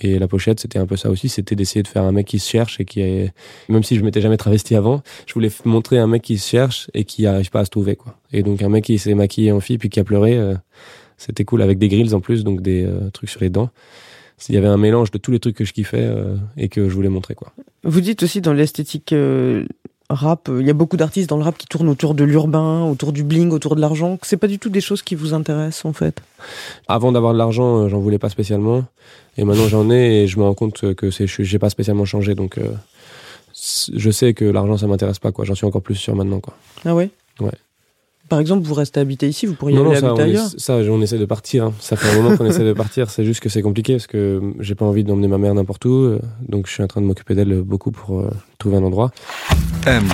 Et 0.00 0.18
la 0.18 0.28
pochette, 0.28 0.60
c'était 0.60 0.78
un 0.78 0.86
peu 0.86 0.96
ça 0.96 1.10
aussi, 1.10 1.28
c'était 1.28 1.56
d'essayer 1.56 1.82
de 1.82 1.88
faire 1.88 2.04
un 2.04 2.12
mec 2.12 2.26
qui 2.26 2.38
se 2.38 2.48
cherche 2.48 2.80
et 2.80 2.84
qui 2.84 3.00
est, 3.00 3.32
même 3.68 3.82
si 3.82 3.96
je 3.96 4.04
m'étais 4.04 4.20
jamais 4.20 4.36
travesti 4.36 4.76
avant, 4.76 5.02
je 5.26 5.34
voulais 5.34 5.50
montrer 5.64 5.98
un 5.98 6.06
mec 6.06 6.22
qui 6.22 6.38
se 6.38 6.48
cherche 6.48 6.90
et 6.94 7.04
qui 7.04 7.26
arrive 7.26 7.50
pas 7.50 7.60
à 7.60 7.64
se 7.64 7.70
trouver, 7.70 7.96
quoi. 7.96 8.16
Et 8.32 8.42
donc 8.42 8.62
un 8.62 8.68
mec 8.68 8.84
qui 8.84 8.98
s'est 8.98 9.14
maquillé 9.14 9.52
en 9.52 9.60
fille 9.60 9.78
puis 9.78 9.88
qui 9.88 9.98
a 10.00 10.04
pleuré, 10.04 10.36
euh, 10.38 10.54
c'était 11.18 11.44
cool 11.44 11.60
avec 11.60 11.78
des 11.78 11.88
grilles 11.88 12.14
en 12.14 12.20
plus, 12.20 12.44
donc 12.44 12.62
des 12.62 12.84
euh, 12.84 13.10
trucs 13.10 13.30
sur 13.30 13.40
les 13.40 13.50
dents. 13.50 13.70
Il 14.48 14.54
y 14.54 14.58
avait 14.58 14.68
un 14.68 14.78
mélange 14.78 15.10
de 15.10 15.18
tous 15.18 15.32
les 15.32 15.38
trucs 15.38 15.56
que 15.56 15.66
je 15.66 15.74
kiffais 15.74 16.00
euh, 16.00 16.36
et 16.56 16.68
que 16.68 16.88
je 16.88 16.94
voulais 16.94 17.10
montrer, 17.10 17.34
quoi. 17.34 17.52
Vous 17.82 18.00
dites 18.00 18.22
aussi 18.22 18.40
dans 18.40 18.54
l'esthétique 18.54 19.14
rap, 20.14 20.48
euh, 20.48 20.60
il 20.60 20.66
y 20.66 20.70
a 20.70 20.74
beaucoup 20.74 20.96
d'artistes 20.96 21.28
dans 21.30 21.36
le 21.36 21.42
rap 21.44 21.56
qui 21.56 21.66
tournent 21.66 21.88
autour 21.88 22.14
de 22.14 22.24
l'urbain, 22.24 22.84
autour 22.84 23.12
du 23.12 23.22
bling, 23.24 23.50
autour 23.50 23.76
de 23.76 23.80
l'argent. 23.80 24.18
C'est 24.22 24.36
pas 24.36 24.46
du 24.48 24.58
tout 24.58 24.68
des 24.70 24.80
choses 24.80 25.02
qui 25.02 25.14
vous 25.14 25.32
intéressent 25.34 25.84
en 25.86 25.92
fait. 25.92 26.20
Avant 26.88 27.12
d'avoir 27.12 27.32
de 27.32 27.38
l'argent, 27.38 27.78
euh, 27.84 27.88
j'en 27.88 28.00
voulais 28.00 28.18
pas 28.18 28.28
spécialement, 28.28 28.84
et 29.38 29.44
maintenant 29.44 29.68
j'en 29.68 29.90
ai 29.90 30.22
et 30.22 30.26
je 30.26 30.38
me 30.38 30.44
rends 30.44 30.54
compte 30.54 30.94
que 30.94 31.10
c'est, 31.10 31.26
je- 31.26 31.42
j'ai 31.42 31.58
pas 31.58 31.70
spécialement 31.70 32.04
changé, 32.04 32.34
donc 32.34 32.58
euh, 32.58 32.72
je 33.54 34.10
sais 34.10 34.34
que 34.34 34.44
l'argent 34.44 34.76
ça 34.76 34.86
m'intéresse 34.86 35.18
pas, 35.18 35.32
quoi. 35.32 35.44
J'en 35.44 35.54
suis 35.54 35.66
encore 35.66 35.82
plus 35.82 35.94
sûr 35.96 36.14
maintenant, 36.14 36.40
quoi. 36.40 36.54
Ah 36.84 36.94
ouais? 36.94 37.10
Ouais. 37.40 37.50
Par 38.30 38.38
exemple, 38.40 38.64
vous 38.66 38.74
restez 38.74 39.00
habité 39.00 39.28
ici, 39.28 39.44
vous 39.44 39.54
pourriez 39.54 39.76
Non, 39.76 39.82
non, 39.84 39.90
aller 39.90 40.00
ça, 40.00 40.06
on, 40.06 40.10
habiter 40.10 40.22
ailleurs. 40.22 40.46
est- 40.46 40.58
ça, 40.60 40.76
on 40.76 41.02
essaie 41.02 41.18
de 41.18 41.24
partir. 41.26 41.64
hein. 41.64 41.72
Ça 41.80 41.96
fait 41.96 42.08
un 42.08 42.22
moment 42.22 42.36
qu'on 42.36 42.46
essaie 42.46 42.64
de 42.64 42.72
partir. 42.72 43.10
C'est 43.10 43.24
juste 43.24 43.40
que 43.40 43.48
c'est 43.48 43.60
compliqué 43.60 43.94
parce 43.94 44.06
que 44.06 44.40
j'ai 44.60 44.74
pas 44.76 44.84
envie 44.86 45.02
d'emmener 45.04 45.26
ma 45.28 45.36
mère 45.36 45.52
n'importe 45.54 45.84
où. 45.84 45.90
euh, 45.94 46.20
Donc 46.48 46.66
je 46.68 46.72
suis 46.72 46.82
en 46.82 46.86
train 46.86 47.00
de 47.02 47.06
m'occuper 47.06 47.34
d'elle 47.34 47.60
beaucoup 47.62 47.90
pour 47.90 48.20
euh, 48.20 48.30
trouver 48.58 48.76
un 48.76 48.84
endroit. 48.84 49.10
M, 49.86 50.04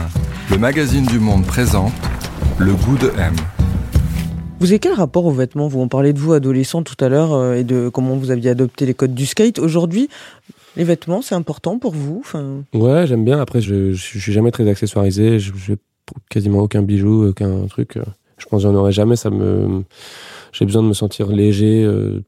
le 0.50 0.58
magazine 0.58 1.04
du 1.06 1.18
monde 1.18 1.44
présente 1.44 1.92
le 2.58 2.72
goût 2.74 2.96
de 2.96 3.08
M. 3.18 3.34
Vous 4.60 4.70
avez 4.70 4.78
quel 4.78 4.94
rapport 4.94 5.26
aux 5.26 5.32
vêtements? 5.32 5.68
Vous 5.68 5.80
en 5.80 5.88
parlez 5.88 6.14
de 6.14 6.18
vous 6.18 6.32
adolescent 6.32 6.82
tout 6.82 6.96
à 7.04 7.10
l'heure 7.10 7.34
euh, 7.34 7.54
et 7.56 7.64
de 7.64 7.90
comment 7.90 8.16
vous 8.16 8.30
aviez 8.30 8.48
adopté 8.50 8.86
les 8.86 8.94
codes 8.94 9.14
du 9.14 9.26
skate. 9.26 9.58
Aujourd'hui, 9.58 10.08
les 10.78 10.84
vêtements, 10.84 11.20
c'est 11.20 11.34
important 11.34 11.78
pour 11.78 11.92
vous? 11.92 12.22
Enfin, 12.24 12.62
Ouais, 12.72 13.06
j'aime 13.06 13.26
bien. 13.26 13.38
Après, 13.38 13.60
je, 13.60 13.92
je 13.92 14.02
suis 14.18 14.32
jamais 14.32 14.50
très 14.52 14.66
accessoirisé. 14.66 15.38
Je 15.38 15.52
quasiment 16.30 16.60
aucun 16.60 16.82
bijou, 16.82 17.28
aucun 17.28 17.66
truc. 17.66 17.96
euh, 17.96 18.02
Je 18.38 18.46
pense 18.46 18.62
que 18.62 18.68
j'en 18.68 18.74
aurai 18.74 18.92
jamais. 18.92 19.16
Ça 19.16 19.30
me, 19.30 19.82
j'ai 20.52 20.64
besoin 20.64 20.82
de 20.82 20.88
me 20.88 20.94
sentir 20.94 21.28
léger. 21.28 21.82
euh, 21.84 22.20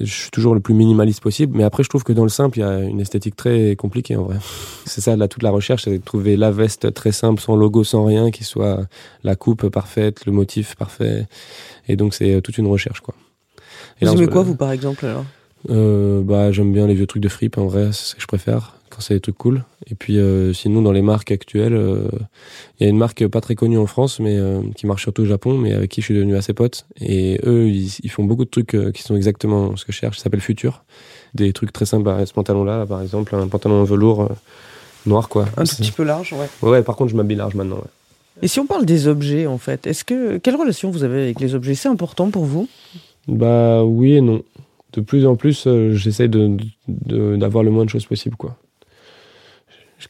Je 0.00 0.04
suis 0.04 0.30
toujours 0.30 0.54
le 0.54 0.60
plus 0.60 0.74
minimaliste 0.74 1.22
possible, 1.22 1.56
mais 1.56 1.64
après 1.64 1.82
je 1.82 1.88
trouve 1.88 2.04
que 2.04 2.12
dans 2.12 2.24
le 2.24 2.28
simple 2.28 2.58
il 2.58 2.60
y 2.60 2.64
a 2.64 2.80
une 2.80 3.00
esthétique 3.00 3.36
très 3.36 3.74
compliquée 3.76 4.16
en 4.16 4.24
vrai. 4.24 4.36
C'est 4.84 5.00
ça 5.00 5.16
là 5.16 5.28
toute 5.28 5.42
la 5.42 5.50
recherche, 5.50 5.84
c'est 5.84 5.98
de 5.98 6.04
trouver 6.04 6.36
la 6.36 6.50
veste 6.50 6.92
très 6.92 7.12
simple, 7.12 7.40
sans 7.40 7.56
logo, 7.56 7.82
sans 7.84 8.04
rien, 8.04 8.30
qui 8.30 8.44
soit 8.44 8.86
la 9.24 9.34
coupe 9.36 9.68
parfaite, 9.70 10.26
le 10.26 10.32
motif 10.32 10.74
parfait, 10.76 11.26
et 11.88 11.96
donc 11.96 12.12
c'est 12.14 12.34
euh, 12.34 12.40
toute 12.42 12.58
une 12.58 12.66
recherche 12.66 13.00
quoi. 13.00 13.14
Et 14.00 14.04
Vous 14.04 14.12
là, 14.12 14.18
aimez 14.18 14.26
quoi, 14.30 14.42
vous, 14.42 14.56
par 14.56 14.72
exemple 14.72 15.06
alors? 15.06 15.24
Euh, 15.70 16.22
Bah 16.22 16.52
j'aime 16.52 16.72
bien 16.72 16.86
les 16.86 16.94
vieux 16.94 17.06
trucs 17.06 17.22
de 17.22 17.28
fripe 17.28 17.58
en 17.58 17.66
vrai, 17.66 17.86
c'est 17.92 18.10
ce 18.10 18.14
que 18.14 18.20
je 18.22 18.26
préfère 18.26 18.76
quand 18.90 19.00
c'est 19.00 19.14
des 19.14 19.20
trucs 19.20 19.38
cool. 19.38 19.64
Et 19.90 19.94
puis 19.94 20.18
euh, 20.18 20.52
sinon 20.52 20.82
dans 20.82 20.92
les 20.92 21.00
marques 21.00 21.32
actuelles, 21.32 21.72
euh, 21.72 22.08
il 22.78 22.84
y 22.84 22.86
a 22.86 22.90
une 22.90 22.98
marque 22.98 23.26
pas 23.26 23.40
très 23.40 23.54
connue 23.54 23.78
en 23.78 23.86
France, 23.86 24.20
mais 24.20 24.36
euh, 24.36 24.60
qui 24.76 24.86
marche 24.86 25.02
surtout 25.02 25.22
au 25.22 25.26
Japon, 25.26 25.56
mais 25.56 25.72
avec 25.72 25.90
qui 25.90 26.02
je 26.02 26.06
suis 26.06 26.14
devenu 26.14 26.36
assez 26.36 26.52
pote. 26.52 26.84
Et 27.00 27.40
eux, 27.44 27.68
ils, 27.70 27.90
ils 28.02 28.10
font 28.10 28.24
beaucoup 28.24 28.44
de 28.44 28.50
trucs 28.50 28.74
euh, 28.74 28.90
qui 28.90 29.02
sont 29.02 29.16
exactement 29.16 29.76
ce 29.76 29.86
que 29.86 29.92
je 29.92 29.96
cherche. 29.96 30.18
Ça 30.18 30.24
s'appelle 30.24 30.42
Future. 30.42 30.84
Des 31.32 31.54
trucs 31.54 31.72
très 31.72 31.86
simples. 31.86 32.04
Bah, 32.04 32.26
ce 32.26 32.34
pantalon-là, 32.34 32.76
là, 32.76 32.86
par 32.86 33.00
exemple, 33.00 33.34
un 33.34 33.48
pantalon 33.48 33.80
en 33.80 33.84
velours 33.84 34.24
euh, 34.24 34.28
noir, 35.06 35.30
quoi. 35.30 35.46
Un 35.56 35.64
tout 35.64 35.76
petit 35.76 35.90
peu 35.90 36.02
large, 36.02 36.34
ouais. 36.34 36.50
Ouais, 36.60 36.70
ouais, 36.72 36.82
par 36.82 36.96
contre, 36.96 37.10
je 37.12 37.16
m'habille 37.16 37.38
large 37.38 37.54
maintenant. 37.54 37.76
ouais. 37.76 38.42
Et 38.42 38.48
si 38.48 38.60
on 38.60 38.66
parle 38.66 38.84
des 38.84 39.08
objets, 39.08 39.46
en 39.46 39.56
fait, 39.56 39.86
est-ce 39.86 40.04
que 40.04 40.36
quelle 40.36 40.56
relation 40.56 40.90
vous 40.90 41.02
avez 41.02 41.22
avec 41.22 41.40
les 41.40 41.54
objets? 41.54 41.74
C'est 41.74 41.88
important 41.88 42.30
pour 42.30 42.44
vous? 42.44 42.68
Bah 43.28 43.84
oui 43.84 44.14
et 44.16 44.20
non. 44.20 44.42
De 44.92 45.00
plus 45.00 45.26
en 45.26 45.36
plus, 45.36 45.64
euh, 45.66 45.92
j'essaie 45.92 46.28
de, 46.28 46.56
de- 46.88 47.36
d'avoir 47.36 47.64
le 47.64 47.70
moins 47.70 47.84
de 47.84 47.90
choses 47.90 48.06
possible, 48.06 48.36
quoi. 48.36 48.56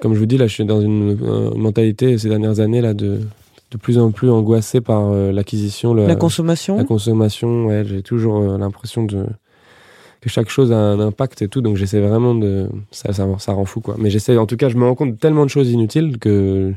Comme 0.01 0.15
je 0.15 0.19
vous 0.19 0.27
dis, 0.27 0.39
là, 0.39 0.47
je 0.47 0.55
suis 0.55 0.65
dans 0.65 0.81
une, 0.81 1.19
euh, 1.23 1.55
mentalité 1.55 2.17
ces 2.17 2.29
dernières 2.29 2.61
années 2.61 2.81
là 2.81 2.95
de 2.95 3.21
de 3.71 3.79
plus 3.79 3.99
en 3.99 4.11
plus 4.11 4.29
angoissé 4.29 4.83
par 4.83 5.11
euh, 5.13 5.33
l'acquisition, 5.33 5.95
le- 5.95 6.07
La 6.07 6.15
consommation 6.15 6.77
la 6.77 6.85
consommation. 6.85 7.67
Ouais, 7.67 7.85
j'ai 7.87 8.03
toujours 8.03 8.37
euh, 8.39 8.59
l'impression 8.59 9.05
de 9.05 9.25
que 10.21 10.29
chaque 10.29 10.51
chose 10.51 10.73
a 10.73 10.77
un 10.77 11.01
impact 11.01 11.41
et 11.43 11.49
tout, 11.49 11.63
donc 11.63 11.77
j'essaie 11.77 12.01
vraiment 12.01 12.35
de 12.35 12.69
ça, 12.91 13.13
ça, 13.15 13.27
ça 13.39 13.53
rend 13.55 13.65
fou 13.65 13.81
quoi. 13.81 13.97
Mais 13.99 14.11
j'essaie, 14.11 14.37
en 14.37 14.47
tout 14.47 14.57
cas, 14.57 14.69
je 14.69 14.77
me 14.77 14.85
rends 14.85 14.95
compte 14.95 15.13
de 15.13 15.19
tellement 15.19 15.45
de 15.45 15.51
choses 15.51 15.71
inutiles 15.71 16.19
que 16.19 16.73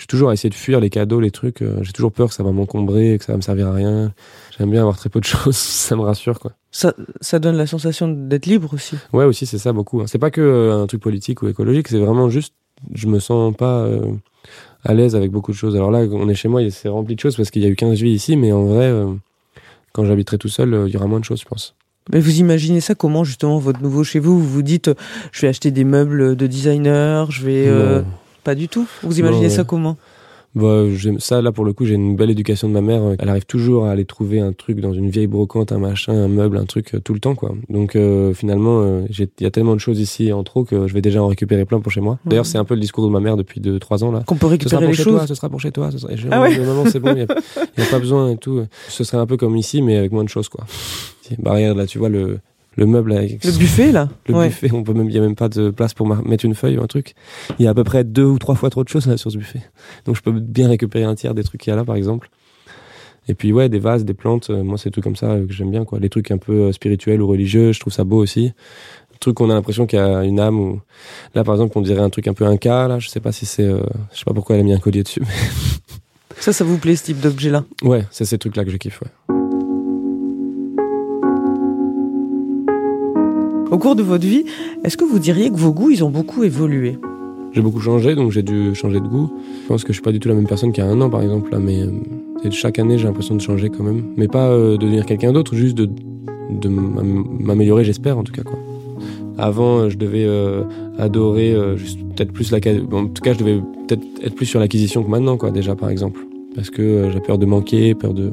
je 0.00 0.04
suis 0.04 0.08
toujours 0.08 0.30
à 0.30 0.32
essayer 0.32 0.48
de 0.48 0.54
fuir 0.54 0.80
les 0.80 0.88
cadeaux, 0.88 1.20
les 1.20 1.30
trucs. 1.30 1.60
euh, 1.60 1.76
J'ai 1.82 1.92
toujours 1.92 2.10
peur 2.10 2.28
que 2.30 2.34
ça 2.34 2.42
va 2.42 2.52
m'encombrer, 2.52 3.18
que 3.18 3.24
ça 3.26 3.32
va 3.32 3.36
me 3.36 3.42
servir 3.42 3.68
à 3.68 3.74
rien. 3.74 4.14
J'aime 4.58 4.70
bien 4.70 4.80
avoir 4.80 4.96
très 4.96 5.10
peu 5.10 5.20
de 5.20 5.24
choses, 5.26 5.56
ça 5.56 5.94
me 5.94 6.00
rassure 6.00 6.40
quoi. 6.40 6.52
ça, 6.70 6.94
ça 7.20 7.38
donne 7.38 7.58
la 7.58 7.66
sensation 7.66 8.08
d'être 8.08 8.46
libre 8.46 8.72
aussi. 8.72 8.96
Ouais, 9.12 9.26
aussi, 9.26 9.44
c'est 9.44 9.58
ça 9.58 9.74
beaucoup. 9.74 10.00
hein. 10.00 10.06
C'est 10.06 10.18
pas 10.18 10.30
que 10.30 10.40
euh, 10.40 10.82
un 10.82 10.86
truc 10.86 11.02
politique 11.02 11.42
ou 11.42 11.48
écologique, 11.48 11.88
c'est 11.88 11.98
vraiment 11.98 12.30
juste, 12.30 12.54
je 12.94 13.08
me 13.08 13.18
sens 13.18 13.54
pas 13.54 13.80
euh, 13.80 14.00
à 14.84 14.94
l'aise 14.94 15.14
avec 15.16 15.30
beaucoup 15.32 15.52
de 15.52 15.56
choses. 15.56 15.76
Alors 15.76 15.90
là, 15.90 15.98
on 16.10 16.30
est 16.30 16.34
chez 16.34 16.48
moi, 16.48 16.62
c'est 16.70 16.88
rempli 16.88 17.14
de 17.14 17.20
choses 17.20 17.36
parce 17.36 17.50
qu'il 17.50 17.62
y 17.62 17.66
a 17.66 17.68
eu 17.68 17.76
15 17.76 18.00
vies 18.00 18.12
ici, 18.12 18.36
mais 18.38 18.52
en 18.52 18.64
vrai, 18.64 18.86
euh, 18.86 19.12
quand 19.92 20.06
j'habiterai 20.06 20.38
tout 20.38 20.48
seul, 20.48 20.84
il 20.86 20.94
y 20.94 20.96
aura 20.96 21.08
moins 21.08 21.20
de 21.20 21.24
choses, 21.26 21.40
je 21.42 21.46
pense. 21.46 21.74
Mais 22.10 22.20
vous 22.20 22.38
imaginez 22.40 22.80
ça 22.80 22.94
comment 22.94 23.22
justement 23.22 23.58
votre 23.58 23.82
nouveau 23.82 24.02
chez 24.02 24.18
vous? 24.18 24.38
Vous 24.40 24.48
vous 24.48 24.62
dites, 24.62 24.90
je 25.32 25.42
vais 25.42 25.48
acheter 25.48 25.70
des 25.70 25.84
meubles 25.84 26.36
de 26.36 26.46
designer, 26.46 27.30
je 27.30 27.44
vais 27.44 27.66
euh. 27.68 28.00
Pas 28.42 28.54
du 28.54 28.68
tout. 28.68 28.86
Vous 29.02 29.18
imaginez 29.18 29.48
Non, 29.48 29.54
ça 29.54 29.64
comment? 29.64 29.96
Bah, 30.56 30.82
ça, 31.18 31.40
là, 31.40 31.52
pour 31.52 31.64
le 31.64 31.72
coup, 31.72 31.84
j'ai 31.84 31.94
une 31.94 32.16
belle 32.16 32.30
éducation 32.30 32.68
de 32.68 32.72
ma 32.72 32.80
mère. 32.80 33.02
Elle 33.20 33.28
arrive 33.28 33.46
toujours 33.46 33.86
à 33.86 33.92
aller 33.92 34.04
trouver 34.04 34.40
un 34.40 34.52
truc 34.52 34.80
dans 34.80 34.92
une 34.92 35.08
vieille 35.08 35.28
brocante, 35.28 35.70
un 35.70 35.78
machin, 35.78 36.12
un 36.12 36.28
meuble, 36.28 36.56
un 36.56 36.64
truc, 36.64 36.94
euh, 36.94 37.00
tout 37.00 37.14
le 37.14 37.20
temps, 37.20 37.36
quoi. 37.36 37.54
Donc, 37.68 37.94
euh, 37.94 38.34
finalement, 38.34 38.80
euh, 38.82 39.02
il 39.08 39.28
y 39.40 39.46
a 39.46 39.50
tellement 39.52 39.74
de 39.74 39.80
choses 39.80 40.00
ici 40.00 40.32
en 40.32 40.42
trop 40.42 40.64
que 40.64 40.88
je 40.88 40.94
vais 40.94 41.02
déjà 41.02 41.22
en 41.22 41.28
récupérer 41.28 41.64
plein 41.66 41.80
pour 41.80 41.92
chez 41.92 42.00
moi. 42.00 42.18
D'ailleurs, 42.24 42.46
c'est 42.46 42.58
un 42.58 42.64
peu 42.64 42.74
le 42.74 42.80
discours 42.80 43.06
de 43.06 43.12
ma 43.12 43.20
mère 43.20 43.36
depuis 43.36 43.60
2-3 43.60 44.02
ans, 44.02 44.10
là. 44.10 44.24
Qu'on 44.26 44.34
peut 44.34 44.48
Ce 44.60 44.68
sera 44.68 44.80
récupérer 44.80 44.82
pour 44.82 44.90
les 44.90 44.96
chez 44.96 45.02
choses 45.04 45.18
toi, 45.18 45.26
ce 45.28 45.34
sera 45.34 45.48
pour 45.48 45.60
chez 45.60 45.70
toi. 45.70 45.90
Ce 45.92 45.98
sera... 45.98 46.10
Ah 46.32 46.42
ouais 46.42 46.58
maman, 46.58 46.84
c'est 46.86 47.00
bon, 47.00 47.10
il 47.10 47.16
n'y 47.16 47.22
a, 47.22 47.26
pas 47.90 47.98
besoin 48.00 48.32
et 48.32 48.36
tout. 48.36 48.64
Ce 48.88 49.04
serait 49.04 49.18
un 49.18 49.26
peu 49.26 49.36
comme 49.36 49.56
ici, 49.56 49.82
mais 49.82 49.96
avec 49.96 50.10
moins 50.10 50.24
de 50.24 50.28
choses, 50.28 50.48
quoi. 50.48 50.64
Regarde, 51.44 51.78
là, 51.78 51.86
tu 51.86 51.98
vois, 51.98 52.08
le, 52.08 52.40
le 52.76 52.86
meuble 52.86 53.12
avec 53.12 53.44
Le 53.44 53.50
buffet 53.52 53.92
là 53.92 54.08
le 54.28 54.34
Ouais. 54.34 54.46
buffet, 54.48 54.70
on 54.72 54.82
peut 54.82 54.92
même, 54.94 55.08
il 55.08 55.14
y 55.14 55.18
a 55.18 55.20
même 55.20 55.34
pas 55.34 55.48
de 55.48 55.70
place 55.70 55.92
pour 55.94 56.06
mettre 56.06 56.44
une 56.44 56.54
feuille 56.54 56.78
ou 56.78 56.82
un 56.82 56.86
truc. 56.86 57.14
Il 57.58 57.64
y 57.64 57.68
a 57.68 57.70
à 57.70 57.74
peu 57.74 57.84
près 57.84 58.04
deux 58.04 58.24
ou 58.24 58.38
trois 58.38 58.54
fois 58.54 58.70
trop 58.70 58.84
de 58.84 58.88
choses 58.88 59.06
là 59.06 59.16
sur 59.16 59.30
ce 59.30 59.36
buffet. 59.38 59.60
Donc 60.06 60.16
je 60.16 60.22
peux 60.22 60.32
bien 60.32 60.68
récupérer 60.68 61.04
un 61.04 61.14
tiers 61.14 61.34
des 61.34 61.42
trucs 61.44 61.60
qu'il 61.60 61.70
y 61.70 61.74
a 61.74 61.76
là, 61.76 61.84
par 61.84 61.96
exemple. 61.96 62.30
Et 63.28 63.34
puis 63.34 63.52
ouais, 63.52 63.68
des 63.68 63.78
vases, 63.78 64.04
des 64.04 64.14
plantes, 64.14 64.50
euh, 64.50 64.62
moi 64.62 64.78
c'est 64.78 64.90
tout 64.90 65.00
comme 65.02 65.14
ça 65.16 65.26
euh, 65.32 65.46
que 65.46 65.52
j'aime 65.52 65.70
bien 65.70 65.84
quoi. 65.84 65.98
Les 66.00 66.08
trucs 66.08 66.30
un 66.30 66.38
peu 66.38 66.52
euh, 66.52 66.72
spirituels 66.72 67.20
ou 67.20 67.26
religieux, 67.28 67.72
je 67.72 67.78
trouve 67.80 67.92
ça 67.92 68.02
beau 68.04 68.16
aussi. 68.18 68.52
Truc 69.20 69.38
on 69.42 69.50
a 69.50 69.54
l'impression 69.54 69.84
qu'il 69.86 69.98
y 69.98 70.02
a 70.02 70.24
une 70.24 70.40
âme 70.40 70.58
ou 70.58 70.80
là 71.34 71.44
par 71.44 71.54
exemple 71.54 71.76
on 71.76 71.82
dirait 71.82 72.00
un 72.00 72.08
truc 72.08 72.26
un 72.26 72.32
peu 72.32 72.46
inca 72.46 72.88
là, 72.88 72.98
je 72.98 73.08
sais 73.10 73.20
pas 73.20 73.32
si 73.32 73.44
c'est, 73.44 73.64
euh, 73.64 73.82
je 74.12 74.18
sais 74.18 74.24
pas 74.24 74.32
pourquoi 74.32 74.56
elle 74.56 74.62
a 74.62 74.64
mis 74.64 74.72
un 74.72 74.78
collier 74.78 75.02
dessus. 75.02 75.22
Ça, 76.38 76.54
ça 76.54 76.64
vous 76.64 76.78
plaît 76.78 76.96
ce 76.96 77.04
type 77.04 77.20
d'objet 77.20 77.50
là 77.50 77.64
Mais 77.82 77.88
ouais, 77.88 78.04
c'est 78.10 78.24
ces 78.24 78.38
trucs 78.38 78.56
là 78.56 78.64
que 78.64 78.70
je 78.70 78.78
kiffe. 78.78 79.02
Ouais. 79.02 79.39
Au 83.70 83.78
cours 83.78 83.94
de 83.94 84.02
votre 84.02 84.26
vie, 84.26 84.44
est-ce 84.84 84.96
que 84.96 85.04
vous 85.04 85.20
diriez 85.20 85.48
que 85.48 85.54
vos 85.56 85.72
goûts, 85.72 85.90
ils 85.90 86.02
ont 86.02 86.10
beaucoup 86.10 86.42
évolué? 86.42 86.98
J'ai 87.52 87.62
beaucoup 87.62 87.78
changé, 87.78 88.16
donc 88.16 88.32
j'ai 88.32 88.42
dû 88.42 88.74
changer 88.74 88.98
de 88.98 89.06
goût. 89.06 89.30
Je 89.62 89.68
pense 89.68 89.82
que 89.84 89.88
je 89.88 89.94
suis 89.94 90.02
pas 90.02 90.10
du 90.10 90.18
tout 90.18 90.28
la 90.28 90.34
même 90.34 90.48
personne 90.48 90.72
qu'il 90.72 90.82
y 90.82 90.86
a 90.86 90.90
un 90.90 91.00
an, 91.00 91.08
par 91.08 91.22
exemple, 91.22 91.52
là, 91.52 91.60
mais 91.60 91.82
euh, 91.82 92.50
chaque 92.50 92.80
année, 92.80 92.98
j'ai 92.98 93.04
l'impression 93.04 93.36
de 93.36 93.40
changer 93.40 93.70
quand 93.70 93.84
même. 93.84 94.02
Mais 94.16 94.26
pas 94.26 94.48
euh, 94.48 94.72
de 94.72 94.78
devenir 94.78 95.06
quelqu'un 95.06 95.32
d'autre, 95.32 95.54
juste 95.54 95.76
de, 95.76 95.88
de 96.50 96.68
m'am- 96.68 97.26
m'améliorer, 97.38 97.84
j'espère, 97.84 98.18
en 98.18 98.24
tout 98.24 98.32
cas, 98.32 98.42
quoi. 98.42 98.58
Avant, 99.38 99.78
euh, 99.78 99.88
je 99.88 99.96
devais 99.96 100.26
adorer 100.98 101.54
peut-être 102.16 102.32
plus 102.32 102.50
la... 102.50 102.58
en 102.58 103.06
tout 103.06 103.22
cas, 103.22 103.34
je 103.34 103.38
devais 103.38 103.60
peut-être 103.86 104.02
être 104.24 104.34
plus 104.34 104.46
sur 104.46 104.58
l'acquisition 104.58 105.04
que 105.04 105.10
maintenant, 105.10 105.36
quoi, 105.36 105.52
déjà, 105.52 105.76
par 105.76 105.90
exemple. 105.90 106.26
Parce 106.56 106.70
que 106.70 107.08
j'ai 107.12 107.20
peur 107.20 107.38
de 107.38 107.46
manquer, 107.46 107.94
peur 107.94 108.14
de... 108.14 108.32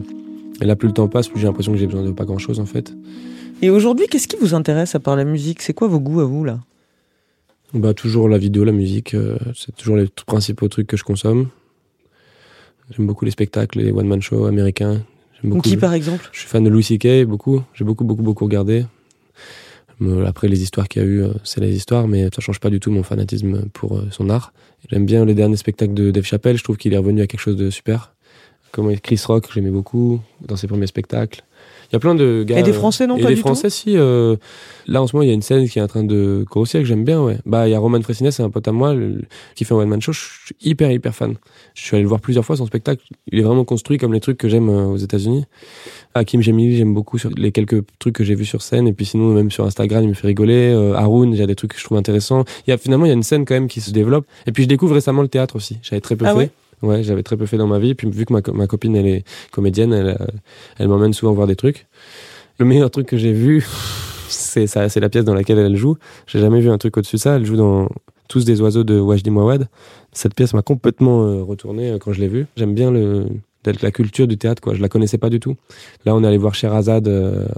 Et 0.62 0.65
là, 0.65 0.76
plus 0.76 0.88
le 0.88 0.93
temps 0.95 1.08
passe, 1.08 1.28
plus 1.28 1.39
j'ai 1.39 1.45
l'impression 1.45 1.73
que 1.73 1.78
j'ai 1.78 1.86
besoin 1.86 2.04
de 2.04 2.12
pas 2.12 2.26
grand-chose, 2.26 2.60
en 2.60 2.65
fait. 2.65 2.91
Et 3.62 3.70
aujourd'hui, 3.70 4.08
qu'est-ce 4.08 4.28
qui 4.28 4.38
vous 4.38 4.54
intéresse 4.54 4.93
à 4.96 5.00
part 5.00 5.15
la 5.15 5.24
musique? 5.24 5.62
C'est 5.62 5.74
quoi 5.74 5.88
vos 5.88 6.00
goûts 6.00 6.20
à 6.20 6.26
vous 6.26 6.43
là? 6.43 6.60
Bah, 7.74 7.93
toujours 7.93 8.30
la 8.30 8.38
vidéo, 8.38 8.63
la 8.63 8.72
musique, 8.72 9.13
euh, 9.13 9.38
c'est 9.56 9.76
toujours 9.76 9.98
les 9.98 10.08
principaux 10.26 10.67
trucs 10.67 10.88
que 10.88 10.96
je 10.96 11.04
consomme. 11.04 11.50
J'aime 12.91 13.08
beaucoup 13.08 13.26
les 13.26 13.32
spectacles, 13.32 13.80
les 13.80 13.91
one-man 13.91 14.22
shows 14.22 14.46
américains. 14.46 15.02
Beaucoup. 15.43 15.62
Qui 15.62 15.78
par 15.78 15.93
exemple? 15.93 16.30
Je 16.32 16.39
suis 16.39 16.48
fan 16.48 16.63
de 16.63 16.70
Louis 16.70 16.84
C.K. 16.84 17.26
beaucoup. 17.26 17.62
J'ai 17.74 17.84
beaucoup, 17.84 18.06
beaucoup, 18.06 18.24
beaucoup 18.24 18.46
regardé. 18.46 18.86
Après, 20.26 20.48
les 20.48 20.62
histoires 20.62 20.88
qu'il 20.88 21.02
y 21.02 21.06
a 21.06 21.08
eu, 21.08 21.24
euh, 21.24 21.34
c'est 21.43 21.60
les 21.60 21.76
histoires, 21.76 22.08
mais 22.08 22.30
ça 22.34 22.39
change 22.39 22.60
pas 22.60 22.70
du 22.70 22.80
tout 22.80 22.91
mon 22.91 23.02
fanatisme 23.02 23.65
pour 23.74 23.98
euh, 23.98 24.08
son 24.12 24.30
art. 24.30 24.54
J'aime 24.89 25.06
bien 25.06 25.26
les 25.26 25.34
derniers 25.34 25.58
spectacles 25.58 25.96
de 25.96 26.12
Dave 26.12 26.24
Chappelle. 26.24 26.58
Je 26.58 26.63
trouve 26.63 26.78
qu'il 26.78 26.93
est 26.93 26.98
revenu 26.98 27.22
à 27.22 27.28
quelque 27.28 27.39
chose 27.39 27.56
de 27.56 27.72
super. 27.72 28.13
Comme 28.72 28.96
Chris 29.00 29.22
Rock, 29.26 29.50
j'aimais 29.52 29.72
beaucoup 29.72 30.22
dans 30.41 30.56
ses 30.56 30.67
premiers 30.67 30.88
spectacles. 30.88 31.43
Il 31.89 31.93
y 31.93 31.95
a 31.95 32.00
plein 32.00 32.15
de 32.15 32.43
gars. 32.45 32.60
Et 32.60 32.63
des 32.63 32.73
Français, 32.73 33.08
non 33.08 33.15
et 33.17 33.21
pas 33.21 33.30
du 33.30 33.38
Français, 33.38 33.69
si. 33.69 33.97
euh, 33.97 34.36
là, 34.88 35.02
en 35.02 35.08
ce 35.08 35.15
moment, 35.15 35.23
il 35.23 35.28
y 35.28 35.32
a 35.32 35.34
une 35.34 35.41
scène 35.41 35.67
qui 35.69 35.80
est 35.80 35.82
en 35.82 35.88
train 35.88 36.04
de 36.04 36.43
grossir 36.50 36.82
que 36.82 36.86
j'aime 36.86 37.06
bien, 37.06 37.21
ouais. 37.23 37.38
Bah, 37.45 37.67
il 37.67 37.71
y 37.71 37.76
a 37.76 37.80
Roman 37.80 38.02
Fressinet, 38.02 38.32
c'est 38.32 38.43
un 38.43 38.50
pote 38.50 38.67
à 38.67 38.73
moi, 38.73 38.93
le- 38.93 39.21
qui 39.56 39.63
fait 39.63 39.73
un 39.73 39.78
one-man 39.78 40.02
show. 40.02 40.12
Je 40.12 40.19
suis 40.19 40.56
hyper, 40.62 40.91
hyper 40.91 41.15
fan. 41.15 41.36
Je 41.76 41.84
suis 41.84 41.95
allé 41.95 42.04
le 42.04 42.10
voir 42.10 42.19
plusieurs 42.19 42.43
fois, 42.43 42.58
son 42.58 42.65
spectacle. 42.65 43.04
Il 43.32 43.39
est 43.39 43.41
vraiment 43.43 43.63
construit 43.63 43.97
comme 43.97 44.13
les 44.13 44.19
trucs 44.19 44.38
que 44.38 44.50
j'aime 44.50 44.67
euh, 44.69 44.86
aux 44.88 44.97
États-Unis. 44.97 45.45
Hakim 46.13 46.41
Jemili, 46.41 46.76
j'aime 46.78 46.93
beaucoup 46.93 47.17
sur 47.17 47.30
les 47.38 47.52
quelques 47.52 47.84
trucs 48.00 48.15
que 48.15 48.23
j'ai 48.23 48.36
vus 48.36 48.45
sur 48.45 48.62
scène. 48.62 48.88
Et 48.88 48.93
puis 48.93 49.06
sinon, 49.06 49.34
même 49.34 49.52
sur 49.52 49.65
Instagram, 49.65 50.04
il 50.04 50.10
me 50.10 50.13
fait 50.13 50.28
rigoler. 50.28 50.73
Euh, 50.73 50.93
Haroun, 50.93 51.32
il 51.34 51.39
y 51.39 51.43
a 51.43 51.47
des 51.47 51.56
trucs 51.56 51.73
que 51.73 51.80
je 51.80 51.84
trouve 51.86 51.97
intéressants. 51.97 52.43
Il 52.65 52.71
y 52.71 52.73
a, 52.73 52.78
finalement, 52.78 53.06
il 53.06 53.10
y 53.10 53.12
a 53.12 53.15
une 53.15 53.23
scène 53.23 53.45
quand 53.45 53.54
même 53.54 53.67
qui 53.67 53.80
se 53.82 53.91
développe. 53.91 54.26
Et 54.45 54.52
puis, 54.52 54.63
je 54.63 54.67
découvre 54.67 54.93
récemment 54.95 55.21
le 55.21 55.28
théâtre 55.30 55.56
aussi. 55.56 55.78
J'avais 55.84 56.02
très 56.02 56.15
peu 56.15 56.26
Ah 56.26 56.32
fait. 56.34 56.38
ouais? 56.38 56.50
Ouais, 56.84 57.02
j'avais 57.04 57.24
très 57.24 57.38
peu 57.38 57.46
fait 57.46 57.58
dans 57.58 57.68
ma 57.68 57.80
vie. 57.80 57.96
Puis 57.96 58.10
vu 58.10 58.26
que 58.26 58.34
ma, 58.34 58.42
ma 58.54 58.68
copine, 58.68 58.96
elle 58.96 59.08
est 59.08 59.24
comédienne, 59.52 59.94
elle, 59.94 60.18
euh, 60.20 60.26
elle 60.78 60.88
m'emmène 60.88 61.13
souvent 61.13 61.34
voir 61.34 61.48
des 61.48 61.56
trucs. 61.56 61.88
Le 62.60 62.66
meilleur 62.66 62.92
truc 62.92 63.08
que 63.08 63.18
j'ai 63.18 63.34
vu, 63.34 63.66
c'est 64.30 64.68
ça, 64.68 64.90
c'est 64.90 65.00
la 65.00 65.10
pièce 65.10 65.26
dans 65.26 65.34
laquelle 65.34 65.58
elle 65.58 65.76
joue. 65.76 65.98
J'ai 66.28 66.40
jamais 66.40 66.62
vu 66.62 66.70
un 66.70 66.78
truc 66.78 66.98
au-dessus 66.98 67.16
de 67.16 67.22
ça. 67.22 67.36
Elle 67.36 67.46
joue 67.46 67.56
dans 67.56 67.90
Tous 68.28 68.46
des 68.46 68.62
oiseaux 68.62 68.84
de 68.84 69.00
Wajdi 69.00 69.32
Mouawad. 69.32 69.68
Cette 70.12 70.36
pièce 70.36 70.54
m'a 70.54 70.62
complètement 70.62 71.24
euh, 71.24 71.44
retourné 71.44 71.92
euh, 71.92 71.98
quand 71.98 72.13
je 72.13 72.22
l'ai 72.22 72.28
vue. 72.28 72.46
J'aime 72.56 72.74
bien 72.74 72.92
le 72.92 73.26
la 73.82 73.92
culture 73.92 74.28
du 74.28 74.38
théâtre 74.38 74.62
quoi. 74.62 74.76
Je 74.76 74.82
la 74.82 74.88
connaissais 74.88 75.18
pas 75.18 75.30
du 75.30 75.42
tout. 75.42 75.58
Là, 76.06 76.16
on 76.16 76.24
est 76.24 76.28
allé 76.28 76.38
voir 76.38 76.56
Sherazade 76.56 77.10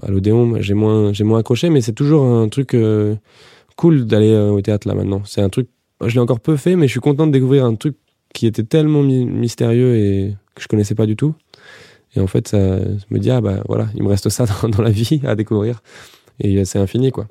à 0.02 0.10
l'Odéon. 0.10 0.56
J'ai 0.60 0.74
moins 0.74 1.14
j'ai 1.14 1.24
moins 1.24 1.38
accroché, 1.38 1.70
mais 1.70 1.82
c'est 1.82 1.94
toujours 1.94 2.26
un 2.26 2.50
truc 2.50 2.76
cool 3.76 4.06
d'aller 4.08 4.36
au 4.36 4.60
théâtre 4.60 4.88
là 4.88 4.96
maintenant. 4.96 5.22
C'est 5.26 5.42
un 5.42 5.50
truc. 5.50 5.68
Je 6.04 6.16
l'ai 6.16 6.20
encore 6.20 6.40
peu 6.40 6.56
fait, 6.56 6.76
mais 6.76 6.88
je 6.88 6.92
suis 6.94 7.00
content 7.00 7.28
de 7.28 7.32
découvrir 7.32 7.64
un 7.64 7.76
truc 7.76 7.96
qui 8.34 8.48
était 8.48 8.64
tellement 8.64 9.02
mi- 9.04 9.26
mystérieux 9.26 9.96
et 9.96 10.36
que 10.56 10.62
je 10.62 10.68
connaissais 10.68 10.96
pas 10.96 11.06
du 11.06 11.16
tout. 11.16 11.34
Et 12.16 12.20
en 12.20 12.28
fait, 12.28 12.48
ça 12.48 12.80
je 12.80 13.04
me 13.12 13.20
dit 13.20 13.30
ah 13.32 13.42
bah 13.42 13.62
voilà, 13.68 13.88
il 13.96 14.04
me 14.04 14.10
reste 14.10 14.30
ça 14.30 14.46
dans, 14.46 14.70
dans 14.70 14.82
la 14.82 14.90
vie 14.92 15.22
à 15.26 15.36
découvrir. 15.36 15.82
Et 16.40 16.64
c'est 16.66 16.80
infini 16.80 17.12
quoi. 17.12 17.28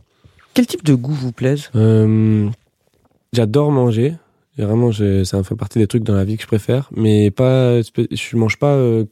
Quel 0.54 0.66
type 0.66 0.84
de 0.84 0.94
goût 0.94 1.12
vous 1.12 1.32
plaise? 1.32 1.70
Euh, 1.76 2.48
J'adore 3.32 3.70
manger. 3.70 4.14
Et 4.58 4.62
vraiment, 4.64 4.90
ça 4.92 5.42
fait 5.44 5.54
partie 5.54 5.78
des 5.78 5.86
trucs 5.86 6.02
dans 6.02 6.14
la 6.16 6.24
vie 6.24 6.36
que 6.36 6.42
je 6.42 6.48
préfère. 6.48 6.90
Mais 6.96 7.30
pas, 7.30 7.80
je 7.80 8.36
mange 8.36 8.56
pas. 8.56 8.72
euh, 8.74 9.04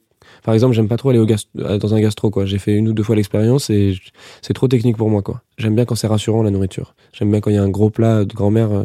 par 0.42 0.54
exemple, 0.54 0.74
j'aime 0.74 0.88
pas 0.88 0.96
trop 0.96 1.10
aller 1.10 1.20
au 1.20 1.26
euh, 1.60 1.78
dans 1.78 1.94
un 1.94 2.00
gastro. 2.00 2.30
quoi. 2.30 2.46
J'ai 2.46 2.58
fait 2.58 2.74
une 2.74 2.88
ou 2.88 2.92
deux 2.92 3.04
fois 3.04 3.14
l'expérience 3.14 3.70
et 3.70 3.94
c'est 4.42 4.54
trop 4.54 4.66
technique 4.66 4.96
pour 4.96 5.08
moi. 5.08 5.22
quoi. 5.22 5.42
J'aime 5.56 5.76
bien 5.76 5.84
quand 5.84 5.94
c'est 5.94 6.08
rassurant 6.08 6.42
la 6.42 6.50
nourriture. 6.50 6.94
J'aime 7.12 7.30
bien 7.30 7.40
quand 7.40 7.50
il 7.50 7.54
y 7.54 7.58
a 7.58 7.62
un 7.62 7.68
gros 7.68 7.90
plat 7.90 8.24
de 8.24 8.34
grand-mère. 8.34 8.72
euh, 8.72 8.84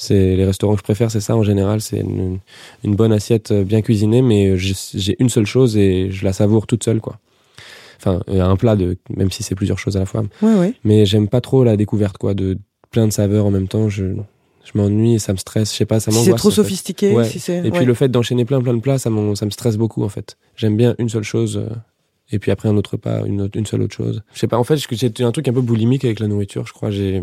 c'est 0.00 0.36
les 0.36 0.44
restaurants 0.44 0.74
que 0.74 0.78
je 0.78 0.84
préfère, 0.84 1.10
c'est 1.10 1.20
ça 1.20 1.36
en 1.36 1.42
général. 1.42 1.80
C'est 1.80 1.98
une, 1.98 2.38
une 2.84 2.94
bonne 2.94 3.12
assiette 3.12 3.50
euh, 3.50 3.64
bien 3.64 3.82
cuisinée, 3.82 4.22
mais 4.22 4.56
j'ai 4.56 5.16
une 5.18 5.28
seule 5.28 5.44
chose 5.46 5.76
et 5.76 6.10
je 6.10 6.24
la 6.24 6.32
savoure 6.32 6.66
toute 6.68 6.84
seule. 6.84 7.00
quoi. 7.00 7.18
Enfin, 8.00 8.22
un 8.28 8.54
plat 8.56 8.76
de, 8.76 8.96
même 9.10 9.30
si 9.32 9.42
c'est 9.42 9.56
plusieurs 9.56 9.78
choses 9.80 9.96
à 9.96 10.00
la 10.00 10.06
fois 10.06 10.22
Ouais, 10.40 10.54
ouais. 10.54 10.72
mais 10.84 11.04
j'aime 11.04 11.26
pas 11.26 11.40
trop 11.40 11.64
la 11.64 11.76
découverte 11.76 12.16
quoi 12.16 12.32
de 12.32 12.56
plein 12.92 13.08
de 13.08 13.12
saveurs 13.12 13.44
en 13.44 13.50
même 13.50 13.66
temps 13.66 13.88
je 13.88 14.04
je 14.64 14.70
m'ennuie 14.78 15.14
et 15.14 15.18
ça 15.18 15.32
me 15.32 15.36
stresse 15.38 15.72
je 15.72 15.78
sais 15.78 15.84
pas 15.84 15.98
ça 15.98 16.12
Si 16.12 16.16
m'angoisse 16.16 16.32
c'est 16.32 16.38
trop 16.38 16.50
sophistiqué, 16.52 17.10
Ouais. 17.12 17.24
si 17.24 17.40
c'est. 17.40 17.66
et 17.66 17.70
puis 17.72 17.84
le 17.84 17.94
fait 17.94 18.08
d'enchaîner 18.08 18.44
plein 18.44 18.60
plein 18.62 18.74
de 18.74 18.80
plats 18.80 18.98
ça, 18.98 19.10
me 19.10 19.34
stresse 19.50 19.76
beaucoup 19.76 20.04
en 20.04 20.08
fait 20.08 20.36
j'aime 20.54 20.76
bien 20.76 20.94
une 20.98 21.08
seule 21.08 21.24
chose 21.24 21.56
euh, 21.56 21.74
et 22.30 22.38
puis 22.38 22.52
après 22.52 22.68
un 22.68 22.76
autre 22.76 22.96
pas 22.96 23.22
une, 23.26 23.40
autre- 23.42 23.58
une 23.58 23.66
seule 23.66 23.82
autre 23.82 23.96
chose 23.96 24.22
je 24.32 24.38
sais 24.38 24.46
pas 24.46 24.58
en 24.58 24.64
fait 24.64 24.76
j'ai 24.92 25.24
un 25.24 25.32
truc 25.32 25.48
un 25.48 25.52
peu 25.52 25.60
boulimique 25.60 26.04
avec 26.04 26.20
la 26.20 26.28
nourriture 26.28 26.66
je 26.68 26.72
crois 26.74 26.90
j'ai 26.92 27.20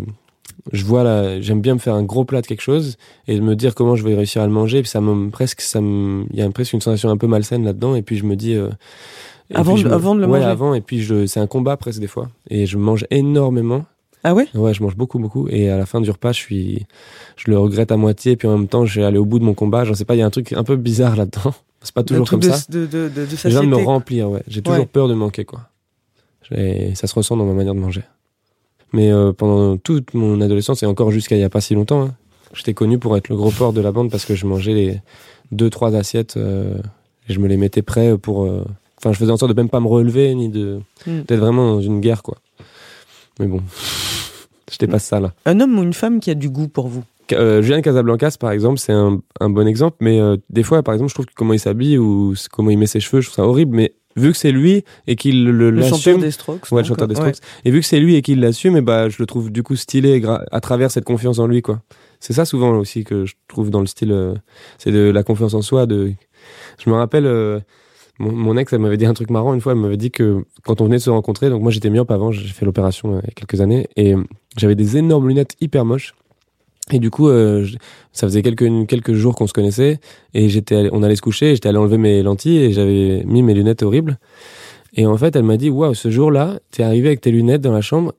je 0.72 0.84
vois 0.86 1.04
la 1.04 1.40
j'aime 1.42 1.62
bien 1.62 1.74
me 1.76 1.80
faire 1.80 1.94
un 1.96 2.04
gros 2.04 2.26
plat 2.26 2.42
de 2.42 2.48
quelque 2.48 2.62
chose 2.62 2.98
et 3.28 3.40
me 3.40 3.56
dire 3.56 3.76
comment 3.76 3.96
je 3.96 4.04
vais 4.04 4.16
réussir 4.16 4.42
à 4.42 4.46
le 4.48 4.52
manger 4.52 4.80
et 4.80 4.82
puis 4.82 4.90
ça 4.90 5.02
me 5.02 5.30
presque 5.30 5.62
ça 5.62 5.82
me 5.82 6.26
il 6.32 6.40
y 6.40 6.42
a 6.42 6.50
presque 6.50 6.74
une 6.74 6.82
sensation 6.82 7.10
un 7.10 7.18
peu 7.18 7.28
malsaine 7.28 7.64
là-dedans 7.64 7.96
et 7.96 8.02
puis 8.02 8.18
je 8.18 8.26
me 8.26 8.36
dis 8.36 8.54
euh, 8.56 8.70
et 9.52 9.56
Avant 9.56 9.76
je 9.76 9.88
avant 9.88 10.16
de 10.16 10.22
le 10.22 10.26
ouais, 10.28 10.40
manger. 10.40 10.50
avant 10.50 10.74
et 10.74 10.82
puis 10.82 11.02
je 11.02 11.26
c'est 11.28 11.40
un 11.40 11.48
combat 11.48 11.78
presque 11.78 12.00
des 12.00 12.08
fois 12.08 12.30
et 12.50 12.66
je 12.66 12.78
mange 12.78 13.06
énormément 13.12 13.86
Ah 14.24 14.34
ouais? 14.34 14.48
Ouais, 14.56 14.74
je 14.74 14.82
mange 14.82 14.96
beaucoup, 14.96 15.20
beaucoup. 15.20 15.48
Et 15.50 15.70
à 15.70 15.78
la 15.78 15.86
fin 15.86 16.02
du 16.02 16.10
repas, 16.10 16.32
je 16.32 16.40
suis, 16.40 16.88
je 17.38 17.52
le 17.52 17.60
regrette 17.60 17.92
à 17.92 17.96
moitié. 17.98 18.36
Puis 18.36 18.48
en 18.48 18.58
même 18.58 18.68
temps, 18.68 18.84
je 18.84 19.00
vais 19.00 19.06
aller 19.06 19.20
au 19.20 19.26
bout 19.26 19.38
de 19.38 19.44
mon 19.44 19.54
combat. 19.54 19.84
Je 19.86 19.94
sais 19.94 20.04
pas, 20.04 20.16
il 20.16 20.18
y 20.18 20.24
a 20.24 20.26
un 20.26 20.32
truc 20.32 20.52
un 20.54 20.64
peu 20.64 20.78
bizarre 20.78 21.16
là-dedans. 21.16 21.54
C'est 21.84 21.94
pas 21.94 22.02
toujours 22.02 22.28
comme 22.28 22.40
de, 22.40 22.50
ça. 22.50 22.66
de, 22.70 22.88
de, 22.88 23.08
de, 23.10 23.62
de 23.62 23.66
me 23.68 23.76
remplir, 23.76 24.32
ouais. 24.32 24.42
J'ai 24.48 24.64
toujours 24.64 24.80
Ouais. 24.80 24.86
peur 24.88 25.08
de 25.08 25.14
manquer, 25.14 25.46
quoi. 25.46 25.70
Et 26.50 26.96
ça 26.96 27.06
se 27.06 27.14
ressent 27.14 27.38
dans 27.38 27.46
ma 27.46 27.54
manière 27.54 27.76
de 27.76 27.80
manger. 27.80 28.02
Mais 28.96 29.12
euh, 29.12 29.34
pendant 29.34 29.76
toute 29.78 30.14
mon 30.14 30.40
adolescence 30.42 30.82
et 30.82 30.86
encore 30.86 31.12
jusqu'à 31.12 31.36
il 31.36 31.42
y 31.42 31.44
a 31.44 31.50
pas 31.50 31.60
si 31.62 31.76
longtemps, 31.76 32.04
hein, 32.04 32.14
j'étais 32.54 32.74
connu 32.74 32.98
pour 32.98 33.16
être 33.18 33.28
le 33.30 33.36
gros 33.36 33.52
porc 33.52 33.74
de 33.74 33.82
la 33.82 33.92
bande 33.92 34.10
parce 34.10 34.24
que 34.26 34.36
je 34.36 34.46
mangeais 34.46 34.74
les 34.74 35.02
deux, 35.52 35.70
trois 35.70 35.94
assiettes 35.96 36.38
euh, 36.38 36.78
et 37.28 37.34
je 37.34 37.40
me 37.40 37.48
les 37.48 37.58
mettais 37.58 37.82
prêts 37.82 38.18
pour. 38.18 38.44
euh, 38.46 38.64
Enfin, 38.98 39.12
je 39.12 39.20
faisais 39.20 39.32
en 39.32 39.38
sorte 39.38 39.52
de 39.54 39.60
même 39.62 39.70
pas 39.70 39.82
me 39.82 39.88
relever 39.88 40.34
ni 40.34 40.50
de 40.50 40.80
Mm. 41.06 41.22
d'être 41.28 41.40
vraiment 41.40 41.76
dans 41.76 41.82
une 41.82 42.00
guerre, 42.00 42.24
quoi. 42.24 42.38
Mais 43.40 43.46
bon, 43.46 43.60
j'étais 44.72 44.88
pas 44.88 44.98
ça 45.00 45.20
là. 45.20 45.34
Un 45.46 45.60
homme 45.60 45.78
ou 45.78 45.84
une 45.84 45.94
femme 45.94 46.20
qui 46.20 46.32
a 46.32 46.36
du 46.36 46.50
goût 46.50 46.68
pour 46.68 46.88
vous? 46.88 47.04
Euh, 47.34 47.62
Julien 47.62 47.82
Casablancas, 47.82 48.36
par 48.40 48.52
exemple, 48.52 48.80
c'est 48.80 48.94
un, 48.94 49.20
un 49.42 49.50
bon 49.50 49.68
exemple, 49.68 49.98
mais 50.00 50.20
euh, 50.20 50.38
des 50.50 50.64
fois, 50.64 50.82
par 50.84 50.94
exemple, 50.94 51.10
je 51.10 51.16
trouve 51.16 51.26
que 51.26 51.34
comment 51.36 51.54
il 51.54 51.60
s'habille 51.60 51.98
ou 51.98 52.34
comment 52.52 52.70
il 52.72 52.78
met 52.78 52.88
ses 52.88 53.00
cheveux, 53.00 53.22
je 53.22 53.28
trouve 53.28 53.36
ça 53.44 53.48
horrible, 53.48 53.76
mais 53.76 53.94
vu 54.16 54.32
que 54.32 54.38
c'est 54.38 54.52
lui 54.52 54.84
et 55.08 55.16
qu'il 55.16 55.46
le, 55.46 55.72
Le 55.72 55.82
chanteur 55.82 55.96
l'assume, 55.96 56.22
des 56.22 56.32
Strokes. 56.32 56.72
ouais, 56.72 56.82
le 56.82 56.88
chanteur 56.88 57.08
des 57.08 57.16
ouais. 57.16 57.34
Strokes, 57.34 57.50
et 57.66 57.72
vu 57.72 57.82
que 57.82 57.86
c'est 57.86 58.00
lui 58.00 58.16
et 58.16 58.22
qu'il 58.22 58.40
l'assume, 58.40 58.78
et 58.78 58.82
bah, 58.82 59.10
je 59.10 59.18
le 59.20 59.26
trouve 59.26 59.52
du 59.52 59.64
coup 59.64 59.76
stylé 59.76 60.22
à 60.52 60.62
travers 60.62 60.92
cette 60.92 61.06
confiance 61.06 61.40
en 61.40 61.48
lui, 61.48 61.62
quoi. 61.62 61.82
C'est 62.20 62.34
ça 62.34 62.46
souvent 62.46 62.72
aussi 62.78 63.04
que 63.04 63.26
je 63.26 63.36
trouve 63.48 63.70
dans 63.70 63.82
le 63.82 63.88
style, 63.88 64.12
euh, 64.12 64.34
c'est 64.78 64.92
de 64.92 65.12
la 65.12 65.24
confiance 65.24 65.54
en 65.54 65.62
soi. 65.62 65.86
De, 65.86 66.12
je 66.84 66.90
me 66.90 66.96
rappelle, 66.96 67.26
euh, 67.26 67.60
mon, 68.20 68.32
mon 68.32 68.58
ex, 68.58 68.72
elle 68.74 68.80
m'avait 68.80 68.98
dit 68.98 69.06
un 69.06 69.14
truc 69.14 69.30
marrant 69.30 69.54
une 69.54 69.62
fois. 69.62 69.74
Elle 69.74 69.80
m'avait 69.80 69.98
dit 69.98 70.12
que 70.12 70.44
quand 70.64 70.82
on 70.82 70.86
venait 70.86 70.98
de 70.98 71.02
se 71.02 71.10
rencontrer, 71.10 71.50
donc 71.50 71.62
moi 71.62 71.72
j'étais 71.72 71.90
myope 71.90 72.10
avant, 72.12 72.32
j'ai 72.32 72.48
fait 72.48 72.66
l'opération 72.66 73.16
euh, 73.16 73.20
il 73.24 73.28
y 73.28 73.32
a 73.32 73.34
quelques 73.36 73.62
années, 73.62 73.88
et 73.96 74.16
j'avais 74.58 74.76
des 74.76 74.98
énormes 74.98 75.28
lunettes 75.28 75.56
hyper 75.62 75.86
moches. 75.86 76.16
Et 76.92 77.00
du 77.00 77.10
coup, 77.10 77.30
euh, 77.30 77.66
ça 78.12 78.28
faisait 78.28 78.44
quelques 78.44 78.88
quelques 78.88 79.14
jours 79.14 79.36
qu'on 79.36 79.48
se 79.48 79.54
connaissait, 79.54 80.00
et 80.34 80.50
j'étais, 80.50 80.90
on 80.92 81.02
allait 81.02 81.16
se 81.16 81.22
coucher, 81.22 81.56
j'étais 81.56 81.70
allé 81.70 81.80
enlever 81.80 81.98
mes 81.98 82.22
lentilles, 82.22 82.60
et 82.60 82.72
j'avais 82.74 83.24
mis 83.26 83.42
mes 83.42 83.56
lunettes 83.56 83.82
horribles. 83.82 84.20
Et 84.94 85.08
en 85.08 85.18
fait, 85.18 85.36
elle 85.36 85.44
m'a 85.44 85.58
dit, 85.58 85.70
waouh, 85.70 85.96
ce 85.96 86.12
jour-là, 86.12 86.60
t'es 86.72 86.84
arrivé 86.84 87.08
avec 87.08 87.22
tes 87.22 87.32
lunettes 87.32 87.62
dans 87.62 87.72
la 87.72 87.82
chambre, 87.82 88.14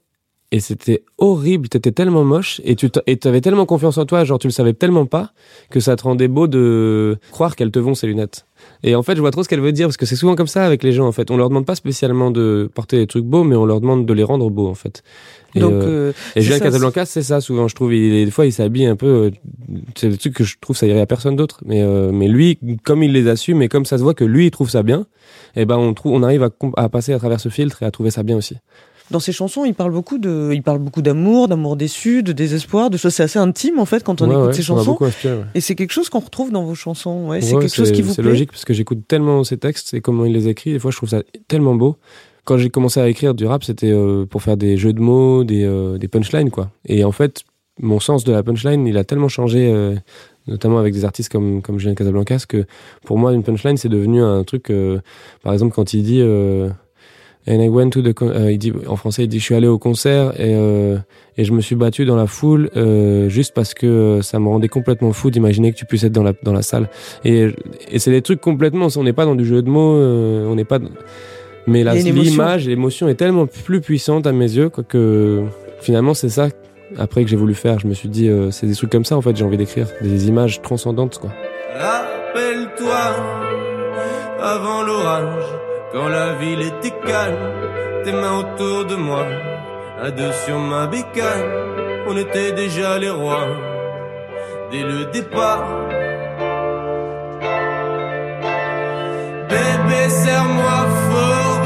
et 0.53 0.61
c'était 0.61 1.03
horrible, 1.19 1.69
t'étais 1.69 1.93
tellement 1.93 2.25
moche, 2.25 2.61
et 2.65 2.77
tu 2.77 2.89
et 3.07 3.17
t'avais 3.17 3.41
tellement 3.41 3.67
confiance 3.67 3.99
en 3.99 4.07
toi, 4.07 4.25
genre 4.25 4.39
tu 4.39 4.47
le 4.47 4.53
savais 4.53 4.75
tellement 4.75 5.07
pas, 5.07 5.33
que 5.71 5.81
ça 5.81 5.97
te 5.97 6.05
rendait 6.05 6.29
beau 6.29 6.47
de 6.47 7.19
croire 7.33 7.57
qu'elles 7.57 7.73
te 7.73 7.79
vont 7.79 7.95
ces 7.95 8.07
lunettes. 8.07 8.47
Et 8.83 8.95
en 8.95 9.03
fait, 9.03 9.17
je 9.17 9.21
vois 9.21 9.31
trop 9.31 9.43
ce 9.43 9.49
qu'elle 9.49 9.61
veut 9.61 9.73
dire, 9.73 9.87
parce 9.87 9.97
que 9.97 10.07
c'est 10.07 10.17
souvent 10.17 10.35
comme 10.35 10.47
ça 10.47 10.65
avec 10.65 10.83
les 10.83 10.93
gens, 10.93 11.07
en 11.07 11.13
fait. 11.13 11.31
On 11.31 11.37
leur 11.37 11.49
demande 11.49 11.67
pas 11.67 11.75
spécialement 11.75 12.31
de 12.31 12.71
porter 12.75 12.97
des 12.99 13.07
trucs 13.07 13.25
beaux, 13.25 13.45
mais 13.45 13.57
on 13.57 13.67
leur 13.67 13.81
demande 13.81 14.07
de 14.07 14.13
les 14.13 14.23
rendre 14.23 14.51
beaux, 14.51 14.69
en 14.69 14.75
fait. 14.75 15.03
Et, 15.55 15.61
Donc, 15.61 15.73
euh, 15.73 16.11
euh, 16.11 16.13
et 16.37 16.43
Julien 16.43 16.59
Casablanca, 16.59 17.05
c'est 17.05 17.23
ça 17.23 17.41
souvent, 17.41 17.69
je 17.69 17.75
trouve. 17.75 17.95
Il, 17.95 18.25
des 18.25 18.31
fois, 18.31 18.47
il 18.47 18.53
s'habille 18.53 18.87
un 18.87 18.97
peu. 18.97 19.07
euh, 19.07 19.31
C'est 19.95 20.09
des 20.09 20.17
trucs 20.17 20.35
que 20.35 20.45
je 20.45 20.57
trouve 20.61 20.77
ça 20.77 20.87
irait 20.87 21.01
à 21.01 21.07
personne 21.07 21.37
d'autre. 21.37 21.61
Mais, 21.65 21.83
euh, 21.83 22.11
mais 22.13 22.29
lui, 22.29 22.59
comme 22.85 23.03
il 23.03 23.13
les 23.13 23.29
assume 23.29 23.63
et 23.63 23.69
comme 23.69 23.85
ça 23.85 23.99
se 23.99 24.03
voit 24.03 24.15
que 24.15 24.25
lui, 24.25 24.47
il 24.47 24.51
trouve 24.51 24.71
ça 24.71 24.83
bien, 24.83 25.07
et 25.55 25.65
ben 25.65 25.77
on 25.77 25.93
trouve, 25.95 26.13
on 26.13 26.23
arrive 26.23 26.49
à 26.77 26.89
passer 26.89 27.13
à 27.13 27.19
travers 27.19 27.41
ce 27.41 27.49
filtre 27.49 27.83
et 27.83 27.87
à 27.87 27.91
trouver 27.91 28.11
ça 28.11 28.23
bien 28.23 28.37
aussi. 28.37 28.57
Dans 29.11 29.21
ses 29.21 29.31
chansons, 29.33 29.65
il 29.65 29.75
parle 29.75 29.93
beaucoup 29.93 30.19
de, 30.19 30.51
il 30.53 30.63
parle 30.63 30.81
beaucoup 30.81 31.01
d'amour, 31.03 31.47
d'amour 31.47 31.77
déçu, 31.77 32.23
de 32.25 32.33
désespoir, 32.33 32.91
de 32.91 32.97
choses 32.97 33.15
c'est 33.15 33.23
assez 33.23 33.39
intime 33.39 33.79
en 33.79 33.85
fait 33.85 34.03
quand 34.03 34.21
on 34.21 34.27
Ouais, 34.29 34.35
écoute 34.35 34.47
ouais, 34.49 34.53
ses 34.55 34.63
chansons. 34.63 34.85
beaucoup 34.93 35.05
inspiré, 35.05 35.35
ouais. 35.37 35.45
Et 35.55 35.61
c'est 35.61 35.75
quelque 35.77 35.93
chose 35.93 36.09
qu'on 36.09 36.19
retrouve 36.19 36.51
dans 36.51 36.65
vos 36.65 36.75
chansons. 36.75 37.29
Ouais, 37.29 37.41
c'est 37.41 37.53
quelque 37.57 37.73
chose 37.75 37.93
qui 37.93 38.03
vous 38.03 38.13
C'est 38.13 38.23
plaît. 38.23 38.31
logique 38.33 38.51
parce 38.51 38.65
que 38.65 38.75
j'écoute 38.75 39.01
tellement 39.07 39.45
ses 39.45 39.59
textes 39.59 39.95
et 39.95 40.01
comment 40.01 40.25
il 40.25 40.33
les 40.33 40.49
écrit. 40.49 40.73
Des 40.73 40.79
fois, 40.81 40.91
je 40.91 40.97
trouve 40.97 41.09
ça 41.11 41.23
tellement 41.47 41.77
beau. 41.77 41.97
Quand 42.45 42.59
j'ai 42.59 42.69
commencé 42.71 42.99
à 43.01 43.09
écrire 43.09 43.35
du 43.35 43.47
rap, 43.47 43.63
c'était 43.65 43.91
euh, 43.93 44.25
pour 44.27 44.43
faire 44.43 44.57
des 44.57 44.77
jeux 44.77 44.93
de 44.93 45.01
mots, 45.01 45.45
des, 45.45 45.65
euh, 45.65 45.99
des 45.99 46.09
punchlines, 46.09 46.51
quoi. 46.51 46.71
Et 46.85 47.05
en 47.05 47.13
fait, 47.13 47.43
mon 47.81 48.01
sens 48.01 48.25
de 48.25 48.33
la 48.33 48.43
punchline, 48.43 48.87
il 48.87 48.97
a 48.99 49.05
tellement 49.05 49.29
changé, 49.29 49.69
euh, 49.73 49.95
notamment 50.49 50.79
avec 50.79 50.95
des 50.95 51.05
artistes 51.05 51.31
comme, 51.31 51.61
comme 51.63 51.79
Julien 51.79 51.95
Casablancas, 51.95 52.45
que 52.49 52.65
pour 53.05 53.19
moi, 53.19 53.33
une 53.33 53.43
punchline, 53.43 53.77
c'est 53.77 53.89
devenu 53.89 54.23
un 54.23 54.43
truc, 54.45 54.73
par 55.43 55.53
exemple, 55.53 55.75
quand 55.75 55.93
il 55.93 56.03
dit, 56.05 56.23
And 57.49 57.61
I 57.63 57.69
went 57.69 57.91
to 57.91 58.03
the 58.03 58.13
con- 58.13 58.33
euh, 58.35 58.51
il 58.51 58.59
dit, 58.59 58.73
en 58.89 58.97
français, 58.97 59.23
il 59.25 59.29
dit, 59.29 59.39
je 59.39 59.45
suis 59.45 59.55
allé 59.55 59.69
au 59.69 59.79
concert 59.79 60.33
et, 60.41 60.55
euh, 60.57 60.97
et 61.39 61.45
je 61.45 61.53
me 61.53 61.61
suis 61.61 61.77
battu 61.77 62.05
dans 62.05 62.17
la 62.17 62.27
foule, 62.27 62.71
euh, 62.77 63.29
juste 63.29 63.55
parce 63.55 63.73
que 63.73 63.87
euh, 63.87 64.23
ça 64.23 64.41
me 64.41 64.49
rendait 64.49 64.67
complètement 64.69 65.13
fou 65.13 65.31
d'imaginer 65.31 65.73
que 65.73 65.77
tu 65.77 65.85
puisses 65.87 66.03
être 66.03 66.13
dans 66.13 66.25
la, 66.25 66.33
dans 66.43 66.53
la 66.53 66.63
salle. 66.63 66.89
Et, 67.25 67.49
et 67.91 67.99
c'est 68.01 68.11
des 68.11 68.23
trucs 68.23 68.41
complètement, 68.41 68.89
on 68.97 69.03
n'est 69.05 69.13
pas 69.13 69.25
dans 69.27 69.37
du 69.37 69.45
jeu 69.45 69.63
de 69.63 69.71
mots, 69.71 69.95
euh, 69.95 70.45
on 70.49 70.57
n'est 70.57 70.65
pas, 70.65 70.81
dans- 70.81 70.89
mais 71.69 71.85
l'image, 72.31 72.67
l'émotion 72.67 73.07
est 73.09 73.15
tellement 73.15 73.47
plus 73.47 73.81
puissante 73.81 74.27
à 74.27 74.33
mes 74.33 74.51
yeux, 74.53 74.69
quoi, 74.69 74.83
que 74.83 75.43
finalement, 75.81 76.15
c'est 76.15 76.29
ça, 76.29 76.49
après 76.99 77.23
que 77.23 77.31
j'ai 77.31 77.37
voulu 77.37 77.55
faire. 77.55 77.79
Je 77.79 77.87
me 77.87 77.95
suis 77.95 78.09
dit, 78.09 78.29
euh, 78.29 78.51
c'est 78.51 78.67
des 78.67 78.75
trucs 78.75 78.91
comme 78.91 79.05
ça, 79.05 79.17
en 79.17 79.21
fait, 79.23 79.37
j'ai 79.37 79.45
envie 79.45 79.57
d'écrire, 79.57 79.87
des 80.01 80.27
images 80.29 80.63
transcendantes, 80.63 81.19
quoi. 81.19 81.31
Rappelle-toi, 81.79 82.97
avant 84.41 84.83
l'orage, 84.83 85.45
quand 85.93 86.09
la 86.09 86.33
ville 86.35 86.63
était 86.63 86.95
calme, 87.07 87.37
tes 88.05 88.13
mains 88.13 88.39
autour 88.39 88.85
de 88.87 88.97
moi, 88.97 89.25
à 90.03 90.11
deux 90.11 90.33
sur 90.45 90.59
ma 90.59 90.87
bécane, 90.87 91.51
on 92.09 92.17
était 92.17 92.53
déjà 92.53 92.99
les 92.99 93.11
rois, 93.11 93.49
dès 94.71 94.83
le 94.83 95.07
départ. 95.07 95.65
Bébé, 99.49 100.09
serre-moi 100.09 100.79
fort, 101.09 101.63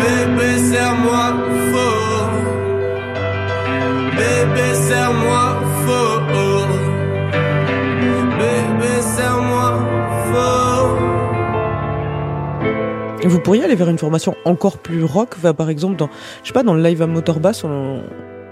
bébé, 0.00 0.58
serre-moi 0.58 1.26
fort, 1.72 2.30
bébé, 4.18 4.74
serre-moi 4.74 5.55
pourriez 13.46 13.64
aller 13.64 13.74
vers 13.76 13.88
une 13.88 13.98
formation 13.98 14.34
encore 14.44 14.78
plus 14.78 15.04
rock, 15.04 15.36
par 15.56 15.70
exemple 15.70 15.96
dans, 15.96 16.08
je 16.42 16.48
sais 16.48 16.52
pas, 16.52 16.62
dans 16.62 16.74
le 16.74 16.82
live 16.82 17.00
à 17.02 17.06
moteur 17.06 17.40
basse, 17.40 17.64
on, 17.64 18.00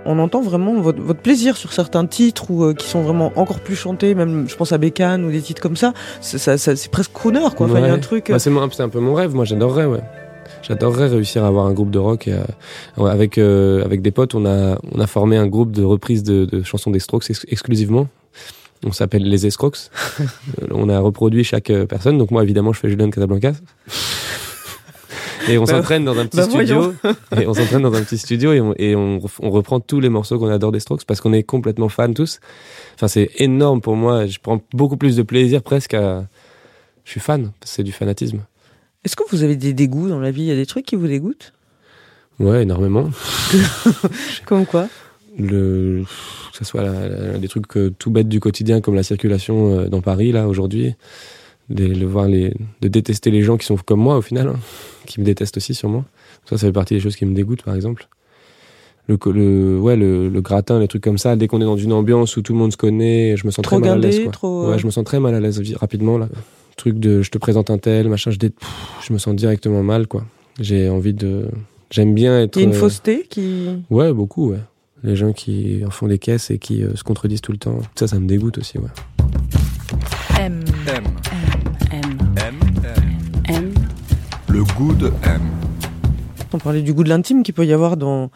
on 0.06 0.18
entend 0.18 0.40
vraiment 0.40 0.74
votre, 0.80 1.00
votre 1.02 1.20
plaisir 1.20 1.56
sur 1.56 1.72
certains 1.72 2.06
titres 2.06 2.50
ou 2.50 2.64
euh, 2.64 2.74
qui 2.74 2.86
sont 2.86 3.02
vraiment 3.02 3.32
encore 3.36 3.60
plus 3.60 3.74
chantés, 3.76 4.14
même 4.14 4.48
je 4.48 4.54
pense 4.56 4.72
à 4.72 4.78
Bécane 4.78 5.24
ou 5.24 5.30
des 5.30 5.40
titres 5.42 5.60
comme 5.62 5.76
ça. 5.76 5.92
C'est, 6.20 6.38
ça, 6.38 6.56
ça- 6.58 6.76
c'est 6.76 6.90
presque 6.90 7.12
crooner 7.12 7.40
quoi. 7.56 7.66
Enfin, 7.66 7.80
y 7.80 7.84
a 7.84 7.92
un 7.92 7.98
truc. 7.98 8.30
euh, 8.30 8.34
Bah, 8.34 8.38
c'est 8.38 8.50
mon- 8.50 8.70
c'est 8.70 8.82
un 8.82 8.88
peu 8.88 9.00
mon 9.00 9.14
rêve. 9.14 9.34
Moi, 9.34 9.44
j'adorerais, 9.44 9.86
ouais. 9.86 10.00
J'adorerais 10.62 11.08
réussir 11.08 11.42
à 11.44 11.48
avoir 11.48 11.66
un 11.66 11.72
groupe 11.72 11.90
de 11.90 11.98
rock. 11.98 12.28
Et, 12.28 12.32
euh, 12.34 13.04
avec 13.06 13.36
euh, 13.38 13.84
avec 13.84 14.00
des 14.02 14.10
potes, 14.12 14.34
on 14.34 14.46
a 14.46 14.78
on 14.94 15.00
a 15.00 15.06
formé 15.06 15.36
un 15.36 15.46
groupe 15.46 15.72
de 15.72 15.82
reprises 15.82 16.22
de, 16.22 16.44
de 16.44 16.62
chansons 16.62 16.90
des 16.90 17.00
Strokes 17.00 17.28
ex- 17.30 17.46
exclusivement. 17.48 18.06
On 18.86 18.92
s'appelle 18.92 19.24
les 19.28 19.46
Escrocs. 19.46 19.78
Euh, 20.20 20.66
on 20.70 20.88
a 20.90 20.98
reproduit 21.00 21.42
chaque 21.44 21.70
euh, 21.70 21.86
personne. 21.86 22.16
Donc 22.18 22.30
moi, 22.30 22.42
évidemment, 22.42 22.72
je 22.74 22.80
fais 22.80 22.88
Julien 22.90 23.10
Casablancas. 23.10 23.54
Et 25.48 25.58
on 25.58 25.64
Bah, 25.64 25.72
s'entraîne 25.72 26.04
dans 26.04 26.18
un 26.18 26.26
petit 26.26 26.36
bah, 26.38 26.44
studio. 26.44 26.94
Et 27.40 27.46
on 27.46 27.54
s'entraîne 27.54 27.82
dans 27.82 27.94
un 27.94 28.02
petit 28.02 28.18
studio 28.18 28.52
et, 28.52 28.60
on, 28.60 28.74
et 28.78 28.94
on, 28.96 29.18
ref- 29.18 29.38
on 29.40 29.50
reprend 29.50 29.80
tous 29.80 30.00
les 30.00 30.08
morceaux 30.08 30.38
qu'on 30.38 30.48
adore 30.48 30.72
des 30.72 30.80
Strokes 30.80 31.04
parce 31.04 31.20
qu'on 31.20 31.32
est 31.32 31.42
complètement 31.42 31.88
fans 31.88 32.12
tous. 32.12 32.40
Enfin, 32.94 33.08
c'est 33.08 33.30
énorme 33.36 33.80
pour 33.80 33.96
moi. 33.96 34.26
Je 34.26 34.38
prends 34.40 34.60
beaucoup 34.72 34.96
plus 34.96 35.16
de 35.16 35.22
plaisir 35.22 35.62
presque 35.62 35.94
à. 35.94 36.26
Je 37.04 37.10
suis 37.10 37.20
fan. 37.20 37.52
C'est 37.64 37.82
du 37.82 37.92
fanatisme. 37.92 38.40
Est-ce 39.04 39.16
que 39.16 39.24
vous 39.30 39.42
avez 39.42 39.56
des 39.56 39.74
dégoûts 39.74 40.08
dans 40.08 40.20
la 40.20 40.30
vie? 40.30 40.42
Il 40.42 40.46
y 40.48 40.52
a 40.52 40.56
des 40.56 40.64
trucs 40.66 40.86
qui 40.86 40.96
vous 40.96 41.06
dégoûtent? 41.08 41.52
Ouais, 42.40 42.62
énormément. 42.62 43.10
Comme 44.46 44.66
quoi? 44.66 44.88
Le, 45.38 46.04
que 46.52 46.58
ce 46.58 46.64
soit 46.64 46.82
la- 46.82 47.08
la- 47.08 47.38
des 47.38 47.48
trucs 47.48 47.76
euh, 47.76 47.90
tout 47.98 48.10
bêtes 48.10 48.28
du 48.28 48.38
quotidien 48.40 48.80
comme 48.80 48.94
la 48.94 49.02
circulation 49.02 49.78
euh, 49.80 49.88
dans 49.88 50.00
Paris 50.00 50.30
là 50.30 50.46
aujourd'hui, 50.46 50.94
de, 51.70 51.84
le 51.86 52.06
voir 52.06 52.26
les, 52.28 52.54
de 52.80 52.88
détester 52.88 53.30
les 53.30 53.42
gens 53.42 53.56
qui 53.56 53.66
sont 53.66 53.76
comme 53.76 54.00
moi 54.00 54.16
au 54.16 54.22
final, 54.22 54.48
hein, 54.48 54.56
qui 55.06 55.20
me 55.20 55.24
détestent 55.24 55.56
aussi 55.56 55.74
sûrement. 55.74 56.04
Ça, 56.48 56.56
ça 56.58 56.66
fait 56.66 56.72
partie 56.72 56.94
des 56.94 57.00
choses 57.00 57.16
qui 57.16 57.24
me 57.26 57.34
dégoûtent 57.34 57.62
par 57.62 57.74
exemple. 57.74 58.08
Le, 59.06 59.18
le, 59.32 59.78
ouais, 59.78 59.96
le, 59.96 60.28
le 60.30 60.40
gratin, 60.40 60.78
les 60.80 60.88
trucs 60.88 61.02
comme 61.04 61.18
ça, 61.18 61.36
dès 61.36 61.46
qu'on 61.46 61.60
est 61.60 61.64
dans 61.66 61.76
une 61.76 61.92
ambiance 61.92 62.36
où 62.38 62.42
tout 62.42 62.54
le 62.54 62.58
monde 62.58 62.72
se 62.72 62.76
connaît, 62.78 63.36
je 63.36 63.44
me 63.46 63.50
sens 63.50 63.62
Trop 63.62 63.78
très 63.78 63.88
mal 63.90 63.98
à 63.98 64.00
l'aise. 64.00 64.20
trop, 64.32 64.64
euh, 64.64 64.70
Ouais, 64.70 64.78
je 64.78 64.86
me 64.86 64.90
sens 64.90 65.04
très 65.04 65.20
mal 65.20 65.34
à 65.34 65.40
l'aise 65.40 65.60
rapidement 65.76 66.16
là. 66.16 66.28
Truc 66.76 66.98
de 66.98 67.20
je 67.22 67.30
te 67.30 67.36
présente 67.38 67.68
un 67.70 67.76
tel, 67.78 68.08
machin, 68.08 68.30
je, 68.30 68.38
dé- 68.38 68.50
pff, 68.50 68.68
je 69.06 69.12
me 69.12 69.18
sens 69.18 69.34
directement 69.36 69.82
mal 69.82 70.06
quoi. 70.06 70.24
J'ai 70.58 70.88
envie 70.88 71.12
de. 71.12 71.48
J'aime 71.90 72.14
bien 72.14 72.40
être. 72.42 72.56
Il 72.56 72.60
y 72.60 72.64
a 72.64 72.68
une 72.68 72.74
euh, 72.74 72.78
fausseté 72.78 73.26
qui. 73.28 73.68
Ouais, 73.90 74.12
beaucoup, 74.12 74.50
ouais. 74.50 74.60
Les 75.02 75.16
gens 75.16 75.32
qui 75.34 75.82
en 75.86 75.90
font 75.90 76.06
des 76.08 76.18
caisses 76.18 76.50
et 76.50 76.58
qui 76.58 76.82
euh, 76.82 76.94
se 76.96 77.04
contredisent 77.04 77.42
tout 77.42 77.52
le 77.52 77.58
temps. 77.58 77.78
Ça, 77.94 78.06
ça 78.08 78.18
me 78.18 78.26
dégoûte 78.26 78.56
aussi, 78.58 78.78
ouais. 78.78 78.88
M. 80.40 80.64
Le 84.66 84.74
goût 84.78 84.94
de 84.94 85.12
M. 85.24 85.40
On 86.52 86.58
parlait 86.58 86.82
du 86.82 86.92
goût 86.94 87.04
de 87.04 87.08
l'intime 87.08 87.42
qu'il 87.42 87.54
peut 87.54 87.66
y 87.66 87.72
avoir 87.72 87.96
dans 87.96 88.30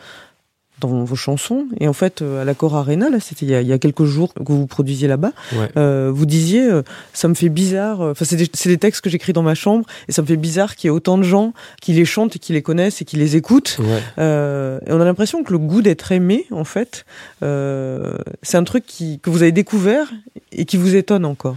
dans 0.81 1.03
vos 1.03 1.17
chansons. 1.17 1.67
Et 1.81 1.89
en 1.89 1.93
fait, 1.93 2.23
euh, 2.23 2.41
à 2.43 2.45
l'accord 2.45 2.77
Arena, 2.77 3.11
là, 3.11 3.19
c'était 3.19 3.45
il, 3.47 3.51
y 3.51 3.55
a- 3.57 3.63
il 3.63 3.67
y 3.67 3.73
a 3.73 3.79
quelques 3.81 4.05
jours 4.05 4.33
que 4.33 4.53
vous 4.53 4.69
produisiez 4.69 5.09
là-bas, 5.09 5.33
Ouais. 5.57 5.69
euh, 5.77 6.13
vous 6.15 6.25
disiez, 6.25 6.63
euh, 6.71 6.83
ça 7.13 7.27
me 7.27 7.35
fait 7.35 7.49
bizarre, 7.49 8.01
enfin, 8.01 8.25
c'est 8.25 8.37
des, 8.37 8.49
c'est 8.55 8.69
des 8.69 8.79
textes 8.79 9.01
que 9.01 9.11
j'écris 9.11 9.33
dans 9.33 9.43
ma 9.43 9.57
chambre, 9.57 9.85
et 10.07 10.13
ça 10.13 10.23
me 10.23 10.27
fait 10.29 10.37
bizarre 10.37 10.77
qu'il 10.77 10.87
y 10.87 10.89
ait 10.89 10.95
autant 10.95 11.19
de 11.19 11.25
gens 11.25 11.53
qui 11.83 11.95
les 11.95 12.05
chantent 12.05 12.37
et 12.37 12.39
qui 12.39 12.53
les 12.53 12.63
connaissent 12.63 13.03
et 13.03 13.05
qui 13.05 13.17
les 13.17 13.35
écoutent. 13.35 13.79
Ouais. 13.81 14.01
Euh, 14.21 14.79
et 14.87 14.93
on 14.93 15.01
a 15.01 15.05
l'impression 15.05 15.43
que 15.43 15.51
le 15.51 15.59
goût 15.59 15.83
d'être 15.83 16.13
aimé, 16.13 16.47
en 16.53 16.63
fait, 16.65 17.07
euh, 17.43 18.17
c'est 18.43 18.57
un 18.57 18.63
truc 18.65 18.87
qui, 18.87 19.19
que 19.19 19.31
vous 19.31 19.43
avez 19.43 19.51
découvert 19.53 20.07
et 20.53 20.65
qui 20.65 20.77
vous 20.77 20.95
étonne 20.95 21.25
encore. 21.25 21.57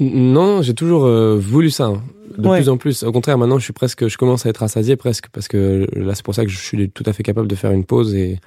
Non, 0.00 0.60
j'ai 0.62 0.74
toujours 0.74 1.04
euh, 1.06 1.36
voulu 1.40 1.70
ça. 1.70 1.84
hein. 1.86 2.02
De 2.38 2.48
Ouais. 2.48 2.58
plus 2.60 2.68
en 2.68 2.76
plus. 2.76 3.02
Au 3.04 3.12
contraire, 3.12 3.38
maintenant, 3.38 3.58
je 3.58 3.64
suis 3.64 3.72
presque, 3.72 4.08
je 4.08 4.18
commence 4.18 4.44
à 4.44 4.48
être 4.48 4.58
rassasié 4.58 4.96
presque, 4.96 5.26
parce 5.32 5.46
que 5.46 5.86
là, 5.94 6.14
c'est 6.16 6.24
pour 6.24 6.34
ça 6.34 6.44
que 6.44 6.50
je 6.50 6.58
suis 6.58 6.90
tout 6.90 7.04
à 7.06 7.12
fait 7.12 7.22
capable 7.22 7.46
de 7.46 7.54
faire 7.54 7.70
une 7.70 7.84
pause 7.84 8.12
et 8.16 8.40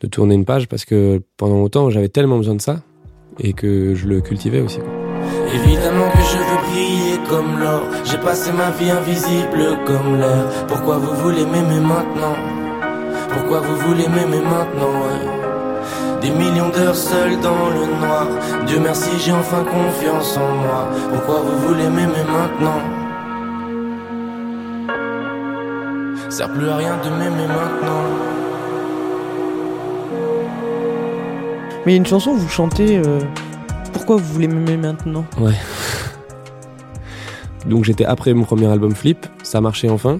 de 0.00 0.06
tourner 0.08 0.34
une 0.34 0.44
page, 0.44 0.66
parce 0.66 0.84
que 0.84 1.20
pendant 1.36 1.54
longtemps, 1.56 1.90
j'avais 1.90 2.08
tellement 2.08 2.38
besoin 2.38 2.56
de 2.56 2.60
ça 2.60 2.80
et 3.38 3.52
que 3.52 3.94
je 3.94 4.08
le 4.08 4.20
cultivais 4.20 4.60
aussi. 4.62 4.78
quoi. 4.78 4.88
Évidemment 5.54 6.10
que 6.10 6.18
je 6.18 6.38
veux 6.38 6.70
briller 6.72 7.18
comme 7.28 7.60
l'or. 7.60 7.82
J'ai 8.04 8.18
passé 8.18 8.50
ma 8.52 8.70
vie 8.72 8.90
invisible 8.90 9.78
comme 9.86 10.16
l'air. 10.18 10.66
Pourquoi 10.66 10.98
vous 10.98 11.14
voulez 11.22 11.44
m'aimer 11.44 11.80
maintenant? 11.80 12.34
Pourquoi 13.28 13.60
vous 13.60 13.76
voulez 13.88 14.08
m'aimer 14.08 14.40
maintenant 14.42 14.90
ouais? 14.90 15.49
Des 16.20 16.30
millions 16.30 16.68
d'heures 16.68 16.94
seul 16.94 17.40
dans 17.40 17.70
le 17.70 17.86
noir. 17.98 18.26
Dieu 18.66 18.78
merci, 18.80 19.10
j'ai 19.18 19.32
enfin 19.32 19.64
confiance 19.64 20.36
en 20.36 20.54
moi. 20.56 20.88
Pourquoi 21.12 21.40
vous 21.40 21.68
voulez 21.68 21.88
m'aimer 21.88 22.24
maintenant? 22.30 22.80
Sert 26.28 26.52
plus 26.52 26.68
à 26.68 26.76
rien 26.76 26.96
de 27.02 27.10
m'aimer 27.10 27.46
maintenant. 27.46 28.04
Mais 31.86 31.92
il 31.92 31.94
y 31.94 31.94
a 31.94 31.96
une 31.96 32.06
chanson 32.06 32.32
où 32.32 32.36
vous 32.36 32.48
chantez 32.48 32.98
euh, 32.98 33.20
Pourquoi 33.92 34.16
vous 34.16 34.34
voulez 34.34 34.48
m'aimer 34.48 34.76
maintenant? 34.76 35.24
Donc 37.66 37.84
j'étais 37.84 38.04
après 38.04 38.34
mon 38.34 38.44
premier 38.44 38.66
album 38.66 38.94
Flip, 38.94 39.26
ça 39.42 39.60
marchait 39.60 39.88
enfin. 39.88 40.18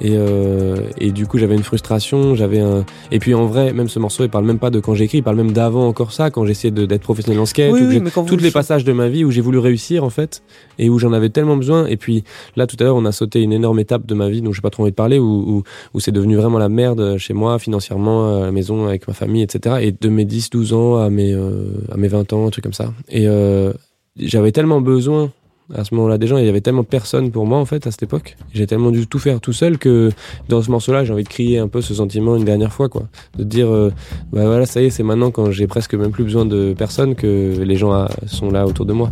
Et, 0.00 0.12
euh, 0.14 0.76
et 0.98 1.10
du 1.10 1.26
coup 1.26 1.38
j'avais 1.38 1.54
une 1.54 1.62
frustration, 1.62 2.34
j'avais 2.34 2.60
un... 2.60 2.84
Et 3.10 3.18
puis 3.18 3.34
en 3.34 3.46
vrai, 3.46 3.72
même 3.72 3.88
ce 3.88 3.98
morceau, 3.98 4.24
il 4.24 4.30
parle 4.30 4.44
même 4.44 4.58
pas 4.58 4.70
de 4.70 4.80
quand 4.80 4.94
j'écris, 4.94 5.18
il 5.18 5.22
parle 5.22 5.36
même 5.36 5.52
d'avant 5.52 5.86
encore 5.88 6.12
ça, 6.12 6.30
quand 6.30 6.44
j'essayais 6.44 6.70
d'être 6.70 7.02
professionnel 7.02 7.40
en 7.40 7.46
skate, 7.46 7.72
Oui, 7.72 7.80
tous 8.26 8.36
le 8.36 8.42
les 8.42 8.50
passages 8.50 8.84
de 8.84 8.92
ma 8.92 9.08
vie 9.08 9.24
où 9.24 9.30
j'ai 9.30 9.40
voulu 9.40 9.58
réussir 9.58 10.04
en 10.04 10.10
fait, 10.10 10.42
et 10.78 10.88
où 10.88 10.98
j'en 10.98 11.12
avais 11.12 11.30
tellement 11.30 11.56
besoin. 11.56 11.86
Et 11.86 11.96
puis 11.96 12.24
là 12.56 12.66
tout 12.66 12.76
à 12.80 12.84
l'heure, 12.84 12.96
on 12.96 13.04
a 13.04 13.12
sauté 13.12 13.42
une 13.42 13.52
énorme 13.52 13.78
étape 13.80 14.06
de 14.06 14.14
ma 14.14 14.28
vie 14.28 14.42
dont 14.42 14.52
j'ai 14.52 14.62
pas 14.62 14.70
trop 14.70 14.84
envie 14.84 14.92
de 14.92 14.96
parler, 14.96 15.18
où, 15.18 15.24
où, 15.24 15.62
où 15.94 16.00
c'est 16.00 16.12
devenu 16.12 16.36
vraiment 16.36 16.58
la 16.58 16.68
merde 16.68 17.16
chez 17.18 17.34
moi, 17.34 17.58
financièrement, 17.58 18.38
à 18.38 18.46
la 18.46 18.52
maison, 18.52 18.86
avec 18.86 19.08
ma 19.08 19.14
famille, 19.14 19.42
etc. 19.42 19.76
Et 19.80 19.92
de 19.92 20.08
mes 20.08 20.24
10-12 20.24 20.74
ans 20.74 20.96
à 20.96 21.10
mes, 21.10 21.32
euh, 21.32 21.72
à 21.92 21.96
mes 21.96 22.08
20 22.08 22.32
ans, 22.32 22.46
un 22.46 22.50
truc 22.50 22.64
comme 22.64 22.72
ça. 22.72 22.92
Et 23.08 23.26
euh, 23.26 23.72
j'avais 24.16 24.52
tellement 24.52 24.80
besoin 24.80 25.30
à 25.74 25.84
ce 25.84 25.94
moment-là 25.94 26.18
des 26.18 26.26
gens, 26.26 26.38
il 26.38 26.46
y 26.46 26.48
avait 26.48 26.60
tellement 26.60 26.84
personne 26.84 27.30
pour 27.30 27.46
moi 27.46 27.58
en 27.58 27.64
fait 27.64 27.86
à 27.86 27.90
cette 27.90 28.02
époque. 28.02 28.36
J'ai 28.52 28.66
tellement 28.66 28.90
dû 28.90 29.06
tout 29.06 29.18
faire 29.18 29.40
tout 29.40 29.52
seul 29.52 29.78
que 29.78 30.10
dans 30.48 30.62
ce 30.62 30.70
morceau-là, 30.70 31.04
j'ai 31.04 31.12
envie 31.12 31.24
de 31.24 31.28
crier 31.28 31.58
un 31.58 31.68
peu 31.68 31.80
ce 31.80 31.94
sentiment 31.94 32.36
une 32.36 32.44
dernière 32.44 32.72
fois 32.72 32.88
quoi, 32.88 33.08
de 33.36 33.44
dire 33.44 33.68
euh, 33.68 33.92
bah 34.32 34.44
voilà, 34.46 34.66
ça 34.66 34.80
y 34.80 34.86
est, 34.86 34.90
c'est 34.90 35.02
maintenant 35.02 35.30
quand 35.30 35.50
j'ai 35.50 35.66
presque 35.66 35.94
même 35.94 36.10
plus 36.10 36.24
besoin 36.24 36.46
de 36.46 36.74
personne 36.76 37.14
que 37.14 37.58
les 37.58 37.76
gens 37.76 37.92
ah, 37.92 38.08
sont 38.26 38.50
là 38.50 38.66
autour 38.66 38.86
de 38.86 38.92
moi. 38.92 39.10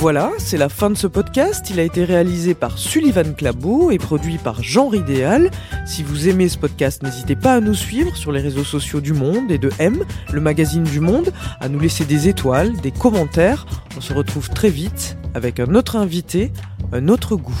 Voilà, 0.00 0.30
c'est 0.38 0.56
la 0.56 0.70
fin 0.70 0.88
de 0.88 0.94
ce 0.94 1.06
podcast. 1.06 1.68
Il 1.68 1.78
a 1.78 1.82
été 1.82 2.06
réalisé 2.06 2.54
par 2.54 2.78
Sullivan 2.78 3.34
Clabot 3.34 3.90
et 3.90 3.98
produit 3.98 4.38
par 4.38 4.62
Jean 4.62 4.88
Ridéal. 4.88 5.50
Si 5.84 6.02
vous 6.02 6.26
aimez 6.26 6.48
ce 6.48 6.56
podcast, 6.56 7.02
n'hésitez 7.02 7.36
pas 7.36 7.52
à 7.52 7.60
nous 7.60 7.74
suivre 7.74 8.16
sur 8.16 8.32
les 8.32 8.40
réseaux 8.40 8.64
sociaux 8.64 9.02
du 9.02 9.12
Monde 9.12 9.50
et 9.50 9.58
de 9.58 9.70
M, 9.78 10.02
le 10.32 10.40
magazine 10.40 10.84
du 10.84 11.00
Monde, 11.00 11.34
à 11.60 11.68
nous 11.68 11.78
laisser 11.78 12.06
des 12.06 12.28
étoiles, 12.28 12.72
des 12.80 12.92
commentaires. 12.92 13.66
On 13.94 14.00
se 14.00 14.14
retrouve 14.14 14.48
très 14.48 14.70
vite 14.70 15.18
avec 15.34 15.60
un 15.60 15.74
autre 15.74 15.96
invité, 15.96 16.50
un 16.94 17.08
autre 17.08 17.36
goût. 17.36 17.60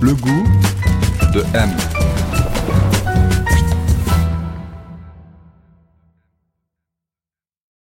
Le 0.00 0.14
goût 0.14 0.44
de 1.34 1.42
M. 1.54 1.70